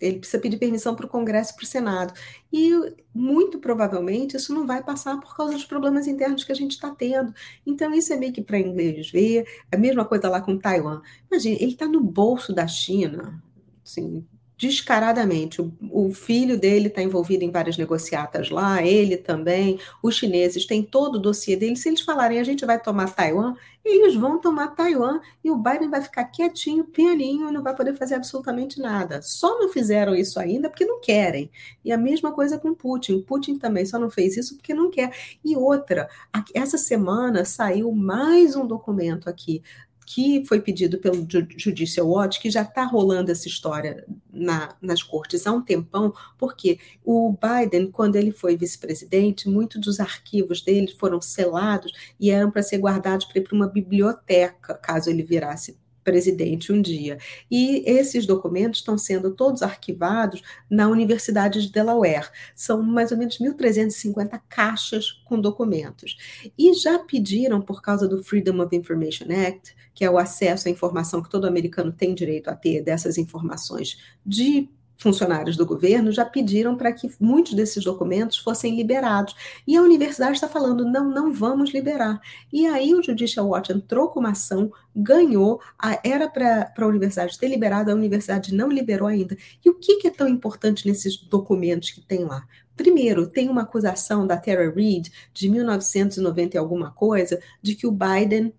ele 0.00 0.18
precisa 0.18 0.40
pedir 0.40 0.58
permissão 0.58 0.94
para 0.94 1.06
o 1.06 1.08
Congresso 1.08 1.52
e 1.52 1.56
para 1.56 1.64
o 1.64 1.66
Senado. 1.66 2.14
E 2.52 2.70
muito 3.14 3.58
provavelmente 3.58 4.36
isso 4.36 4.54
não 4.54 4.66
vai 4.66 4.82
passar 4.82 5.18
por 5.20 5.36
causa 5.36 5.54
dos 5.54 5.64
problemas 5.64 6.06
internos 6.06 6.44
que 6.44 6.52
a 6.52 6.54
gente 6.54 6.72
está 6.72 6.90
tendo. 6.90 7.34
Então, 7.66 7.92
isso 7.94 8.12
é 8.12 8.16
meio 8.16 8.32
que 8.32 8.42
para 8.42 8.58
inglês 8.58 9.10
ver. 9.10 9.46
A 9.72 9.76
mesma 9.76 10.04
coisa 10.04 10.28
lá 10.28 10.40
com 10.40 10.58
Taiwan. 10.58 11.00
Imagina, 11.30 11.56
ele 11.56 11.72
está 11.72 11.86
no 11.86 12.00
bolso 12.00 12.52
da 12.52 12.66
China. 12.66 13.42
Assim, 13.84 14.26
descaradamente. 14.56 15.60
O, 15.60 15.72
o 15.90 16.12
filho 16.14 16.58
dele 16.58 16.88
está 16.88 17.02
envolvido 17.02 17.44
em 17.44 17.50
várias 17.50 17.76
negociatas 17.76 18.50
lá, 18.50 18.82
ele 18.82 19.16
também. 19.16 19.78
Os 20.02 20.16
chineses 20.16 20.66
têm 20.66 20.82
todo 20.82 21.16
o 21.16 21.20
dossiê 21.20 21.56
dele. 21.56 21.76
Se 21.76 21.88
eles 21.88 22.00
falarem 22.00 22.40
a 22.40 22.44
gente 22.44 22.64
vai 22.64 22.80
tomar 22.80 23.14
Taiwan, 23.14 23.54
eles 23.84 24.16
vão 24.16 24.40
tomar 24.40 24.74
Taiwan 24.74 25.20
e 25.44 25.50
o 25.50 25.56
Biden 25.56 25.88
vai 25.88 26.00
ficar 26.00 26.24
quietinho, 26.24 26.84
pianinho 26.84 27.48
e 27.48 27.52
não 27.52 27.62
vai 27.62 27.74
poder 27.74 27.94
fazer 27.94 28.16
absolutamente 28.16 28.80
nada. 28.80 29.22
Só 29.22 29.60
não 29.60 29.68
fizeram 29.68 30.14
isso 30.14 30.40
ainda 30.40 30.68
porque 30.68 30.84
não 30.84 31.00
querem. 31.00 31.50
E 31.84 31.92
a 31.92 31.98
mesma 31.98 32.32
coisa 32.32 32.58
com 32.58 32.74
Putin. 32.74 33.20
Putin 33.22 33.58
também 33.58 33.86
só 33.86 33.98
não 33.98 34.10
fez 34.10 34.36
isso 34.36 34.56
porque 34.56 34.74
não 34.74 34.90
quer. 34.90 35.14
E 35.44 35.56
outra, 35.56 36.08
essa 36.54 36.78
semana 36.78 37.44
saiu 37.44 37.92
mais 37.92 38.56
um 38.56 38.66
documento 38.66 39.28
aqui 39.28 39.62
que 40.06 40.44
foi 40.46 40.60
pedido 40.60 40.98
pelo 40.98 41.26
Judicial 41.56 42.08
Watch, 42.08 42.40
que 42.40 42.48
já 42.48 42.62
está 42.62 42.84
rolando 42.84 43.32
essa 43.32 43.48
história 43.48 44.06
na, 44.32 44.76
nas 44.80 45.02
cortes 45.02 45.46
há 45.46 45.52
um 45.52 45.60
tempão, 45.60 46.14
porque 46.38 46.78
o 47.04 47.36
Biden, 47.36 47.90
quando 47.90 48.14
ele 48.14 48.30
foi 48.30 48.56
vice-presidente, 48.56 49.48
muitos 49.48 49.80
dos 49.80 49.98
arquivos 49.98 50.62
dele 50.62 50.94
foram 50.98 51.20
selados 51.20 51.92
e 52.20 52.30
eram 52.30 52.52
para 52.52 52.62
ser 52.62 52.78
guardados 52.78 53.26
para 53.26 53.40
ir 53.40 53.42
para 53.42 53.56
uma 53.56 53.66
biblioteca, 53.66 54.74
caso 54.74 55.10
ele 55.10 55.24
virasse 55.24 55.76
presidente 56.06 56.72
um 56.72 56.80
dia. 56.80 57.18
E 57.50 57.82
esses 57.84 58.26
documentos 58.26 58.78
estão 58.78 58.96
sendo 58.96 59.32
todos 59.32 59.60
arquivados 59.60 60.40
na 60.70 60.86
Universidade 60.86 61.60
de 61.62 61.72
Delaware. 61.72 62.30
São 62.54 62.80
mais 62.80 63.10
ou 63.10 63.18
menos 63.18 63.38
1.350 63.38 64.40
caixas 64.48 65.10
com 65.24 65.40
documentos. 65.40 66.16
E 66.56 66.72
já 66.74 67.00
pediram, 67.00 67.60
por 67.60 67.82
causa 67.82 68.06
do 68.06 68.22
Freedom 68.22 68.62
of 68.62 68.74
Information 68.74 69.26
Act, 69.48 69.74
que 69.92 70.04
é 70.04 70.10
o 70.10 70.16
acesso 70.16 70.68
à 70.68 70.70
informação 70.70 71.20
que 71.20 71.28
todo 71.28 71.44
americano 71.44 71.90
tem 71.90 72.14
direito 72.14 72.48
a 72.48 72.54
ter 72.54 72.82
dessas 72.82 73.18
informações 73.18 73.98
de 74.24 74.68
funcionários 74.96 75.56
do 75.56 75.66
governo 75.66 76.10
já 76.10 76.24
pediram 76.24 76.76
para 76.76 76.92
que 76.92 77.10
muitos 77.20 77.54
desses 77.54 77.84
documentos 77.84 78.38
fossem 78.38 78.76
liberados. 78.76 79.34
E 79.66 79.76
a 79.76 79.82
universidade 79.82 80.34
está 80.34 80.48
falando: 80.48 80.84
não, 80.84 81.08
não 81.08 81.32
vamos 81.32 81.72
liberar. 81.72 82.20
E 82.52 82.66
aí 82.66 82.94
o 82.94 83.02
Judicial 83.02 83.48
Watch 83.48 83.72
entrou 83.72 84.08
com 84.08 84.20
uma 84.20 84.30
ação, 84.30 84.72
ganhou, 84.94 85.60
a, 85.78 86.00
era 86.04 86.28
para 86.28 86.72
a 86.76 86.86
universidade 86.86 87.38
ter 87.38 87.48
liberado, 87.48 87.90
a 87.90 87.94
universidade 87.94 88.54
não 88.54 88.68
liberou 88.68 89.08
ainda. 89.08 89.36
E 89.64 89.70
o 89.70 89.74
que, 89.74 89.96
que 89.96 90.08
é 90.08 90.10
tão 90.10 90.28
importante 90.28 90.86
nesses 90.86 91.16
documentos 91.16 91.90
que 91.90 92.00
tem 92.00 92.24
lá? 92.24 92.46
Primeiro, 92.76 93.26
tem 93.26 93.48
uma 93.48 93.62
acusação 93.62 94.26
da 94.26 94.36
Tara 94.36 94.70
Reid, 94.70 95.10
de 95.32 95.48
1990 95.48 96.56
e 96.56 96.58
alguma 96.58 96.90
coisa, 96.90 97.40
de 97.62 97.74
que 97.74 97.86
o 97.86 97.90
Biden 97.90 98.52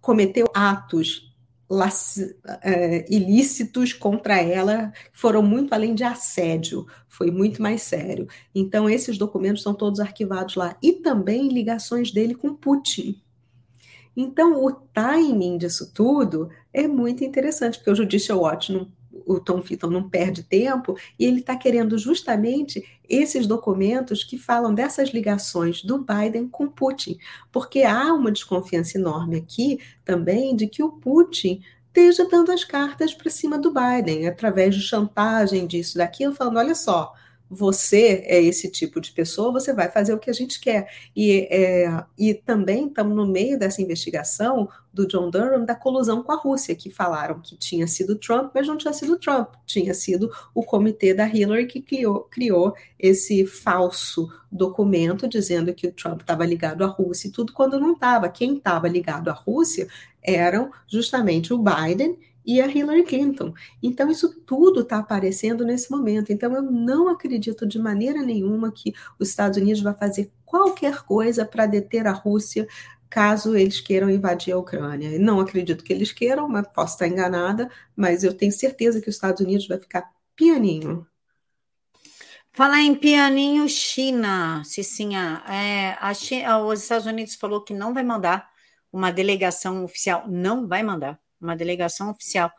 cometeu 0.00 0.46
atos 0.54 1.29
ilícitos 3.08 3.92
contra 3.92 4.40
ela 4.40 4.92
foram 5.12 5.42
muito 5.42 5.72
além 5.72 5.94
de 5.94 6.02
assédio, 6.02 6.86
foi 7.08 7.30
muito 7.30 7.62
mais 7.62 7.82
sério. 7.82 8.26
Então, 8.54 8.90
esses 8.90 9.16
documentos 9.16 9.60
estão 9.60 9.74
todos 9.74 10.00
arquivados 10.00 10.56
lá. 10.56 10.76
E 10.82 10.92
também 10.92 11.48
ligações 11.48 12.10
dele 12.10 12.34
com 12.34 12.54
Putin. 12.54 13.20
Então, 14.16 14.64
o 14.64 14.72
timing 14.72 15.58
disso 15.58 15.92
tudo 15.94 16.50
é 16.72 16.88
muito 16.88 17.24
interessante, 17.24 17.78
porque 17.78 17.90
o 17.90 17.94
Judicial 17.94 18.40
Watch 18.40 18.72
não 18.72 18.88
o 19.26 19.40
Tom 19.40 19.62
Fitton 19.62 19.88
não 19.88 20.08
perde 20.08 20.42
tempo, 20.42 20.96
e 21.18 21.24
ele 21.24 21.40
está 21.40 21.56
querendo 21.56 21.98
justamente 21.98 22.84
esses 23.08 23.46
documentos 23.46 24.24
que 24.24 24.38
falam 24.38 24.74
dessas 24.74 25.10
ligações 25.10 25.82
do 25.82 25.98
Biden 25.98 26.48
com 26.48 26.68
Putin, 26.68 27.18
porque 27.50 27.82
há 27.82 28.12
uma 28.12 28.30
desconfiança 28.30 28.98
enorme 28.98 29.36
aqui 29.36 29.78
também 30.04 30.54
de 30.54 30.66
que 30.66 30.82
o 30.82 30.92
Putin 30.92 31.62
esteja 31.86 32.28
dando 32.28 32.52
as 32.52 32.64
cartas 32.64 33.12
para 33.12 33.30
cima 33.30 33.58
do 33.58 33.72
Biden, 33.72 34.26
através 34.26 34.74
de 34.74 34.80
chantagem, 34.80 35.66
disso, 35.66 35.98
daquilo, 35.98 36.34
falando: 36.34 36.58
olha 36.58 36.74
só, 36.74 37.12
você 37.50 38.22
é 38.26 38.40
esse 38.40 38.70
tipo 38.70 39.00
de 39.00 39.10
pessoa, 39.10 39.52
você 39.52 39.72
vai 39.72 39.90
fazer 39.90 40.14
o 40.14 40.18
que 40.18 40.30
a 40.30 40.32
gente 40.32 40.60
quer. 40.60 40.88
E, 41.16 41.48
é, 41.50 42.04
e 42.16 42.32
também 42.32 42.86
estamos 42.86 43.16
no 43.16 43.26
meio 43.26 43.58
dessa 43.58 43.82
investigação 43.82 44.68
do 44.92 45.06
John 45.06 45.30
Durham 45.30 45.64
da 45.64 45.74
colusão 45.74 46.22
com 46.22 46.30
a 46.30 46.36
Rússia, 46.36 46.74
que 46.76 46.90
falaram 46.90 47.40
que 47.40 47.56
tinha 47.56 47.86
sido 47.88 48.16
Trump, 48.16 48.52
mas 48.54 48.68
não 48.68 48.76
tinha 48.76 48.92
sido 48.92 49.18
Trump, 49.18 49.48
tinha 49.66 49.94
sido 49.94 50.30
o 50.54 50.62
comitê 50.62 51.12
da 51.12 51.26
Hillary 51.26 51.66
que 51.66 51.80
criou, 51.80 52.20
criou 52.30 52.74
esse 52.98 53.44
falso 53.46 54.28
documento 54.50 55.28
dizendo 55.28 55.74
que 55.74 55.88
o 55.88 55.92
Trump 55.92 56.20
estava 56.20 56.44
ligado 56.44 56.84
à 56.84 56.86
Rússia 56.86 57.28
e 57.28 57.32
tudo, 57.32 57.52
quando 57.52 57.80
não 57.80 57.92
estava. 57.92 58.28
Quem 58.28 58.56
estava 58.56 58.88
ligado 58.88 59.28
à 59.28 59.32
Rússia 59.32 59.88
eram 60.22 60.70
justamente 60.86 61.52
o 61.52 61.58
Biden 61.58 62.16
e 62.50 62.60
a 62.60 62.66
Hillary 62.66 63.04
Clinton. 63.04 63.54
Então, 63.80 64.10
isso 64.10 64.40
tudo 64.40 64.80
está 64.80 64.98
aparecendo 64.98 65.64
nesse 65.64 65.88
momento. 65.88 66.32
Então, 66.32 66.52
eu 66.52 66.62
não 66.62 67.08
acredito 67.08 67.64
de 67.64 67.78
maneira 67.78 68.22
nenhuma 68.22 68.72
que 68.72 68.92
os 69.20 69.28
Estados 69.28 69.56
Unidos 69.56 69.80
vai 69.80 69.94
fazer 69.94 70.32
qualquer 70.44 71.04
coisa 71.04 71.44
para 71.46 71.64
deter 71.66 72.08
a 72.08 72.12
Rússia 72.12 72.66
caso 73.08 73.56
eles 73.56 73.80
queiram 73.80 74.10
invadir 74.10 74.52
a 74.52 74.58
Ucrânia. 74.58 75.16
Não 75.16 75.38
acredito 75.38 75.84
que 75.84 75.92
eles 75.92 76.10
queiram, 76.10 76.48
mas 76.48 76.66
posso 76.74 76.94
estar 76.94 77.06
enganada, 77.06 77.70
mas 77.94 78.24
eu 78.24 78.34
tenho 78.36 78.50
certeza 78.50 79.00
que 79.00 79.08
os 79.08 79.14
Estados 79.14 79.40
Unidos 79.40 79.68
vai 79.68 79.78
ficar 79.78 80.10
pianinho. 80.34 81.06
Falar 82.52 82.80
em 82.80 82.96
pianinho, 82.96 83.68
China, 83.68 84.62
Cicinha, 84.64 85.44
é, 85.48 85.96
a 86.00 86.12
China, 86.14 86.58
os 86.64 86.82
Estados 86.82 87.06
Unidos 87.06 87.36
falou 87.36 87.62
que 87.62 87.72
não 87.72 87.94
vai 87.94 88.02
mandar 88.02 88.50
uma 88.92 89.12
delegação 89.12 89.84
oficial, 89.84 90.24
não 90.28 90.66
vai 90.66 90.82
mandar 90.82 91.20
uma 91.40 91.56
delegação 91.56 92.10
oficial 92.10 92.50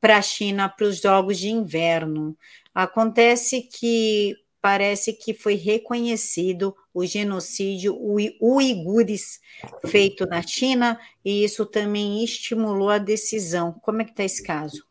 para 0.00 0.18
a 0.18 0.22
China 0.22 0.68
para 0.68 0.86
os 0.86 1.00
Jogos 1.00 1.38
de 1.38 1.48
Inverno. 1.48 2.36
Acontece 2.74 3.62
que 3.62 4.34
parece 4.60 5.12
que 5.12 5.32
foi 5.32 5.54
reconhecido 5.54 6.74
o 6.92 7.06
genocídio 7.06 7.96
uigures 8.40 9.38
feito 9.86 10.26
na 10.26 10.42
China 10.42 10.98
e 11.24 11.44
isso 11.44 11.64
também 11.64 12.24
estimulou 12.24 12.90
a 12.90 12.98
decisão. 12.98 13.72
Como 13.80 14.02
é 14.02 14.04
que 14.04 14.10
está 14.10 14.24
esse 14.24 14.42
caso? 14.42 14.84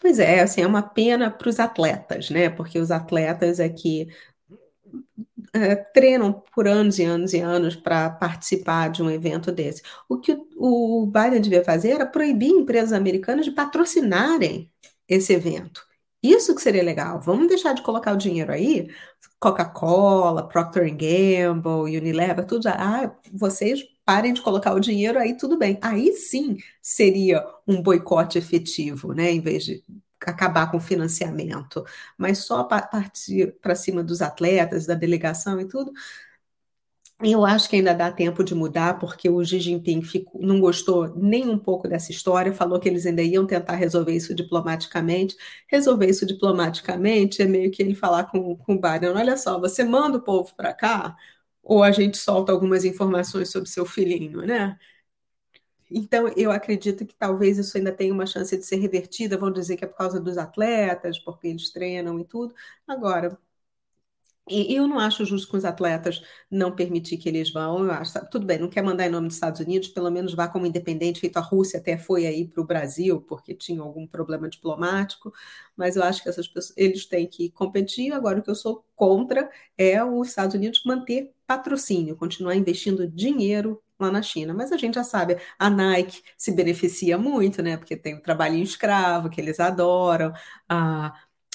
Pois 0.00 0.18
é, 0.18 0.40
assim, 0.40 0.62
é 0.62 0.66
uma 0.66 0.82
pena 0.82 1.30
para 1.30 1.48
os 1.48 1.58
atletas, 1.58 2.30
né? 2.30 2.48
Porque 2.48 2.78
os 2.78 2.90
atletas 2.90 3.58
é 3.60 3.68
que 3.68 4.08
é, 5.52 5.74
treinam 5.76 6.42
por 6.54 6.66
anos 6.68 6.98
e 6.98 7.04
anos 7.04 7.32
e 7.32 7.40
anos 7.40 7.76
para 7.76 8.10
participar 8.10 8.88
de 8.90 9.02
um 9.02 9.10
evento 9.10 9.50
desse. 9.52 9.82
O 10.08 10.18
que 10.18 10.36
o, 10.56 11.06
Biden 11.06 11.40
devia 11.40 11.64
fazer 11.64 11.90
era 11.90 12.06
proibir 12.06 12.50
empresas 12.50 12.92
americanas 12.92 13.44
de 13.44 13.52
patrocinarem 13.52 14.70
esse 15.08 15.32
evento. 15.32 15.86
Isso 16.22 16.54
que 16.54 16.60
seria 16.62 16.82
legal. 16.82 17.20
Vamos 17.20 17.48
deixar 17.48 17.72
de 17.74 17.82
colocar 17.82 18.12
o 18.12 18.16
dinheiro 18.16 18.52
aí. 18.52 18.88
Coca-Cola, 19.38 20.48
Procter 20.48 20.90
Gamble, 20.90 21.96
Unilever, 21.96 22.44
tudo. 22.44 22.68
Ah, 22.68 23.14
vocês 23.32 23.84
parem 24.04 24.32
de 24.32 24.42
colocar 24.42 24.74
o 24.74 24.80
dinheiro 24.80 25.18
aí, 25.18 25.36
tudo 25.36 25.56
bem. 25.56 25.78
Aí 25.80 26.12
sim 26.12 26.56
seria 26.82 27.44
um 27.66 27.80
boicote 27.82 28.38
efetivo, 28.38 29.12
né? 29.12 29.30
Em 29.30 29.40
vez 29.40 29.64
de 29.64 29.84
acabar 30.30 30.70
com 30.70 30.76
o 30.78 30.80
financiamento, 30.80 31.84
mas 32.16 32.38
só 32.38 32.64
partir 32.64 33.52
para 33.60 33.74
cima 33.74 34.02
dos 34.02 34.22
atletas, 34.22 34.86
da 34.86 34.94
delegação 34.94 35.60
e 35.60 35.66
tudo, 35.68 35.92
eu 37.20 37.44
acho 37.44 37.68
que 37.68 37.74
ainda 37.76 37.92
dá 37.94 38.12
tempo 38.12 38.44
de 38.44 38.54
mudar, 38.54 38.98
porque 39.00 39.28
o 39.28 39.44
Xi 39.44 39.58
Jinping 39.58 40.02
ficou, 40.02 40.40
não 40.40 40.60
gostou 40.60 41.08
nem 41.16 41.48
um 41.48 41.58
pouco 41.58 41.88
dessa 41.88 42.12
história, 42.12 42.52
falou 42.52 42.78
que 42.78 42.88
eles 42.88 43.06
ainda 43.06 43.22
iam 43.22 43.44
tentar 43.44 43.74
resolver 43.74 44.12
isso 44.14 44.32
diplomaticamente. 44.34 45.36
Resolver 45.68 46.06
isso 46.08 46.24
diplomaticamente 46.24 47.42
é 47.42 47.46
meio 47.46 47.70
que 47.72 47.82
ele 47.82 47.94
falar 47.94 48.24
com, 48.30 48.56
com 48.56 48.74
o 48.74 48.80
Biden: 48.80 49.10
olha 49.10 49.36
só, 49.36 49.58
você 49.58 49.82
manda 49.82 50.18
o 50.18 50.22
povo 50.22 50.54
para 50.54 50.72
cá, 50.72 51.16
ou 51.62 51.82
a 51.82 51.90
gente 51.90 52.16
solta 52.16 52.52
algumas 52.52 52.84
informações 52.84 53.50
sobre 53.50 53.68
seu 53.68 53.84
filhinho, 53.84 54.42
né? 54.42 54.78
Então, 55.90 56.28
eu 56.36 56.50
acredito 56.50 57.06
que 57.06 57.14
talvez 57.14 57.58
isso 57.58 57.76
ainda 57.76 57.92
tenha 57.92 58.12
uma 58.12 58.26
chance 58.26 58.56
de 58.56 58.64
ser 58.64 58.76
revertida. 58.76 59.36
Vão 59.38 59.50
dizer 59.52 59.76
que 59.76 59.84
é 59.84 59.88
por 59.88 59.96
causa 59.96 60.20
dos 60.20 60.36
atletas, 60.38 61.18
porque 61.18 61.48
eles 61.48 61.70
treinam 61.70 62.18
e 62.20 62.24
tudo. 62.24 62.54
Agora, 62.86 63.38
e 64.50 64.74
eu 64.74 64.86
não 64.88 64.98
acho 64.98 65.24
justo 65.24 65.48
com 65.48 65.56
os 65.56 65.64
atletas 65.64 66.22
não 66.50 66.74
permitir 66.74 67.16
que 67.18 67.28
eles 67.28 67.52
vão. 67.52 67.84
Eu 67.84 67.90
acho, 67.92 68.12
tudo 68.30 68.46
bem, 68.46 68.58
não 68.58 68.68
quer 68.68 68.82
mandar 68.82 69.06
em 69.06 69.10
nome 69.10 69.28
dos 69.28 69.36
Estados 69.36 69.60
Unidos, 69.60 69.88
pelo 69.88 70.10
menos 70.10 70.34
vá 70.34 70.48
como 70.48 70.66
independente, 70.66 71.20
feito 71.20 71.36
a 71.36 71.40
Rússia 71.40 71.78
até 71.78 71.96
foi 71.98 72.26
aí 72.26 72.46
para 72.48 72.60
o 72.62 72.66
Brasil, 72.66 73.20
porque 73.22 73.54
tinha 73.54 73.80
algum 73.80 74.06
problema 74.06 74.48
diplomático, 74.48 75.32
mas 75.76 75.96
eu 75.96 76.02
acho 76.02 76.22
que 76.22 76.28
essas 76.28 76.48
pessoas, 76.48 76.74
eles 76.76 77.06
têm 77.06 77.26
que 77.26 77.50
competir. 77.50 78.12
Agora, 78.12 78.40
o 78.40 78.42
que 78.42 78.50
eu 78.50 78.54
sou 78.54 78.84
contra 78.94 79.50
é 79.76 80.02
os 80.04 80.28
Estados 80.28 80.54
Unidos 80.54 80.82
manter 80.84 81.32
patrocínio, 81.46 82.16
continuar 82.16 82.54
investindo 82.56 83.06
dinheiro 83.08 83.82
lá 83.98 84.10
na 84.10 84.22
China. 84.22 84.54
Mas 84.54 84.70
a 84.72 84.76
gente 84.76 84.94
já 84.94 85.04
sabe, 85.04 85.38
a 85.58 85.68
Nike 85.70 86.22
se 86.36 86.52
beneficia 86.52 87.18
muito, 87.18 87.62
né? 87.62 87.76
Porque 87.76 87.96
tem 87.96 88.14
o 88.14 88.22
trabalhinho 88.22 88.62
escravo 88.62 89.28
que 89.30 89.40
eles 89.40 89.58
adoram, 89.60 90.32
a 90.68 91.12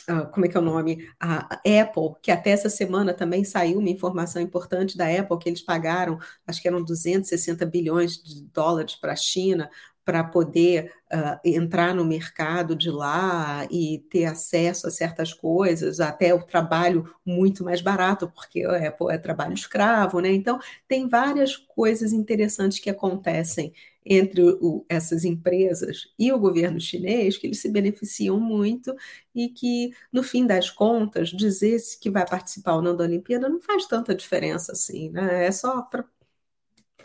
Uh, 0.09 0.29
como 0.31 0.45
é 0.45 0.49
que 0.49 0.57
é 0.57 0.59
o 0.59 0.63
nome? 0.63 1.07
A 1.19 1.55
Apple, 1.55 2.15
que 2.21 2.29
até 2.29 2.49
essa 2.51 2.69
semana 2.69 3.13
também 3.13 3.43
saiu 3.43 3.79
uma 3.79 3.89
informação 3.89 4.41
importante 4.41 4.97
da 4.97 5.07
Apple, 5.07 5.37
que 5.37 5.47
eles 5.47 5.61
pagaram, 5.61 6.19
acho 6.45 6.61
que 6.61 6.67
eram 6.67 6.83
260 6.83 7.65
bilhões 7.65 8.21
de 8.21 8.43
dólares 8.53 8.95
para 8.95 9.13
a 9.13 9.15
China 9.15 9.69
para 10.05 10.23
poder 10.23 10.91
uh, 11.13 11.39
entrar 11.45 11.95
no 11.95 12.03
mercado 12.03 12.75
de 12.75 12.91
lá 12.91 13.65
e 13.71 13.99
ter 14.09 14.25
acesso 14.25 14.87
a 14.87 14.91
certas 14.91 15.33
coisas, 15.33 15.99
até 15.99 16.33
o 16.33 16.43
trabalho 16.43 17.09
muito 17.25 17.63
mais 17.63 17.81
barato, 17.81 18.29
porque 18.29 18.63
a 18.65 18.89
Apple 18.89 19.07
é 19.11 19.17
trabalho 19.17 19.53
escravo, 19.53 20.19
né? 20.19 20.29
Então, 20.33 20.59
tem 20.87 21.07
várias 21.07 21.55
coisas 21.55 22.11
interessantes 22.11 22.79
que 22.79 22.89
acontecem 22.89 23.73
entre 24.05 24.41
o, 24.61 24.85
essas 24.89 25.23
empresas 25.25 26.07
e 26.17 26.31
o 26.31 26.39
governo 26.39 26.79
chinês, 26.79 27.37
que 27.37 27.47
eles 27.47 27.61
se 27.61 27.69
beneficiam 27.69 28.39
muito 28.39 28.95
e 29.33 29.49
que, 29.49 29.91
no 30.11 30.23
fim 30.23 30.45
das 30.45 30.69
contas, 30.69 31.29
dizer 31.29 31.79
se 31.79 31.99
que 31.99 32.09
vai 32.09 32.27
participar 32.27 32.75
ou 32.75 32.81
não 32.81 32.95
da 32.95 33.03
Olimpíada 33.05 33.49
não 33.49 33.61
faz 33.61 33.85
tanta 33.87 34.15
diferença 34.15 34.71
assim, 34.73 35.09
né? 35.09 35.45
É 35.47 35.51
só 35.51 35.81
para 35.83 36.05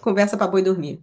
conversa 0.01 0.37
para 0.37 0.49
boi 0.49 0.63
dormir. 0.63 1.03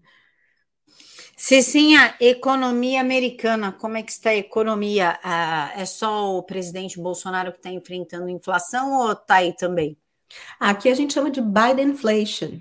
Se 1.38 1.62
sim, 1.62 1.96
a 1.96 2.16
economia 2.20 3.02
americana, 3.02 3.72
como 3.72 3.98
é 3.98 4.04
que 4.04 4.12
está 4.12 4.30
a 4.32 4.36
economia? 4.36 5.20
Ah, 5.24 5.72
é 5.76 5.86
só 5.86 6.38
o 6.38 6.44
presidente 6.44 7.00
Bolsonaro 7.00 7.52
que 7.52 7.58
está 7.60 7.70
enfrentando 7.70 8.30
inflação 8.30 8.94
ou 9.00 9.12
está 9.12 9.36
aí 9.36 9.56
também? 9.56 9.98
Aqui 10.60 10.90
a 10.90 10.94
gente 10.96 11.14
chama 11.14 11.32
de 11.32 11.42
Biden 11.42 11.90
inflation. 11.92 12.60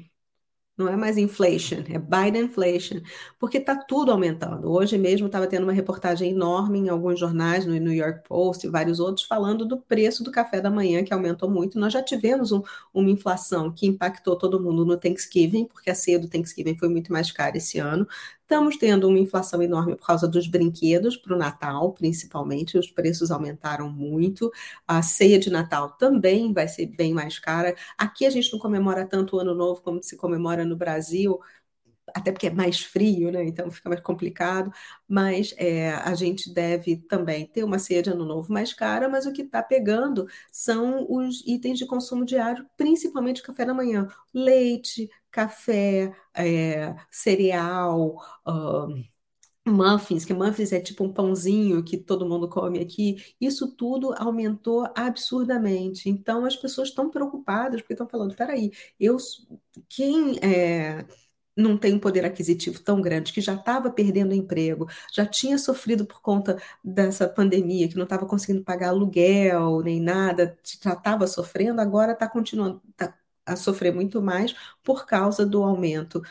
Não 0.77 0.89
é 0.89 0.97
mais 0.97 1.17
inflation, 1.17 1.85
é 1.89 1.99
Biden 2.01 2.47
inflation, 2.47 3.01
porque 3.39 3.59
está 3.59 3.77
tudo 3.77 4.11
aumentando. 4.11 4.69
Hoje 4.73 4.99
mesmo 4.99 5.27
estava 5.27 5.47
tendo 5.47 5.63
uma 5.63 5.73
reportagem 5.73 6.33
enorme 6.33 6.81
em 6.81 6.89
alguns 6.89 7.21
jornais, 7.21 7.65
no 7.65 7.75
New 7.75 7.93
York 7.93 8.27
Post 8.29 8.67
e 8.67 8.71
vários 8.71 8.99
outros, 8.99 9.25
falando 9.25 9.65
do 9.65 9.79
preço 9.81 10.25
do 10.25 10.33
café 10.33 10.61
da 10.61 10.73
manhã, 10.73 11.05
que 11.05 11.15
aumentou 11.15 11.49
muito. 11.49 11.79
Nós 11.79 11.93
já 11.93 12.03
tivemos 12.03 12.51
um, 12.51 12.61
uma 12.93 13.09
inflação 13.09 13.73
que 13.73 13.87
impactou 13.87 14.37
todo 14.37 14.61
mundo 14.61 14.85
no 14.85 14.97
Thanksgiving, 14.97 15.67
porque 15.67 15.91
a 15.91 15.95
ceia 15.95 16.19
do 16.19 16.29
Thanksgiving 16.29 16.77
foi 16.77 16.89
muito 16.89 17.13
mais 17.13 17.31
cara 17.31 17.57
esse 17.57 17.79
ano. 17.79 18.05
Estamos 18.45 18.77
tendo 18.77 19.09
uma 19.09 19.19
inflação 19.19 19.63
enorme 19.63 19.97
por 19.97 20.07
causa 20.07 20.29
dos 20.29 20.47
brinquedos 20.47 21.17
para 21.17 21.35
o 21.35 21.39
Natal, 21.39 21.93
principalmente. 21.95 22.77
Os 22.79 22.91
preços 22.91 23.31
aumentaram 23.31 23.89
muito. 23.91 24.53
A 24.87 25.01
ceia 25.03 25.39
de 25.39 25.49
Natal 25.51 25.91
também 25.97 26.53
vai 26.53 26.69
ser 26.69 26.87
bem 26.87 27.15
mais 27.15 27.39
cara. 27.39 27.75
Aqui 27.97 28.27
a 28.27 28.31
gente 28.31 28.53
não 28.53 28.59
comemora 28.59 29.07
tanto 29.07 29.37
o 29.37 29.41
Ano 29.41 29.55
Novo 29.55 29.81
como 29.81 30.03
se 30.03 30.15
comemora 30.17 30.65
no 30.65 30.77
Brasil, 30.77 31.41
até 32.15 32.33
porque 32.33 32.49
é 32.49 32.51
mais 32.51 32.81
frio, 32.81 33.31
né? 33.31 33.45
Então 33.45 33.71
fica 33.71 33.89
mais 33.89 34.01
complicado. 34.01 34.71
Mas 35.09 35.55
é, 35.57 35.93
a 35.93 36.15
gente 36.15 36.53
deve 36.53 36.97
também 36.97 37.47
ter 37.47 37.65
uma 37.65 37.79
ceia 37.79 38.03
de 38.03 38.11
ano 38.11 38.25
novo 38.25 38.53
mais 38.53 38.73
cara, 38.75 39.09
mas 39.09 39.27
o 39.27 39.33
que 39.33 39.43
está 39.43 39.63
pegando 39.63 40.27
são 40.51 41.07
os 41.11 41.43
itens 41.47 41.79
de 41.79 41.87
consumo 41.87 42.25
diário, 42.25 42.67
principalmente 42.77 43.43
café 43.43 43.65
da 43.65 43.75
manhã: 43.75 44.09
leite, 44.33 45.09
café, 45.31 46.13
é, 46.35 46.95
cereal, 47.11 48.17
uh, 48.47 49.15
muffins, 49.67 50.25
que 50.25 50.35
muffins 50.35 50.73
é 50.73 50.81
tipo 50.81 51.05
um 51.05 51.13
pãozinho 51.13 51.83
que 51.83 51.97
todo 51.97 52.29
mundo 52.29 52.49
come 52.49 52.79
aqui, 52.81 53.35
isso 53.41 53.75
tudo 53.75 54.15
aumentou 54.17 54.87
absurdamente. 54.95 56.09
Então 56.09 56.45
as 56.45 56.57
pessoas 56.57 56.89
estão 56.89 57.11
preocupadas 57.11 57.81
porque 57.81 57.95
estão 57.95 58.09
falando, 58.09 58.35
peraí, 58.37 58.71
eu 59.01 59.17
quem 59.89 60.39
é, 60.43 61.07
não 61.57 61.77
tem 61.79 61.95
um 61.95 61.99
poder 61.99 62.25
aquisitivo 62.25 62.81
tão 62.81 63.01
grande, 63.01 63.33
que 63.33 63.41
já 63.41 63.55
estava 63.55 63.91
perdendo 63.91 64.35
emprego, 64.35 64.89
já 65.13 65.25
tinha 65.27 65.57
sofrido 65.59 66.05
por 66.07 66.21
conta 66.21 66.61
dessa 66.83 67.29
pandemia, 67.29 67.89
que 67.89 67.97
não 67.97 68.05
estava 68.05 68.27
conseguindo 68.27 68.65
pagar 68.65 68.89
aluguel 68.91 69.81
nem 69.83 70.01
nada, 70.01 70.59
já 70.83 70.93
estava 70.95 71.27
sofrendo, 71.27 71.81
agora 71.81 72.13
está 72.13 72.29
continuando, 72.29 72.81
tá 72.97 73.15
a 73.47 73.57
sofrer 73.57 73.95
muito 73.95 74.23
mais 74.23 74.55
por 74.83 75.05
causa 75.07 75.45
do 75.45 75.63
aumento 75.63 76.23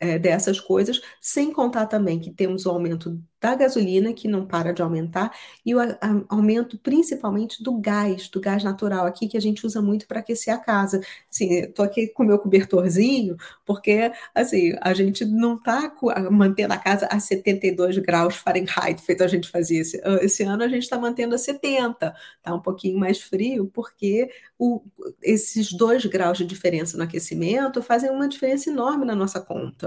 é, 0.00 0.18
dessas 0.18 0.60
coisas, 0.60 1.00
sem 1.20 1.52
contar 1.52 1.86
também 1.86 2.20
que 2.20 2.30
temos 2.30 2.66
o 2.66 2.70
aumento 2.70 3.20
da 3.44 3.54
gasolina, 3.54 4.14
que 4.14 4.26
não 4.26 4.46
para 4.46 4.72
de 4.72 4.80
aumentar, 4.80 5.30
e 5.66 5.74
o 5.74 5.78
aumento 6.30 6.78
principalmente 6.78 7.62
do 7.62 7.78
gás, 7.78 8.26
do 8.30 8.40
gás 8.40 8.64
natural 8.64 9.04
aqui, 9.04 9.28
que 9.28 9.36
a 9.36 9.40
gente 9.40 9.66
usa 9.66 9.82
muito 9.82 10.06
para 10.06 10.20
aquecer 10.20 10.54
a 10.54 10.56
casa. 10.56 11.02
Assim, 11.30 11.50
estou 11.56 11.84
aqui 11.84 12.08
com 12.08 12.22
o 12.22 12.26
meu 12.26 12.38
cobertorzinho, 12.38 13.36
porque 13.66 14.10
assim, 14.34 14.72
a 14.80 14.94
gente 14.94 15.26
não 15.26 15.56
está 15.56 15.94
mantendo 16.30 16.72
a 16.72 16.78
casa 16.78 17.06
a 17.10 17.20
72 17.20 17.98
graus 17.98 18.34
Fahrenheit, 18.36 19.02
feito 19.02 19.22
a 19.22 19.28
gente 19.28 19.50
fazia 19.50 19.82
esse, 19.82 20.00
esse 20.22 20.42
ano, 20.42 20.62
a 20.62 20.68
gente 20.68 20.84
está 20.84 20.98
mantendo 20.98 21.34
a 21.34 21.38
70, 21.38 22.14
está 22.38 22.54
um 22.54 22.60
pouquinho 22.60 22.98
mais 22.98 23.20
frio, 23.20 23.70
porque 23.74 24.30
o, 24.58 24.82
esses 25.22 25.70
dois 25.72 26.06
graus 26.06 26.38
de 26.38 26.46
diferença 26.46 26.96
no 26.96 27.02
aquecimento 27.02 27.82
fazem 27.82 28.10
uma 28.10 28.26
diferença 28.26 28.70
enorme 28.70 29.04
na 29.04 29.14
nossa 29.14 29.38
conta. 29.38 29.83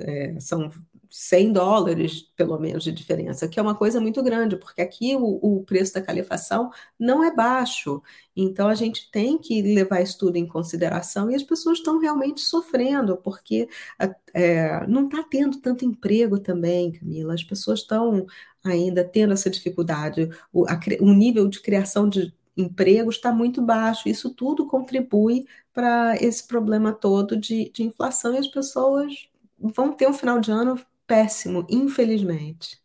É, 0.00 0.40
são 0.40 0.70
100 1.08 1.52
dólares, 1.52 2.22
pelo 2.36 2.58
menos, 2.58 2.82
de 2.82 2.90
diferença, 2.90 3.46
que 3.46 3.60
é 3.60 3.62
uma 3.62 3.76
coisa 3.76 4.00
muito 4.00 4.20
grande, 4.20 4.56
porque 4.56 4.82
aqui 4.82 5.14
o, 5.14 5.38
o, 5.40 5.62
preço 5.62 5.94
da 5.94 6.02
calefação 6.02 6.70
não 6.98 7.22
é 7.22 7.32
baixo. 7.32 8.02
Então, 8.34 8.68
a 8.68 8.74
gente 8.74 9.08
tem 9.12 9.38
que 9.38 9.62
levar 9.62 10.00
isso 10.00 10.18
tudo 10.18 10.36
em 10.36 10.46
consideração 10.46 11.30
e 11.30 11.36
as 11.36 11.44
pessoas 11.44 11.78
estão 11.78 12.00
realmente 12.00 12.40
sofrendo, 12.40 13.16
porque 13.18 13.68
é, 14.34 14.84
não 14.88 15.04
está 15.06 15.22
tendo 15.22 15.60
tanto 15.60 15.84
emprego 15.84 16.40
também, 16.40 16.90
Camila. 16.90 17.34
As 17.34 17.44
pessoas 17.44 17.80
estão 17.80 18.26
ainda 18.64 19.04
tendo 19.04 19.32
essa 19.32 19.48
dificuldade. 19.48 20.28
O, 20.52 20.66
a, 20.66 20.80
o 21.00 21.12
nível 21.12 21.46
de 21.46 21.60
criação 21.60 22.08
de 22.08 22.34
empregos 22.56 23.16
está 23.16 23.32
muito 23.32 23.62
baixo. 23.62 24.08
Isso 24.08 24.30
tudo 24.34 24.66
contribui 24.66 25.46
para 25.74 26.16
esse 26.20 26.46
problema 26.46 26.92
todo 26.92 27.36
de, 27.36 27.68
de 27.70 27.82
inflação 27.82 28.32
e 28.32 28.38
as 28.38 28.46
pessoas 28.46 29.28
vão 29.58 29.92
ter 29.92 30.08
um 30.08 30.14
final 30.14 30.38
de 30.38 30.52
ano 30.52 30.80
péssimo, 31.06 31.66
infelizmente. 31.68 32.80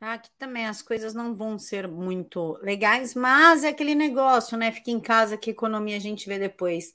Aqui 0.00 0.28
também 0.38 0.66
as 0.66 0.82
coisas 0.82 1.14
não 1.14 1.34
vão 1.34 1.58
ser 1.58 1.88
muito 1.88 2.58
legais, 2.62 3.14
mas 3.14 3.64
é 3.64 3.68
aquele 3.68 3.94
negócio, 3.94 4.56
né? 4.56 4.70
Fica 4.70 4.90
em 4.90 5.00
casa 5.00 5.36
que 5.36 5.50
economia 5.50 5.96
a 5.96 6.00
gente 6.00 6.28
vê 6.28 6.38
depois. 6.38 6.94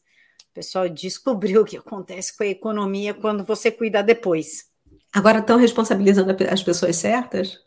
O 0.51 0.53
pessoal 0.53 0.87
descobriu 0.89 1.61
o 1.61 1.65
que 1.65 1.77
acontece 1.77 2.35
com 2.35 2.43
a 2.43 2.47
economia 2.47 3.13
quando 3.13 3.43
você 3.43 3.71
cuida 3.71 4.03
depois. 4.03 4.69
Agora 5.11 5.39
estão 5.39 5.57
responsabilizando 5.57 6.35
as 6.51 6.61
pessoas 6.61 6.95
certas? 6.97 7.57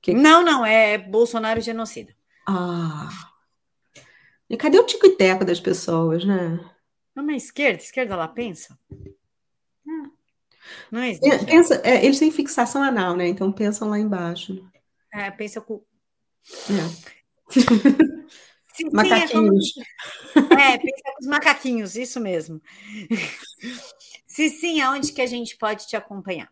Que... 0.00 0.14
Não, 0.14 0.44
não, 0.44 0.64
é 0.64 0.96
Bolsonaro 0.96 1.60
genocida. 1.60 2.14
Ah. 2.46 3.08
E 4.48 4.56
cadê 4.56 4.78
o 4.78 4.84
tico 4.84 5.06
e 5.06 5.16
teco 5.16 5.44
das 5.44 5.60
pessoas, 5.60 6.24
né? 6.24 6.58
Não, 7.14 7.24
mas 7.24 7.44
esquerda, 7.44 7.82
esquerda 7.82 8.16
lá 8.16 8.28
pensa. 8.28 8.78
Não 10.90 11.02
existe. 11.02 11.46
Pensa, 11.46 11.80
é, 11.84 12.04
eles 12.04 12.18
têm 12.18 12.30
fixação 12.30 12.82
anal, 12.82 13.16
né? 13.16 13.28
Então 13.28 13.52
pensam 13.52 13.88
lá 13.88 13.98
embaixo. 13.98 14.64
É, 15.12 15.30
pensa 15.30 15.60
com. 15.60 15.82
É. 18.76 18.90
macaquinhos. 18.90 19.72
É, 20.34 20.76
pensa 20.78 21.02
com 21.04 21.20
os 21.20 21.26
macaquinhos, 21.28 21.94
isso 21.94 22.18
mesmo. 22.18 22.60
Se 24.26 24.50
sim, 24.50 24.80
aonde 24.80 25.12
que 25.12 25.22
a 25.22 25.26
gente 25.26 25.56
pode 25.56 25.86
te 25.86 25.94
acompanhar? 25.94 26.50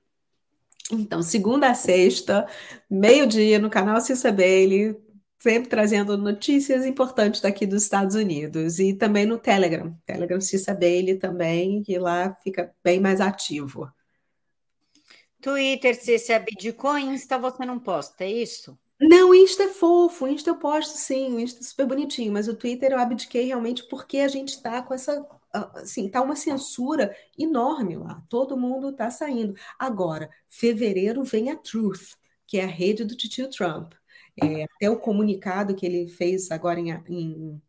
Então, 0.88 1.20
segunda 1.20 1.68
a 1.68 1.74
sexta, 1.74 2.46
meio-dia, 2.88 3.58
no 3.58 3.68
canal 3.68 4.00
Cissa 4.00 4.30
Bailey, 4.30 4.96
sempre 5.42 5.68
trazendo 5.68 6.16
notícias 6.16 6.86
importantes 6.86 7.40
daqui 7.40 7.66
dos 7.66 7.82
Estados 7.82 8.14
Unidos. 8.14 8.78
E 8.78 8.94
também 8.94 9.26
no 9.26 9.36
Telegram, 9.36 9.92
Telegram 10.06 10.40
Cissa 10.40 10.72
Bailey 10.72 11.16
também, 11.18 11.82
que 11.82 11.98
lá 11.98 12.32
fica 12.44 12.72
bem 12.82 13.00
mais 13.00 13.20
ativo. 13.20 13.90
Twitter, 15.40 15.96
se 16.00 16.16
você 16.16 16.34
abdicou, 16.34 16.96
Insta 16.96 17.36
você 17.40 17.66
não 17.66 17.80
posta, 17.80 18.22
é 18.22 18.30
isso? 18.30 18.78
Não, 19.00 19.30
o 19.30 19.34
Insta 19.34 19.64
é 19.64 19.68
fofo, 19.68 20.26
o 20.26 20.28
Insta 20.28 20.50
eu 20.50 20.56
posto 20.56 20.96
sim, 20.96 21.34
o 21.34 21.40
Insta 21.40 21.58
é 21.58 21.64
super 21.64 21.86
bonitinho, 21.86 22.32
mas 22.32 22.46
o 22.46 22.54
Twitter 22.54 22.92
eu 22.92 23.00
abdiquei 23.00 23.46
realmente 23.46 23.82
porque 23.88 24.18
a 24.18 24.28
gente 24.28 24.50
está 24.50 24.80
com 24.80 24.94
essa, 24.94 25.26
assim, 25.74 26.08
tá 26.08 26.22
uma 26.22 26.36
censura 26.36 27.16
enorme 27.36 27.96
lá, 27.96 28.22
todo 28.28 28.56
mundo 28.56 28.90
está 28.90 29.10
saindo. 29.10 29.56
Agora, 29.76 30.30
fevereiro 30.48 31.24
vem 31.24 31.50
a 31.50 31.56
Truth, 31.56 32.12
que 32.46 32.58
é 32.58 32.62
a 32.62 32.68
rede 32.68 33.02
do 33.02 33.16
tio 33.16 33.50
Trump. 33.50 33.94
É, 34.40 34.64
até 34.64 34.90
o 34.90 34.98
comunicado 34.98 35.74
que 35.74 35.84
ele 35.84 36.08
fez 36.08 36.50
agora 36.50 36.80
em, 36.80 36.90
em 37.08 37.62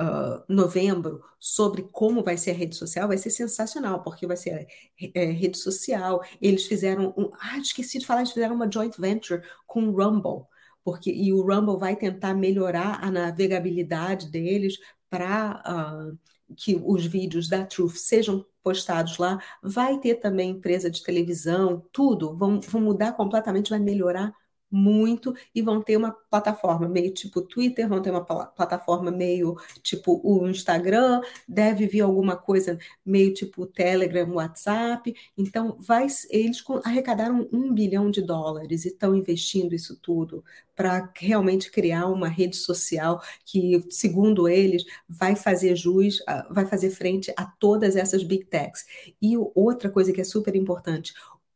uh, 0.00 0.44
novembro 0.48 1.22
sobre 1.38 1.82
como 1.90 2.22
vai 2.22 2.36
ser 2.36 2.50
a 2.50 2.54
rede 2.54 2.76
social 2.76 3.08
vai 3.08 3.16
ser 3.16 3.30
sensacional, 3.30 4.02
porque 4.02 4.26
vai 4.26 4.36
ser 4.36 4.66
é, 5.14 5.24
rede 5.26 5.58
social. 5.58 6.22
Eles 6.40 6.66
fizeram 6.66 7.14
um. 7.16 7.30
Ah, 7.40 7.58
esqueci 7.58 7.98
de 7.98 8.06
falar, 8.06 8.20
eles 8.20 8.32
fizeram 8.32 8.54
uma 8.54 8.70
joint 8.70 8.96
venture 8.98 9.42
com 9.66 9.88
o 9.88 9.92
Rumble 9.92 10.46
porque 10.84 11.10
e 11.10 11.32
o 11.32 11.42
Rumble 11.42 11.78
vai 11.78 11.96
tentar 11.96 12.34
melhorar 12.34 13.02
a 13.02 13.10
navegabilidade 13.10 14.30
deles 14.30 14.78
para 15.08 15.62
uh, 15.66 16.18
que 16.56 16.80
os 16.84 17.06
vídeos 17.06 17.48
da 17.48 17.64
Truth 17.64 17.96
sejam 17.96 18.44
postados 18.62 19.18
lá. 19.18 19.38
Vai 19.62 19.98
ter 19.98 20.16
também 20.16 20.50
empresa 20.50 20.90
de 20.90 21.02
televisão, 21.02 21.86
tudo 21.92 22.36
vão, 22.36 22.60
vão 22.60 22.80
mudar 22.80 23.12
completamente, 23.12 23.70
vai 23.70 23.78
melhorar 23.78 24.32
muito 24.72 25.34
e 25.54 25.60
vão 25.60 25.82
ter 25.82 25.96
uma 25.96 26.10
plataforma 26.10 26.88
meio 26.88 27.12
tipo 27.12 27.42
Twitter, 27.42 27.88
vão 27.88 28.00
ter 28.00 28.10
uma 28.10 28.24
plataforma 28.24 29.10
meio 29.10 29.56
tipo 29.82 30.20
o 30.24 30.48
Instagram, 30.48 31.20
deve 31.46 31.86
vir 31.86 32.00
alguma 32.00 32.36
coisa 32.36 32.78
meio 33.04 33.34
tipo 33.34 33.66
Telegram, 33.66 34.32
WhatsApp. 34.32 35.14
Então, 35.36 35.76
vai, 35.78 36.06
eles 36.30 36.64
arrecadaram 36.84 37.48
um 37.52 37.72
bilhão 37.72 38.10
de 38.10 38.22
dólares 38.22 38.84
e 38.84 38.88
estão 38.88 39.14
investindo 39.14 39.74
isso 39.74 39.98
tudo 40.00 40.42
para 40.74 41.12
realmente 41.16 41.70
criar 41.70 42.06
uma 42.06 42.28
rede 42.28 42.56
social 42.56 43.22
que, 43.44 43.84
segundo 43.90 44.48
eles, 44.48 44.84
vai 45.08 45.36
fazer 45.36 45.76
jus, 45.76 46.18
vai 46.50 46.66
fazer 46.66 46.90
frente 46.90 47.32
a 47.36 47.44
todas 47.44 47.94
essas 47.94 48.22
big 48.22 48.46
techs. 48.46 48.84
E 49.20 49.36
outra 49.54 49.90
coisa 49.90 50.12
que 50.12 50.20
é 50.20 50.24
super 50.24 50.56
importante, 50.56 51.12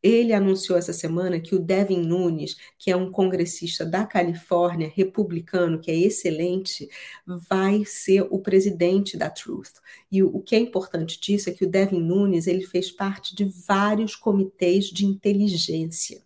ele 0.07 0.32
anunciou 0.32 0.78
essa 0.78 0.92
semana 0.92 1.40
que 1.40 1.54
o 1.54 1.59
Devin 1.59 2.00
Nunes, 2.00 2.57
que 2.78 2.90
é 2.90 2.96
um 2.96 3.11
congressista 3.11 3.84
da 3.84 4.07
Califórnia, 4.07 4.90
republicano, 4.94 5.80
que 5.80 5.90
é 5.90 5.96
excelente, 5.96 6.88
vai 7.26 7.84
ser 7.84 8.26
o 8.30 8.38
presidente 8.38 9.16
da 9.16 9.28
Truth. 9.28 9.74
E 10.11 10.22
o 10.22 10.40
que 10.40 10.54
é 10.54 10.59
importante 10.59 11.20
disso 11.20 11.50
é 11.50 11.52
que 11.52 11.64
o 11.64 11.70
Devin 11.70 12.00
Nunes 12.00 12.46
ele 12.46 12.64
fez 12.64 12.90
parte 12.90 13.34
de 13.34 13.44
vários 13.44 14.14
comitês 14.14 14.86
de 14.86 15.04
inteligência. 15.04 16.22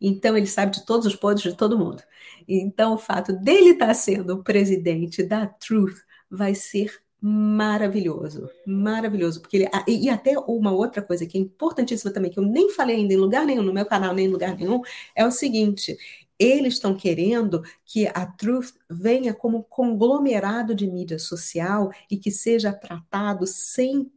Então, 0.00 0.36
ele 0.36 0.46
sabe 0.46 0.72
de 0.72 0.84
todos 0.84 1.06
os 1.06 1.14
podres 1.14 1.42
de 1.42 1.56
todo 1.56 1.78
mundo. 1.78 2.02
Então, 2.48 2.94
o 2.94 2.98
fato 2.98 3.32
dele 3.32 3.70
estar 3.70 3.94
sendo 3.94 4.34
o 4.34 4.42
presidente 4.42 5.22
da 5.22 5.46
Truth 5.46 5.98
vai 6.30 6.54
ser 6.54 7.00
maravilhoso, 7.20 8.48
maravilhoso, 8.66 9.40
porque 9.40 9.58
ele, 9.58 9.68
e 9.86 10.08
até 10.08 10.38
uma 10.38 10.72
outra 10.72 11.02
coisa 11.02 11.26
que 11.26 11.36
é 11.36 11.40
importantíssima 11.40 12.12
também, 12.12 12.30
que 12.30 12.38
eu 12.38 12.44
nem 12.44 12.70
falei 12.70 12.96
ainda 12.96 13.12
em 13.12 13.18
lugar 13.18 13.44
nenhum, 13.44 13.62
no 13.62 13.72
meu 13.72 13.84
canal, 13.84 14.14
nem 14.14 14.26
em 14.26 14.30
lugar 14.30 14.56
nenhum, 14.56 14.80
é 15.14 15.26
o 15.26 15.30
seguinte, 15.30 15.96
eles 16.38 16.74
estão 16.74 16.96
querendo 16.96 17.62
que 17.84 18.06
a 18.06 18.24
Truth 18.24 18.72
venha 18.88 19.34
como 19.34 19.64
conglomerado 19.64 20.74
de 20.74 20.86
mídia 20.86 21.18
social 21.18 21.92
e 22.10 22.16
que 22.16 22.30
seja 22.30 22.72
tratado 22.72 23.46
sem 23.46 24.10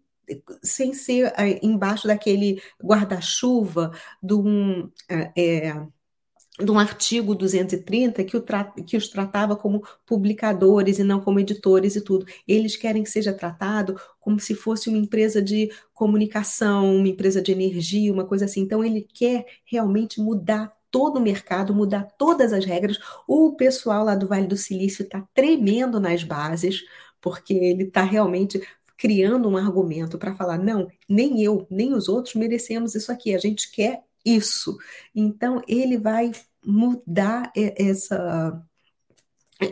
sem 0.62 0.94
ser 0.94 1.34
é, 1.38 1.60
embaixo 1.62 2.08
daquele 2.08 2.62
guarda-chuva 2.82 3.92
de 4.22 4.34
um 4.34 4.90
é, 5.10 5.74
de 6.60 6.70
um 6.70 6.78
artigo 6.78 7.34
230 7.34 8.24
que, 8.24 8.38
o 8.38 8.44
que, 8.86 8.96
os 8.96 9.08
tratava 9.08 9.56
como 9.56 9.84
publicadores 10.06 11.00
e 11.00 11.04
não 11.04 11.20
como 11.20 11.40
editores 11.40 11.96
e 11.96 12.02
tudo. 12.02 12.28
Eles 12.48 12.76
querem 12.76 13.04
que 13.04 13.10
seja 13.10 13.34
tratado 13.34 14.00
como 14.20 14.40
se 14.40 14.54
fosse 14.54 14.88
uma 14.88 14.98
empresa 14.98 15.42
de 15.42 15.72
comunicação, 15.94 16.96
uma 16.96 17.08
empresa 17.08 17.42
de 17.42 17.52
energia, 17.52 18.14
uma 18.14 18.26
coisa 18.26 18.46
assim. 18.46 18.62
Então, 18.62 18.84
ele 18.84 19.02
quer 19.02 19.46
realmente 19.66 20.22
mudar 20.22 20.72
todo 20.92 21.18
o 21.18 21.22
mercado, 21.22 21.74
mudar 21.74 22.04
todas 22.20 22.54
as 22.54 22.66
regras. 22.66 23.00
O 23.28 23.56
pessoal 23.56 24.06
lá 24.06 24.14
do 24.14 24.28
Vale 24.28 24.46
do 24.46 24.56
Silício 24.56 25.04
está 25.04 25.28
tremendo 25.34 26.00
nas 26.00 26.24
bases, 26.24 26.84
porque 27.20 27.54
ele 27.56 27.86
está 27.86 28.04
realmente 28.04 28.62
criando 28.96 29.50
um 29.50 29.58
argumento 29.58 30.20
para 30.20 30.36
falar: 30.36 30.60
não, 30.60 30.88
nem 31.10 31.42
eu, 31.44 31.66
nem 31.70 31.94
os 31.96 32.08
outros 32.08 32.36
merecemos 32.36 32.94
isso 32.94 33.12
aqui, 33.12 33.34
a 33.34 33.40
gente 33.40 33.72
quer 33.72 34.04
isso. 34.26 34.78
Então, 35.16 35.62
ele 35.68 35.98
vai 35.98 36.32
mudar 36.66 37.52
essa, 37.56 38.64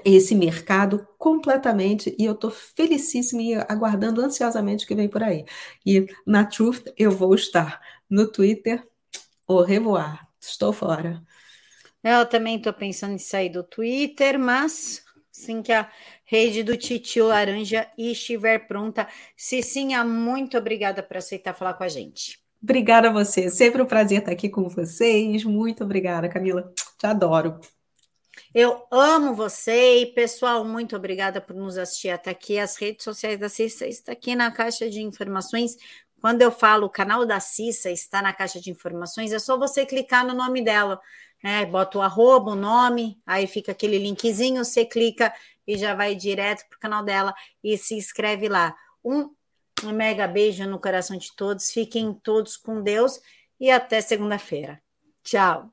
esse 0.05 0.35
mercado 0.35 1.07
completamente 1.17 2.15
e 2.17 2.25
eu 2.25 2.33
estou 2.33 2.51
felicíssima 2.51 3.41
e 3.41 3.55
aguardando 3.55 4.21
ansiosamente 4.21 4.85
o 4.85 4.87
que 4.87 4.95
vem 4.95 5.09
por 5.09 5.23
aí. 5.23 5.45
E 5.85 6.05
na 6.25 6.45
Truth 6.45 6.87
eu 6.97 7.11
vou 7.11 7.35
estar 7.35 7.81
no 8.09 8.29
Twitter, 8.29 8.85
au 9.47 9.63
revoir, 9.63 10.27
estou 10.39 10.73
fora. 10.73 11.21
Eu 12.03 12.25
também 12.25 12.57
estou 12.57 12.73
pensando 12.73 13.13
em 13.13 13.19
sair 13.19 13.49
do 13.49 13.63
Twitter, 13.63 14.39
mas 14.39 15.03
assim 15.31 15.61
que 15.61 15.71
a 15.71 15.89
rede 16.25 16.63
do 16.63 16.75
Titio 16.75 17.27
Laranja 17.27 17.87
estiver 17.97 18.67
pronta. 18.67 19.07
Cicinha, 19.35 20.03
muito 20.03 20.57
obrigada 20.57 21.03
por 21.03 21.17
aceitar 21.17 21.53
falar 21.53 21.75
com 21.75 21.83
a 21.83 21.87
gente. 21.87 22.40
Obrigada 22.61 23.09
a 23.09 23.11
você. 23.11 23.49
Sempre 23.49 23.81
um 23.81 23.85
prazer 23.85 24.19
estar 24.19 24.31
aqui 24.31 24.47
com 24.47 24.69
vocês. 24.69 25.43
Muito 25.43 25.83
obrigada, 25.83 26.29
Camila. 26.29 26.71
Te 26.97 27.07
adoro. 27.07 27.59
Eu 28.53 28.85
amo 28.91 29.33
você 29.33 30.01
e, 30.01 30.05
pessoal, 30.07 30.63
muito 30.63 30.95
obrigada 30.95 31.41
por 31.41 31.55
nos 31.55 31.77
assistir 31.77 32.09
até 32.09 32.31
aqui. 32.31 32.59
As 32.59 32.75
redes 32.75 33.03
sociais 33.03 33.39
da 33.39 33.49
Cissa 33.49 33.87
está 33.87 34.11
aqui 34.11 34.35
na 34.35 34.51
caixa 34.51 34.89
de 34.89 35.01
informações. 35.01 35.75
Quando 36.19 36.41
eu 36.41 36.51
falo 36.51 36.85
o 36.85 36.89
canal 36.89 37.25
da 37.25 37.39
Cissa 37.39 37.89
está 37.89 38.21
na 38.21 38.31
caixa 38.33 38.61
de 38.61 38.69
informações, 38.69 39.31
é 39.31 39.39
só 39.39 39.57
você 39.57 39.85
clicar 39.85 40.25
no 40.25 40.33
nome 40.33 40.61
dela. 40.61 40.99
Né? 41.43 41.65
Bota 41.65 41.97
o 41.97 42.01
arroba, 42.01 42.51
o 42.51 42.55
nome, 42.55 43.19
aí 43.25 43.47
fica 43.47 43.71
aquele 43.71 43.97
linkzinho, 43.97 44.63
você 44.63 44.85
clica 44.85 45.33
e 45.65 45.77
já 45.77 45.95
vai 45.95 46.13
direto 46.13 46.67
para 46.69 46.77
o 46.77 46.79
canal 46.79 47.03
dela 47.03 47.33
e 47.63 47.77
se 47.77 47.95
inscreve 47.95 48.47
lá. 48.47 48.75
Um 49.03 49.33
um 49.83 49.91
mega 49.91 50.27
beijo 50.27 50.65
no 50.67 50.79
coração 50.79 51.17
de 51.17 51.35
todos. 51.35 51.71
Fiquem 51.71 52.13
todos 52.13 52.57
com 52.57 52.81
Deus 52.81 53.19
e 53.59 53.69
até 53.69 54.01
segunda-feira. 54.01 54.81
Tchau. 55.23 55.71